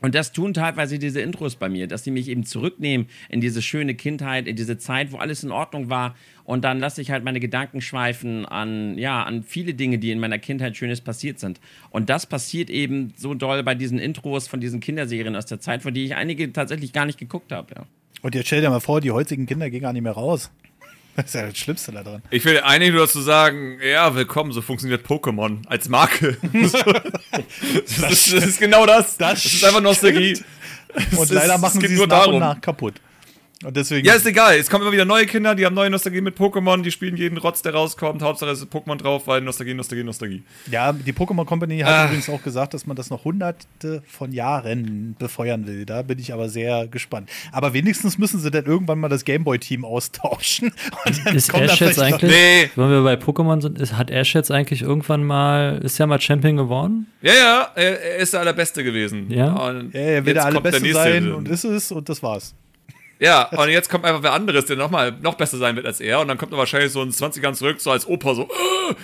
[0.02, 3.62] Und das tun teilweise diese Intros bei mir, dass sie mich eben zurücknehmen in diese
[3.62, 6.16] schöne Kindheit, in diese Zeit, wo alles in Ordnung war.
[6.44, 10.20] Und dann lasse ich halt meine Gedanken schweifen an, ja, an viele Dinge, die in
[10.20, 11.60] meiner Kindheit Schönes passiert sind.
[11.92, 15.84] Und das passiert eben so doll bei diesen Intros von diesen Kinderserien aus der Zeit,
[15.84, 17.76] von die ich einige tatsächlich gar nicht geguckt habe.
[17.76, 17.86] Ja.
[18.24, 20.52] Und jetzt stell dir mal vor, die heutigen Kinder gehen gar nicht mehr raus.
[21.16, 22.22] Das ist ja das Schlimmste da dran.
[22.30, 26.38] Ich will eigentlich nur dazu sagen, ja, willkommen, so funktioniert Pokémon als Marke.
[26.54, 26.74] das,
[28.12, 29.18] ist, das ist genau das.
[29.18, 30.42] das ist einfach Nostalgie.
[31.18, 32.36] Und leider ist- machen sie es nur nach darum.
[32.36, 32.96] und nach kaputt.
[33.64, 34.08] Und deswegen.
[34.08, 34.56] Ja, ist egal.
[34.56, 37.38] Es kommen immer wieder neue Kinder, die haben neue Nostalgie mit Pokémon, die spielen jeden
[37.38, 38.22] Rotz, der rauskommt.
[38.24, 40.44] Hauptsache es ist Pokémon drauf, weil Nostalgie, Nostalgie, Nostalgie.
[40.72, 42.06] Ja, die Pokémon Company hat Ah.
[42.06, 45.86] übrigens auch gesagt, dass man das noch hunderte von Jahren befeuern will.
[45.86, 47.30] Da bin ich aber sehr gespannt.
[47.52, 50.72] Aber wenigstens müssen sie dann irgendwann mal das Gameboy-Team austauschen.
[51.06, 52.70] Und dann Ist Ash jetzt eigentlich, Nee.
[52.76, 56.20] wenn wir bei Pokémon sind, ist, hat Ash jetzt eigentlich irgendwann mal, ist ja mal
[56.20, 57.08] Champion geworden?
[57.22, 59.30] Ja, ja, er, er ist der Allerbeste gewesen.
[59.30, 59.54] Ja?
[59.54, 61.04] Und Ja, er will jetzt der kommt Allerbeste nächste.
[61.04, 62.56] sein und ist es und das war's.
[63.22, 66.00] Ja, und jetzt kommt einfach wer anderes, der noch mal noch besser sein wird als
[66.02, 66.20] er.
[66.22, 68.50] Und dann kommt er wahrscheinlich so in 20 Jahren zurück, so als Opa, so,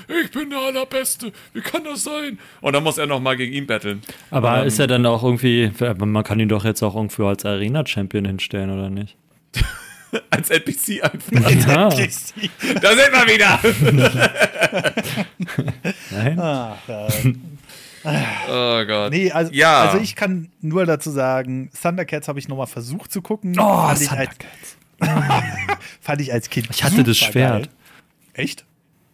[0.09, 2.39] äh, ich bin der Allerbeste, wie kann das sein?
[2.61, 4.01] Und dann muss er noch mal gegen ihn battlen.
[4.31, 7.45] Aber dann- ist er dann auch irgendwie, man kann ihn doch jetzt auch irgendwie als
[7.45, 9.15] Arena-Champion hinstellen, oder nicht?
[10.29, 11.51] Als NPC einfach.
[11.67, 12.07] Ja, da sind
[12.79, 13.59] wir wieder!
[16.11, 16.39] nein.
[16.39, 17.07] Ah, ja.
[18.03, 19.11] Oh Gott.
[19.11, 19.81] Nee, also, ja.
[19.81, 23.55] also ich kann nur dazu sagen, Thundercats habe ich nochmal versucht zu gucken.
[23.59, 24.29] Oh, fand, ich als,
[24.99, 25.77] Thundercats.
[26.01, 27.63] fand ich als Kind Ich hatte das Schwert.
[27.63, 27.67] geil.
[28.33, 28.65] Echt?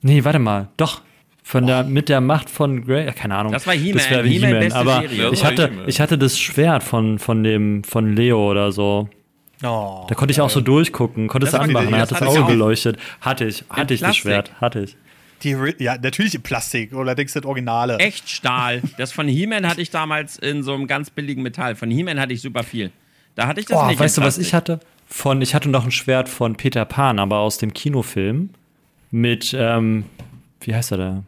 [0.01, 0.68] Nee, warte mal.
[0.77, 1.01] Doch.
[1.45, 3.51] Von der, mit der Macht von Grey, ja, keine Ahnung.
[3.51, 3.97] Das war He-Man.
[3.97, 4.64] Das wäre wie He-Man, He-Man.
[4.64, 5.30] beste Aber Serie.
[5.31, 9.10] Ich war hatte, ich hatte das Schwert von, von dem, von Leo oder so.
[9.61, 12.45] Oh, Da konnte ich auch so durchgucken, konnte es war- anmachen, hat das ich Auge
[12.45, 12.97] geleuchtet.
[13.22, 14.15] Hatte ich, hatte ich das.
[14.15, 14.97] Schwert, hatte ich.
[15.44, 17.98] Die, ja, natürlich in Plastik oder denkst du das Originale?
[17.98, 18.82] Echtstahl.
[18.98, 21.76] Das von He-Man hatte ich damals in so einem ganz billigen Metall.
[21.76, 22.91] Von He-Man hatte ich super viel.
[23.36, 23.99] Da hatte ich das Oh, nicht.
[23.99, 24.80] weißt du, was ich hatte?
[25.07, 28.49] Von, ich hatte noch ein Schwert von Peter Pan, aber aus dem Kinofilm
[29.11, 30.06] mit, ähm,
[30.61, 31.24] wie heißt er da?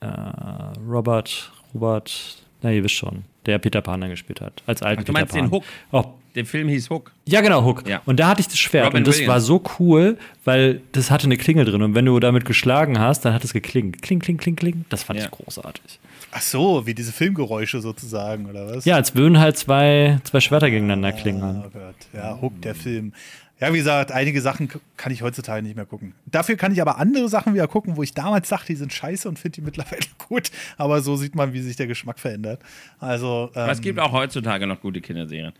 [0.00, 5.02] Äh, Robert, Robert, na ihr wisst schon, der Peter Pan da gespielt hat, als alten
[5.02, 5.44] Ach, du Peter meinst Pan.
[5.44, 5.64] den Hook?
[5.92, 6.04] Oh,
[6.38, 7.10] Der Film hieß Hook.
[7.26, 7.86] ja, genau, Hook.
[7.88, 8.00] Ja.
[8.06, 9.28] Und da hatte ich das Schwert Robin und das Williams.
[9.32, 13.24] war so cool, weil das hatte eine Klingel drin und wenn du damit geschlagen hast,
[13.24, 14.00] dann hat es geklingelt.
[14.02, 14.84] Kling, kling, kling, kling.
[14.88, 15.24] Das fand Ja.
[15.26, 15.98] ich großartig.
[16.30, 18.84] Ach so, wie diese Filmgeräusche sozusagen, oder was?
[18.84, 21.64] Ja, als würden halt zwei, zwei Schwerter gegeneinander klingeln.
[21.66, 23.12] Oh Gott, ja, Hook, der Film.
[23.60, 26.14] Ja, wie gesagt, einige Sachen kann ich heutzutage nicht mehr gucken.
[26.26, 29.28] Dafür kann ich aber andere Sachen wieder gucken, wo ich damals dachte, die sind scheiße
[29.28, 30.52] und finde die mittlerweile gut.
[30.76, 32.60] Aber so sieht man, wie sich der Geschmack verändert.
[33.00, 35.54] Also, ähm, Aber es gibt auch heutzutage noch gute Kinderserien.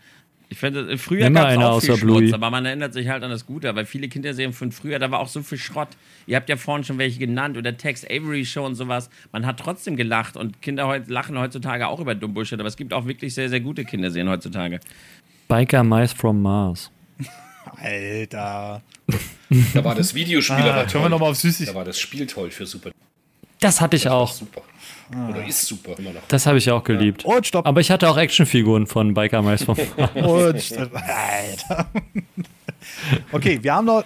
[0.51, 2.19] Ich finde, äh, früher gab es auch viel außer Bluey.
[2.23, 3.75] Schmutz, aber man erinnert sich halt an das Gute.
[3.75, 5.89] Weil viele Kinderserien von früher, da war auch so viel Schrott.
[6.25, 9.09] Ihr habt ja vorhin schon welche genannt oder Tex Avery Show und sowas.
[9.31, 12.59] Man hat trotzdem gelacht und Kinder heut, lachen heutzutage auch über Dummbullshit.
[12.59, 14.79] Aber es gibt auch wirklich sehr, sehr gute Kinderserien heutzutage.
[15.47, 16.89] Biker Mice from Mars.
[17.77, 18.81] Alter.
[19.73, 21.09] Da war das Videospiel Ah, aber wir toll.
[21.09, 22.91] noch mal auf Süßig- Da war das Spiel toll für Super.
[23.59, 24.31] Das hatte ich auch.
[24.31, 24.61] Super.
[25.15, 25.29] Ah.
[25.29, 26.21] Oder ist super immer noch.
[26.27, 27.25] Das habe ich auch geliebt.
[27.25, 27.65] Und stopp.
[27.65, 29.79] Aber ich hatte auch Actionfiguren von Biker Mice Mars.
[30.15, 31.89] Und, Alter.
[33.31, 34.03] Okay, wir haben noch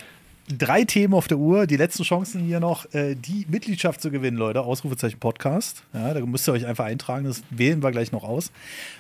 [0.49, 1.67] drei Themen auf der Uhr.
[1.67, 4.61] Die letzten Chancen hier noch, äh, die Mitgliedschaft zu gewinnen, Leute.
[4.61, 5.83] Ausrufezeichen Podcast.
[5.93, 7.25] Ja, da müsst ihr euch einfach eintragen.
[7.25, 8.51] Das wählen wir gleich noch aus.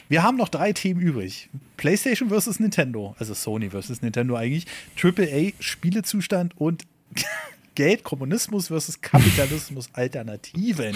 [0.09, 4.65] Wir haben noch drei Themen übrig: PlayStation versus Nintendo, also Sony versus Nintendo eigentlich.
[5.01, 6.83] AAA Spielezustand und
[7.75, 10.95] Geld, Kommunismus versus Kapitalismus, Alternativen.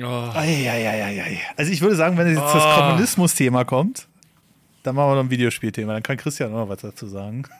[0.00, 0.04] Oh.
[0.34, 1.40] Eieieiei.
[1.56, 2.80] Also ich würde sagen, wenn jetzt das Oh.
[2.80, 4.06] Kommunismus-Thema kommt,
[4.84, 5.92] dann machen wir noch ein Videospielthema.
[5.92, 7.44] Dann kann Christian auch noch was dazu sagen.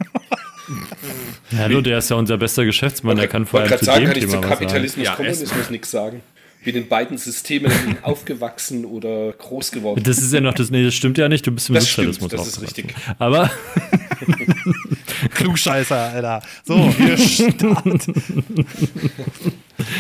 [1.51, 4.05] Ja, hallo, der ist ja unser bester Geschäftsmann, der kann vor allem gerade zu sagen,
[4.05, 4.59] dem kann ich zu Thema was sagen.
[4.61, 6.21] Kapitalismus, Ja, Kommunismus nichts sagen.
[6.63, 7.73] Bin in beiden Systemen
[8.03, 10.03] aufgewachsen oder groß geworden.
[10.03, 12.15] Das ist ja noch das, nee, das stimmt ja nicht, du bist im Das stimmt,
[12.17, 12.95] Sozialismus das ist richtig.
[13.19, 13.51] Aber
[15.35, 16.43] Klugscheißer, Alter.
[16.65, 18.67] So, wir starten.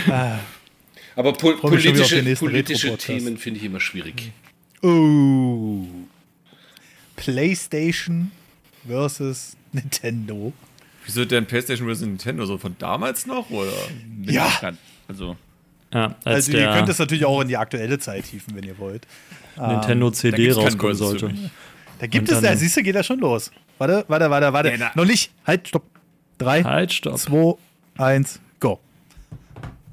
[1.16, 2.96] Aber den politische, politische.
[2.96, 4.32] Themen finde ich immer schwierig.
[4.82, 5.84] oh.
[7.16, 8.30] PlayStation
[8.86, 10.52] versus Nintendo.
[11.04, 12.02] Wieso denn PlayStation vs.
[12.02, 12.44] Nintendo?
[12.46, 13.50] So von damals noch?
[13.50, 13.72] Oder?
[14.22, 14.52] Ja,
[15.08, 15.36] Also,
[15.92, 18.78] ja, als also ihr könnt es natürlich auch in die aktuelle Zeit hieven, wenn ihr
[18.78, 19.06] wollt.
[19.56, 21.34] Nintendo Da CD rauskommen Versus sollte.
[21.98, 23.50] Da gibt es, da siehst du, geht das schon los.
[23.78, 24.74] Warte, warte, warte, warte.
[24.74, 25.30] Ja, Noch nicht.
[25.46, 25.84] Halt, stopp.
[26.38, 27.18] Drei, Halt, stopp.
[27.18, 27.54] zwei,
[27.96, 28.78] eins, go.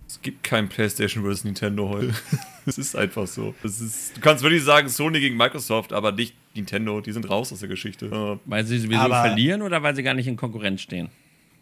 [0.08, 1.44] Es gibt kein PlayStation vs.
[1.44, 2.14] Nintendo heute.
[2.68, 3.54] Es ist einfach so.
[3.64, 7.00] Es ist, du kannst wirklich sagen, Sony gegen Microsoft, aber nicht Nintendo.
[7.00, 8.40] Die sind raus aus der Geschichte.
[8.46, 11.10] Weil sie sowieso Aber- verlieren oder weil sie gar nicht in Konkurrenz stehen?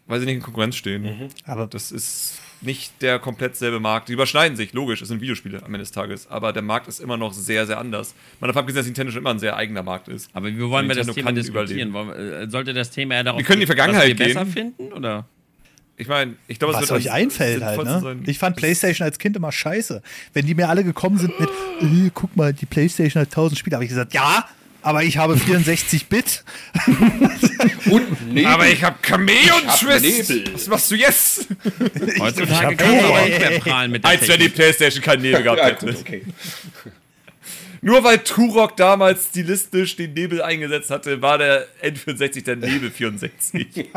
[0.06, 1.02] weil sie nicht in Konkurrenz stehen.
[1.02, 1.28] Mhm.
[1.44, 4.08] Aber Das ist nicht der komplett selbe Markt.
[4.08, 6.26] Die überschneiden sich, logisch, es sind Videospiele am Ende des Tages.
[6.28, 8.14] Aber der Markt ist immer noch sehr, sehr anders.
[8.40, 10.30] Man darf abgesehen, dass Nintendo schon immer ein sehr eigener Markt ist.
[10.32, 11.92] Aber wie wollen wir das Thema kann diskutieren?
[11.92, 14.52] Wollen sollte das Thema eher darauf Wir können die Vergangenheit wir besser gehen.
[14.52, 14.92] finden?
[14.92, 15.26] Oder?
[15.96, 18.16] Ich meine, ich glaube, es was wird euch einfällt halt, ne?
[18.26, 20.02] Ich fand PlayStation als Kind immer scheiße.
[20.32, 23.76] Wenn die mir alle gekommen sind mit, äh, guck mal, die PlayStation hat 1000 Spiele,
[23.76, 24.48] habe ich gesagt, ja,
[24.84, 26.44] aber ich habe 64 Bit.
[27.90, 28.46] Und Nebel.
[28.46, 30.30] Aber ich habe Cameo Ich und hab Twist.
[30.30, 30.54] Nebel.
[30.54, 31.46] Was machst du jetzt?
[32.18, 34.48] Heutzutage kann man nicht mehr prahlen mit der Als wenn die.
[34.50, 35.86] Playstation kein Nebel gehabt ja, hätte.
[35.86, 36.22] gut, okay.
[37.80, 43.66] Nur weil Turok damals stilistisch den Nebel eingesetzt hatte, war der N64 der Nebel 64.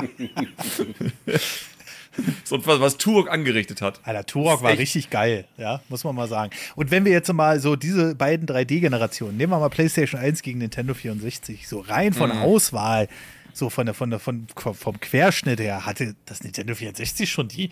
[2.44, 4.00] so was, was Turok angerichtet hat.
[4.04, 6.52] Alter, Turok war echt- richtig geil, ja, muss man mal sagen.
[6.76, 10.60] Und wenn wir jetzt mal so diese beiden 3D-Generationen, nehmen wir mal PlayStation 1 gegen
[10.60, 12.38] Nintendo 64, so rein von Mhm.
[12.44, 13.08] Auswahl,
[13.54, 17.70] so von der, von der, von, vom Querschnitt her, hatte das Nintendo 64 schon die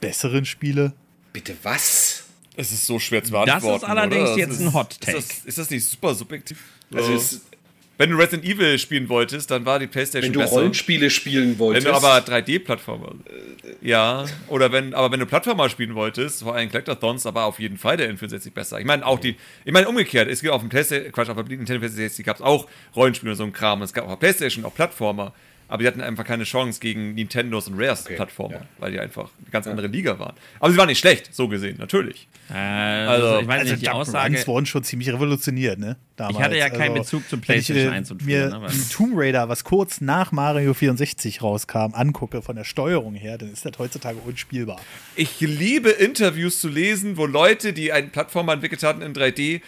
[0.00, 0.92] besseren Spiele?
[1.32, 2.24] Bitte was?
[2.56, 3.84] Es ist so schwer zu Das beantworten.
[3.84, 4.38] ist allerdings oder?
[4.38, 5.18] jetzt Das ein ist- Hot Take.
[5.18, 6.58] Ist das, ist das nicht super subjektiv?
[6.94, 7.40] Also Äh, es,
[7.96, 10.56] wenn du Resident Evil spielen wolltest, dann war die Playstation wenn du besser.
[10.56, 11.86] Rollenspiele spielen Wenn wolltest.
[11.86, 13.14] du aber 3D-Plattformer.
[13.80, 17.78] Ja, oder wenn, aber wenn du Plattformer spielen wolltest, vor allem Collectathons, aber auf jeden
[17.78, 18.80] Fall der N64 besser.
[18.80, 21.44] Ich meine, auch die, ich meine, umgekehrt, es gibt auf dem PlayStation, Quatsch, auf der
[21.44, 22.66] Nintendo 64 gab es auch
[22.96, 23.80] Rollenspiele und so ein Kram.
[23.80, 25.32] Und es gab auf der PlayStation auch Plattformer,
[25.68, 28.62] aber die hatten einfach keine Chance gegen Nintendos und Rares Okay, Plattformer, ja.
[28.78, 30.34] weil die einfach eine ganz andere Liga waren.
[30.60, 32.28] Aber sie waren nicht schlecht, so gesehen, natürlich.
[32.50, 34.46] Äh, also, ich weiß Also die Aussage.
[34.46, 35.96] Wurden schon ziemlich revolutioniert, ne?
[36.16, 36.36] Damals.
[36.36, 38.62] Ich hatte ja keinen Bezug zum wenn ich, PlayStation äh, 1 und mir 4, ne,
[38.62, 43.38] weil- ein Tomb Raider, was kurz nach Mario 64 rauskam, angucke von der Steuerung her,
[43.38, 44.80] dann ist das heutzutage unspielbar.
[45.16, 49.60] Ich liebe Interviews zu lesen, wo Leute, die einen Plattformer entwickelt hatten in 3D,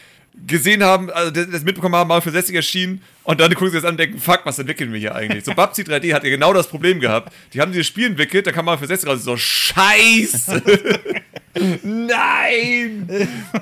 [0.47, 3.77] gesehen haben, also das das mitbekommen haben, mal für 60 erschienen und dann gucken sie
[3.77, 5.45] das an und denken, fuck, was entwickeln wir hier eigentlich?
[5.45, 7.33] So Babsi 3D hat ja genau das Problem gehabt.
[7.53, 10.63] Die haben dieses Spiel entwickelt, da kam mal für 60 raus, so scheiße.
[11.83, 13.09] Nein!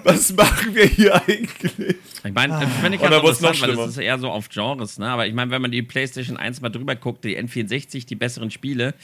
[0.02, 1.96] Was machen wir hier eigentlich?
[2.24, 5.08] Ich meine, das finde ich ganz interessant, weil das ist eher so auf Genres, ne?
[5.08, 8.50] Aber ich meine, wenn man die PlayStation 1 mal drüber guckt, die N64, die besseren
[8.50, 8.94] Spiele,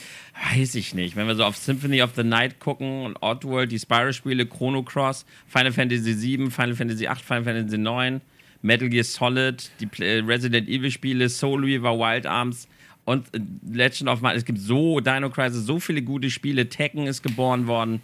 [0.54, 1.16] weiß ich nicht.
[1.16, 5.24] Wenn wir so auf Symphony of the Night gucken und Oddworld, die Spyro-Spiele, Chrono Cross,
[5.46, 8.20] Final Fantasy VII, Final Fantasy VIII, Final Fantasy IX,
[8.62, 12.68] Metal Gear Solid, die Pl- Resident Evil-Spiele, Soul Reaver, Wild Arms
[13.04, 13.40] und äh,
[13.72, 14.36] Legend of Mana.
[14.36, 16.68] Es gibt so, Dino Crisis, so viele gute Spiele.
[16.68, 18.02] Tekken ist geboren worden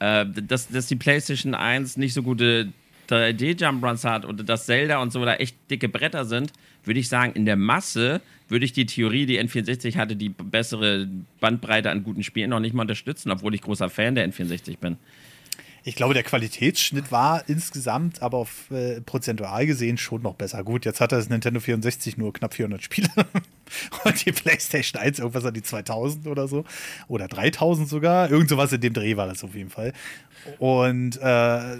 [0.00, 2.72] äh, dass, dass die PlayStation 1 nicht so gute
[3.08, 6.52] 3D-Jump-Runs hat oder dass Zelda und so da echt dicke Bretter sind,
[6.84, 11.06] würde ich sagen, in der Masse würde ich die Theorie, die N64 hatte, die bessere
[11.40, 14.96] Bandbreite an guten Spielen noch nicht mal unterstützen, obwohl ich großer Fan der N64 bin.
[15.82, 20.62] Ich glaube, der Qualitätsschnitt war insgesamt, aber auf äh, prozentual gesehen schon noch besser.
[20.62, 23.08] Gut, jetzt hat das Nintendo 64 nur knapp 400 Spiele
[24.04, 26.64] und die PlayStation 1 irgendwas an die 2000 oder so
[27.08, 28.30] oder 3000 sogar.
[28.30, 29.92] Irgend sowas in dem Dreh war das auf jeden Fall.
[30.58, 31.78] Und äh,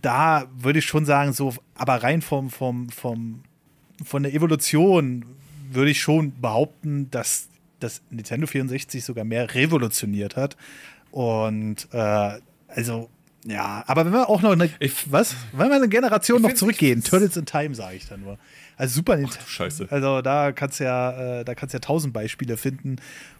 [0.00, 3.42] da würde ich schon sagen, so, aber rein vom, vom, vom,
[4.04, 5.24] von der Evolution
[5.70, 7.48] würde ich schon behaupten, dass
[7.80, 10.56] das Nintendo 64 sogar mehr revolutioniert hat.
[11.10, 12.38] Und äh,
[12.74, 13.08] also,
[13.44, 15.34] ja, aber wenn wir auch noch eine, Ich- was?
[15.52, 18.38] Wenn wir eine Generation noch zurückgehen, Turtles in Time, sage ich dann nur.
[18.76, 19.46] Also Super Nintendo.
[19.46, 19.86] Scheiße.
[19.90, 22.96] Also da kannst du ja, äh, da kannst du ja tausend Beispiele finden,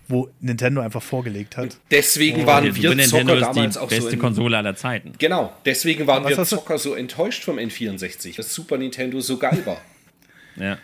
[0.09, 1.78] wo Nintendo einfach vorgelegt hat.
[1.90, 4.76] Deswegen waren Der wir Nintendo Zocker ist damals die auch so beste in, Konsole aller
[4.76, 5.12] Zeiten.
[5.18, 9.62] Genau, deswegen waren Was wir Zocker so enttäuscht vom N64, dass Super Nintendo so geil
[9.64, 9.80] war.
[10.56, 10.78] Ja.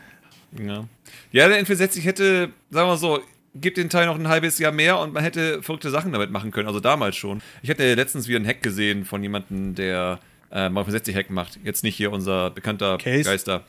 [0.64, 0.84] Ja.
[1.32, 2.24] ja, der N64 hätte,
[2.70, 3.20] sagen wir mal so,
[3.54, 6.50] gibt den Teil noch ein halbes Jahr mehr und man hätte verrückte Sachen damit machen
[6.50, 6.68] können.
[6.68, 7.42] Also damals schon.
[7.62, 10.20] Ich hatte letztens wieder einen Hack gesehen von jemandem, der
[10.50, 11.58] äh, Mario 64 Hack macht.
[11.64, 13.24] Jetzt nicht hier unser bekannter Case?
[13.24, 13.64] Geister.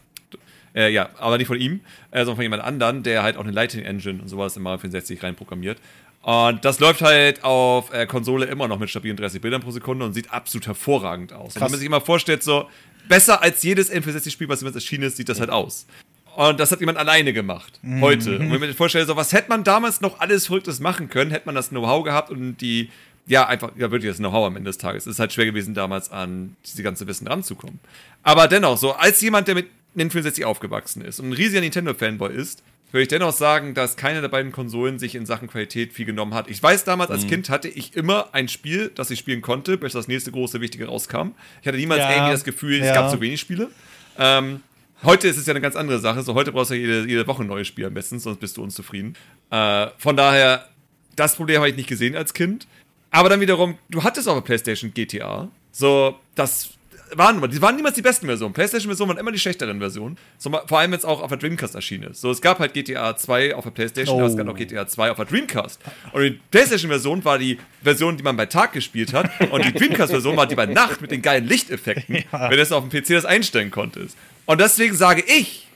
[0.76, 1.82] Äh, ja, aber nicht von ihm,
[2.12, 4.80] äh, sondern von jemand anderen, der halt auch eine Lightning Engine und sowas in Mario
[4.80, 5.80] 64 reinprogrammiert.
[6.22, 10.06] Und das läuft halt auf äh, Konsole immer noch mit stabilen 30 Bildern pro Sekunde
[10.06, 11.40] und sieht absolut hervorragend aus.
[11.40, 11.72] Und wenn Krass.
[11.72, 12.68] man sich immer vorstellt, so
[13.08, 15.88] besser als jedes N64-Spiel, was jemals erschienen ist, sieht das halt aus.
[16.36, 18.40] Und das hat jemand alleine gemacht, heute.
[18.40, 21.32] Und wenn man sich vorstellt, so, was hätte man damals noch alles Verrücktes machen können,
[21.32, 22.90] hätte man das Know-how gehabt und die,
[23.28, 25.06] ja, einfach, ja, wirklich das Know-how am Ende des Tages.
[25.06, 27.80] Es ist halt schwer gewesen, damals an diese ganze Wissen ranzukommen.
[28.24, 32.64] Aber dennoch, so, als jemand, der mit N64 aufgewachsen ist und ein riesiger Nintendo-Fanboy ist,
[32.92, 36.34] würde ich dennoch sagen, dass keine der beiden Konsolen sich in Sachen Qualität viel genommen
[36.34, 36.50] hat.
[36.50, 39.94] Ich weiß damals, als Kind hatte ich immer ein Spiel, das ich spielen konnte, bis
[39.94, 41.32] das nächste große Wichtige rauskam.
[41.62, 42.94] Ich hatte niemals Ja, irgendwie das Gefühl, es ja.
[42.94, 43.70] gab zu wenig Spiele.
[44.18, 44.62] Ähm,
[45.04, 46.22] heute ist es ja eine ganz andere Sache.
[46.24, 48.58] So, heute brauchst du ja jede, jede Woche ein neues Spiel am besten, sonst bist
[48.58, 49.16] du unzufrieden.
[49.50, 50.68] Äh, von daher,
[51.16, 52.68] das Problem habe ich nicht gesehen als Kind.
[53.12, 55.50] Aber dann wiederum, du hattest auf der PlayStation GTA.
[55.72, 56.72] So, das
[57.16, 58.54] waren, die waren niemals die besten Versionen.
[58.54, 60.18] PlayStation-Versionen waren immer die schlechteren Versionen.
[60.38, 62.22] So, vor allem jetzt auch auf der Dreamcast erschienen ist.
[62.22, 64.20] So, es gab halt GTA 2 auf der PlayStation, Oh.
[64.20, 65.82] aber es gab auch GTA 2 auf der Dreamcast.
[66.12, 69.30] Und die PlayStation-Version war die Version, die man bei Tag gespielt hat.
[69.52, 72.88] Und die Dreamcast-Version war die bei Nacht mit den geilen Lichteffekten, wenn du es auf
[72.88, 74.16] dem PC das einstellen konntest.
[74.50, 75.68] Und deswegen sage ich,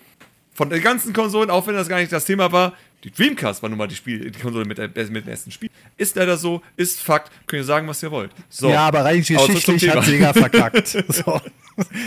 [0.51, 2.73] von den ganzen Konsolen, auch wenn das gar nicht das Thema war,
[3.03, 5.69] die Dreamcast war nun mal die, Spiel, die Konsole mit, mit dem besten Spiel.
[5.95, 7.31] Ist leider so, ist Fakt.
[7.45, 8.31] Könnt ihr sagen, was ihr wollt.
[8.49, 8.71] So.
[8.71, 10.03] Ja, aber rein geschichtlich hat.
[10.05, 10.87] Sega verkackt.
[10.87, 11.39] So.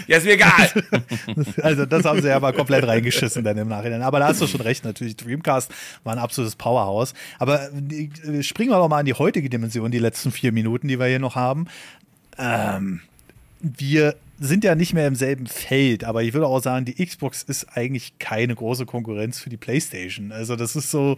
[0.08, 0.72] Ja, ist mir egal.
[1.62, 4.02] Also das haben sie ja mal komplett reingeschissen dann im Nachhinein.
[4.02, 5.16] Aber da hast du schon recht, natürlich.
[5.16, 5.70] Dreamcast
[6.02, 7.14] war ein absolutes Powerhouse.
[7.38, 10.98] Aber äh, springen wir doch mal in die heutige Dimension, die letzten vier Minuten, die
[10.98, 11.68] wir hier noch haben.
[12.38, 13.02] Ähm,
[13.60, 17.42] wir sind ja nicht mehr im selben Feld, aber ich würde auch sagen, die Xbox
[17.42, 20.32] ist eigentlich keine große Konkurrenz für die PlayStation.
[20.32, 21.16] Also das ist so,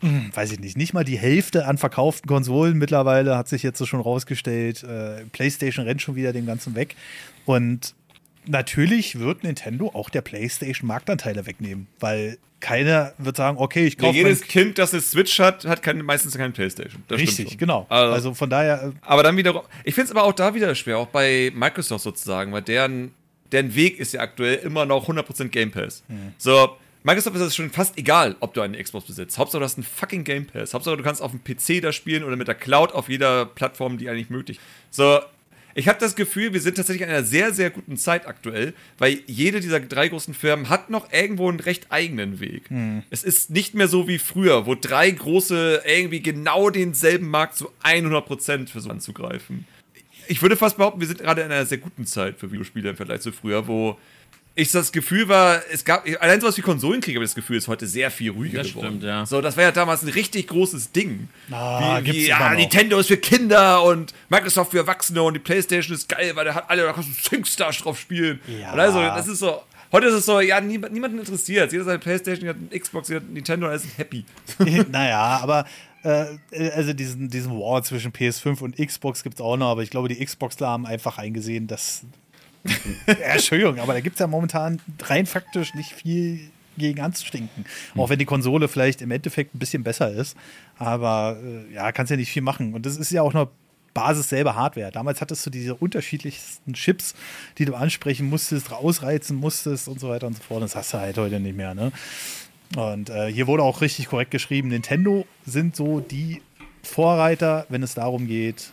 [0.00, 3.78] hm, weiß ich nicht, nicht mal die Hälfte an verkauften Konsolen mittlerweile hat sich jetzt
[3.78, 4.82] so schon rausgestellt.
[4.82, 6.96] Äh, PlayStation rennt schon wieder dem Ganzen weg.
[7.46, 7.94] Und
[8.46, 14.00] natürlich wird Nintendo auch der PlayStation Marktanteile wegnehmen, weil keiner wird sagen, okay, ich Ja,
[14.06, 17.02] kaufe jedes Kind, das eine Switch hat, hat keine, meistens keine Playstation.
[17.08, 17.84] Das Richtig, genau.
[17.90, 20.74] Also, Also von daher, äh, aber dann wiederum, ich finde es aber auch da wieder
[20.74, 23.12] schwer, auch bei Microsoft sozusagen, weil deren,
[23.50, 26.02] deren Weg ist ja aktuell immer noch 100% Game Pass.
[26.38, 29.36] So, Microsoft ist es schon fast egal, ob du eine Xbox besitzt.
[29.36, 30.72] Hauptsache, du hast einen fucking Game Pass.
[30.72, 33.98] Hauptsache, du kannst auf dem PC da spielen oder mit der Cloud auf jeder Plattform,
[33.98, 34.60] die eigentlich möglich
[34.90, 35.18] So,
[35.74, 39.20] ich habe das Gefühl, wir sind tatsächlich in einer sehr, sehr guten Zeit aktuell, weil
[39.26, 42.70] jede dieser drei großen Firmen hat noch irgendwo einen recht eigenen Weg.
[43.10, 47.70] Es ist nicht mehr so wie früher, wo drei große irgendwie genau denselben Markt zu
[47.82, 49.66] 100% versuchen anzugreifen.
[50.28, 52.96] Ich würde fast behaupten, wir sind gerade in einer sehr guten Zeit für Videospiele im
[52.96, 53.98] Vergleich zu früher, wo
[54.54, 57.68] ich das Gefühl war, es gab, allein sowas wie Konsolenkrieg, habe ich das Gefühl, ist
[57.68, 58.86] heute sehr viel ruhiger Das geworden.
[58.86, 59.24] stimmt, ja.
[59.24, 61.28] So, das war ja damals ein richtig großes Ding.
[61.50, 62.56] Ah, wie, gibt's wie ja, noch.
[62.56, 66.54] Nintendo ist für Kinder und Microsoft für Erwachsene und die Playstation ist geil, weil da
[66.54, 68.40] hat alle, da kannst du SingStar drauf spielen.
[68.60, 68.72] Ja.
[68.72, 71.72] Und also, das ist so, heute ist es so, ja, niemand, niemanden interessiert.
[71.72, 73.96] Jeder hat eine Playstation, jeder hat eine Xbox, jeder hat eine Nintendo und alle sind
[73.96, 74.24] happy.
[74.90, 75.64] naja, aber
[76.02, 76.26] äh,
[76.74, 80.08] also diesen, diesen War zwischen PS5 und Xbox gibt es auch noch, aber ich glaube,
[80.08, 82.02] die Xboxler haben einfach eingesehen, dass.
[83.06, 87.64] Entschuldigung, aber da gibt es ja momentan rein faktisch nicht viel gegen anzustinken.
[87.96, 90.36] Auch wenn die Konsole vielleicht im Endeffekt ein bisschen besser ist.
[90.78, 92.74] Aber äh, ja, kannst ja nicht viel machen.
[92.74, 93.48] Und das ist ja auch noch
[93.94, 94.90] Basis selber Hardware.
[94.90, 97.14] Damals hattest du diese unterschiedlichsten Chips,
[97.58, 100.62] die du ansprechen musstest, ausreizen musstest und so weiter und so fort.
[100.62, 101.92] Das hast du halt heute nicht mehr, ne?
[102.76, 106.40] Und äh, hier wurde auch richtig korrekt geschrieben, Nintendo sind so die
[106.82, 108.72] Vorreiter, wenn es darum geht,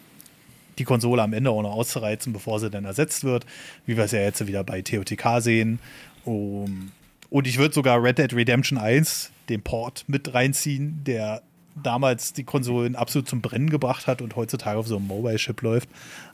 [0.80, 3.46] die Konsole am Ende auch noch auszureizen, bevor sie dann ersetzt wird,
[3.86, 5.80] wie wir es ja jetzt wieder bei TOTK sehen.
[6.26, 6.92] Um,
[7.30, 11.44] und ich würde sogar Red Dead Redemption 1, den Port, mit reinziehen, der
[11.82, 15.90] damals die Konsolen absolut zum Brennen gebracht hat und heutzutage auf so einem Mobile-Chip läuft.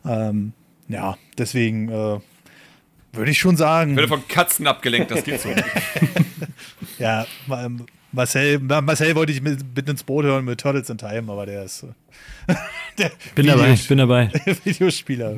[0.05, 0.53] Ähm,
[0.88, 2.19] ja, deswegen äh,
[3.13, 3.91] würde ich schon sagen.
[3.91, 5.65] Ich werde von Katzen abgelenkt, das geht so nicht.
[6.97, 7.26] Ja,
[8.15, 11.45] Marcel, Ma- Marcel wollte ich mit, mit ins Boot hören mit Turtles in Time, aber
[11.45, 11.85] der ist
[12.97, 14.31] der Bin dabei, ich bin dabei.
[14.63, 15.37] Videospieler.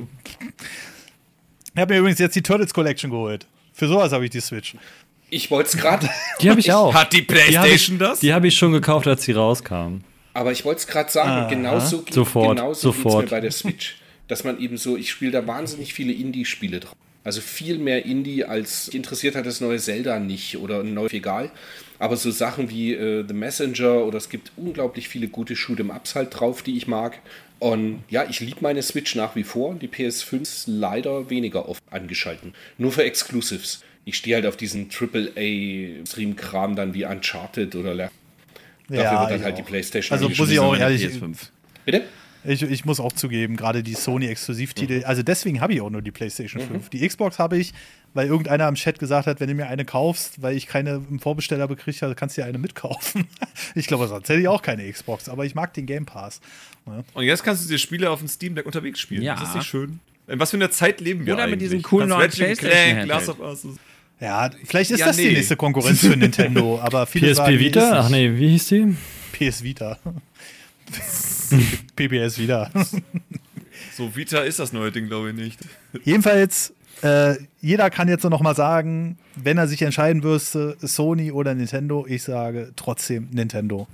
[1.73, 3.45] Ich habe mir übrigens jetzt die Turtles Collection geholt.
[3.73, 4.75] Für sowas habe ich die Switch.
[5.29, 6.09] Ich wollte es gerade,
[6.41, 6.93] Die habe ich auch.
[6.93, 8.19] Hat die Die habe ich, Playstation das?
[8.21, 10.01] die hab ich schon gekauft, als sie rauskam.
[10.33, 13.25] aber ich wollte es gerade sagen, genauso, geht- Sofort, genauso sofort.
[13.25, 13.97] mir bei der Switch.
[14.27, 16.95] Dass man eben so, ich spiele da wahnsinnig viele Indie-Spiele drauf.
[17.23, 21.51] Also viel mehr Indie als interessiert hat das neue Zelda nicht oder ein neues egal.
[21.99, 26.39] Aber so Sachen wie äh, The Messenger oder es gibt unglaublich viele gute Shoot'em-Ups halt
[26.39, 27.19] drauf, die ich mag.
[27.59, 29.73] Und ja, ich liebe meine Switch nach wie vor.
[29.75, 32.53] Die PS5 ist leider weniger oft angeschalten.
[32.77, 33.81] Nur für Exclusives.
[34.05, 39.53] Ich stehe halt auf diesen AAA-Stream-Kram dann wie Uncharted oder Dafür Ja, wird dann halt
[39.53, 39.57] auch.
[39.57, 41.35] die Playstation Also muss ich auch ehrlich- PS5.
[41.85, 42.03] Bitte?
[42.45, 46.11] Ich, ich muss auch zugeben, gerade die Sony-Exklusivtitel, also deswegen habe ich auch nur die
[46.11, 46.67] PlayStation Mhm.
[46.67, 46.89] 5.
[46.89, 47.73] Die Xbox habe ich,
[48.17, 51.19] weil irgendeiner im Chat gesagt hat, wenn du mir eine kaufst, weil ich keine im
[51.19, 53.27] Vorbesteller bekriegt habe, kannst du dir eine mitkaufen.
[53.75, 56.41] Ich glaube, sonst hätte ich auch keine Xbox, aber ich mag den Game Pass.
[56.85, 57.03] Ne?
[57.13, 59.21] Und jetzt kannst du dir Spiele auf dem Steam Deck unterwegs spielen.
[59.21, 59.35] Ja.
[59.35, 59.99] Das ist nicht schön.
[60.27, 61.69] In was für einer Zeit leben wir Oder mit eigentlich?
[61.69, 63.37] diesem coolen neuen PlayStation Clank.
[64.19, 65.33] Ja, vielleicht ist Ja, das die nee.
[65.33, 67.99] nächste Konkurrenz für Nintendo, aber viele PSP sagen, Vita?
[67.99, 68.95] Ach nee, wie hieß die?
[69.33, 69.99] PS Vita.
[71.95, 72.71] PPS Vita.
[73.95, 75.59] So Vita ist das neue Ding, glaube ich, nicht.
[76.03, 81.53] Jedenfalls, äh, jeder kann jetzt noch mal sagen, wenn er sich entscheiden müsste, Sony oder
[81.53, 83.87] Nintendo, ich sage trotzdem Nintendo.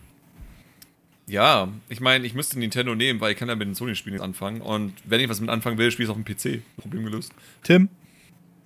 [1.26, 4.60] Ja, ich meine, ich müsste Nintendo nehmen, weil ich kann ja mit den Sony-Spielen anfangen.
[4.62, 6.62] Und wenn ich was mit anfangen will, spiele ich es auf dem PC.
[6.82, 7.32] Problem gelöst.
[7.64, 7.90] Tim,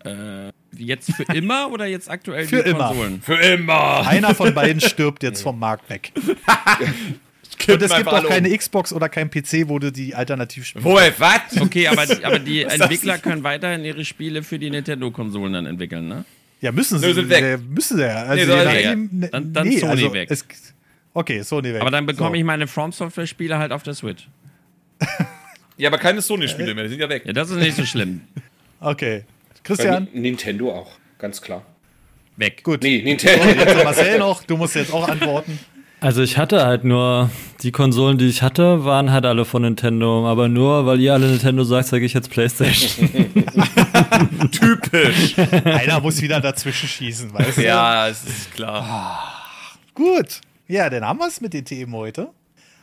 [0.05, 2.87] Äh, jetzt für immer oder jetzt aktuell Für die immer.
[2.89, 3.21] Konsolen?
[3.21, 4.07] Für immer!
[4.07, 6.11] einer von beiden stirbt jetzt vom Markt weg.
[7.67, 10.85] Und es gibt auch keine Xbox oder kein PC, wo du die alternativ spielst.
[10.85, 11.59] Woher, was?
[11.59, 12.61] Okay, aber, aber die?
[12.63, 16.25] Entwickler können weiterhin ihre Spiele für die Nintendo-Konsolen dann entwickeln, ne?
[16.61, 17.05] Ja, müssen sie.
[17.07, 17.43] Nö, sind weg.
[17.43, 18.23] äh, müssen sie ja.
[18.23, 19.31] Also Nee, soll nachdem- weg.
[19.31, 20.31] Dann- dann nee, Sony also weg.
[20.31, 20.45] Es,
[21.13, 21.81] okay, Sony weg.
[21.81, 22.35] Aber dann bekomme So.
[22.35, 24.27] ich meine From Software-Spiele halt auf der Switch.
[25.79, 27.21] Ja, aber keine Sony-Spiele mehr, die sind ja weg.
[27.25, 28.21] Ja, das ist nicht so schlimm.
[28.79, 29.23] Okay.
[29.49, 31.63] Bei Christian, Ni- Nintendo auch, ganz klar.
[32.35, 32.63] Weg.
[32.63, 32.81] gut.
[32.83, 33.43] Nee, Nintendo.
[33.45, 35.59] Jetzt Marcel noch, du musst jetzt auch antworten.
[35.99, 37.31] Also ich hatte halt nur,
[37.63, 40.27] die Konsolen, die ich hatte, waren halt alle von Nintendo.
[40.27, 43.09] Aber nur, weil ihr alle Nintendo sagt, sage ich jetzt Playstation.
[44.51, 45.37] Typisch.
[45.65, 47.63] Einer muss wieder dazwischen schießen, weißt du?
[47.63, 49.43] ja, es ist klar.
[49.95, 50.41] Gut.
[50.67, 52.29] Ja, dann haben wir es mit den Themen heute.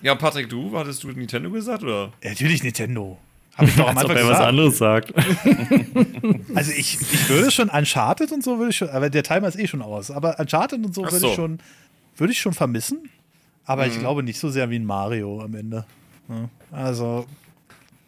[0.03, 2.11] Ja, Patrick, du, hattest du Nintendo gesagt, oder?
[2.23, 3.16] Ja, natürlich Nintendo.
[3.57, 4.49] Habe ich doch am Als ob Anfang er was gesagt.
[4.49, 5.15] anderes sagt.
[6.55, 9.59] Also ich, ich würde schon Uncharted und so würde ich schon, aber der Timer ist
[9.59, 10.11] eh schon aus.
[10.11, 11.28] Aber Uncharted und so Ach würde so.
[11.28, 11.59] ich schon,
[12.16, 13.09] würde ich schon vermissen.
[13.65, 13.93] Aber Mhm.
[13.93, 15.85] ich glaube nicht so sehr wie ein Mario am Ende.
[16.70, 17.27] Also,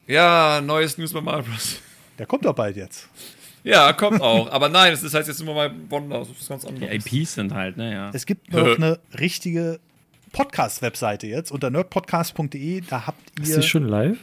[0.06, 1.80] Ja, neues News bei Mario Bros.
[2.18, 3.08] der kommt doch bald jetzt.
[3.64, 4.50] Ja, kommt auch.
[4.52, 7.04] Aber nein, das ist heißt jetzt immer mal Wonder, das ist ganz Die anderes.
[7.06, 8.10] IPs sind halt, ne, ja.
[8.14, 9.80] Es gibt noch eine richtige
[10.32, 12.82] Podcast-Webseite jetzt unter nerdpodcast.de.
[12.82, 13.44] Da habt ihr.
[13.44, 14.18] Ist die schon live?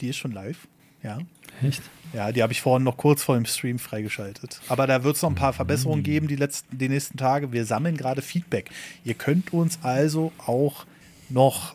[0.00, 0.58] die ist schon live.
[1.04, 1.18] Ja.
[1.62, 1.82] Echt?
[2.14, 4.60] Ja, die habe ich vorhin noch kurz vor dem Stream freigeschaltet.
[4.68, 7.52] Aber da wird es noch ein paar Verbesserungen geben die, letzten, die nächsten Tage.
[7.52, 8.70] Wir sammeln gerade Feedback.
[9.04, 10.86] Ihr könnt uns also auch
[11.28, 11.74] noch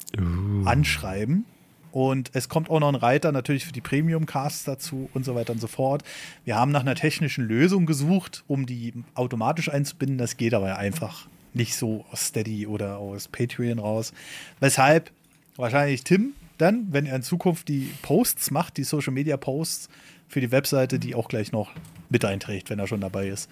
[0.65, 1.45] anschreiben.
[1.91, 5.51] Und es kommt auch noch ein Reiter natürlich für die Premium-Casts dazu und so weiter
[5.53, 6.03] und so fort.
[6.45, 10.17] Wir haben nach einer technischen Lösung gesucht, um die automatisch einzubinden.
[10.17, 14.13] Das geht aber einfach nicht so aus Steady oder aus Patreon raus.
[14.59, 15.11] Weshalb
[15.57, 19.89] wahrscheinlich Tim dann, wenn er in Zukunft die Posts macht, die Social Media Posts
[20.29, 21.71] für die Webseite, die auch gleich noch
[22.09, 23.49] mit einträgt, wenn er schon dabei ist.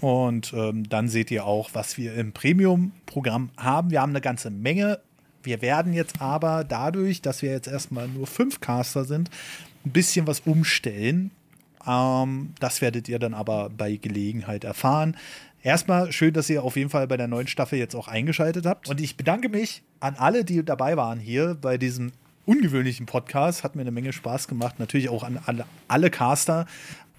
[0.00, 3.90] Und ähm, dann seht ihr auch, was wir im Premium-Programm haben.
[3.90, 5.00] Wir haben eine ganze Menge.
[5.42, 9.30] Wir werden jetzt aber dadurch, dass wir jetzt erstmal nur fünf Caster sind,
[9.86, 11.30] ein bisschen was umstellen.
[11.86, 15.16] Ähm, das werdet ihr dann aber bei Gelegenheit erfahren.
[15.62, 18.88] Erstmal schön, dass ihr auf jeden Fall bei der neuen Staffel jetzt auch eingeschaltet habt.
[18.88, 22.12] Und ich bedanke mich an alle, die dabei waren hier bei diesem
[22.46, 23.64] ungewöhnlichen Podcast.
[23.64, 24.78] Hat mir eine Menge Spaß gemacht.
[24.78, 26.66] Natürlich auch an alle, alle Caster.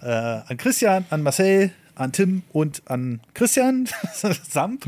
[0.01, 3.87] Äh, an Christian, an Marcel, an Tim und an Christian
[4.49, 4.85] Samp.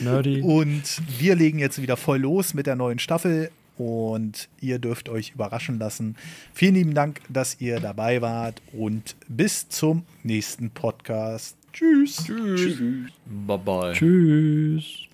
[0.00, 0.40] Nerdy.
[0.40, 5.32] Und wir legen jetzt wieder voll los mit der neuen Staffel und ihr dürft euch
[5.34, 6.16] überraschen lassen.
[6.54, 11.56] Vielen lieben Dank, dass ihr dabei wart und bis zum nächsten Podcast.
[11.72, 12.24] Tschüss.
[12.24, 12.78] Tschüss.
[13.26, 13.92] Bye bye.
[13.94, 15.11] Tschüss.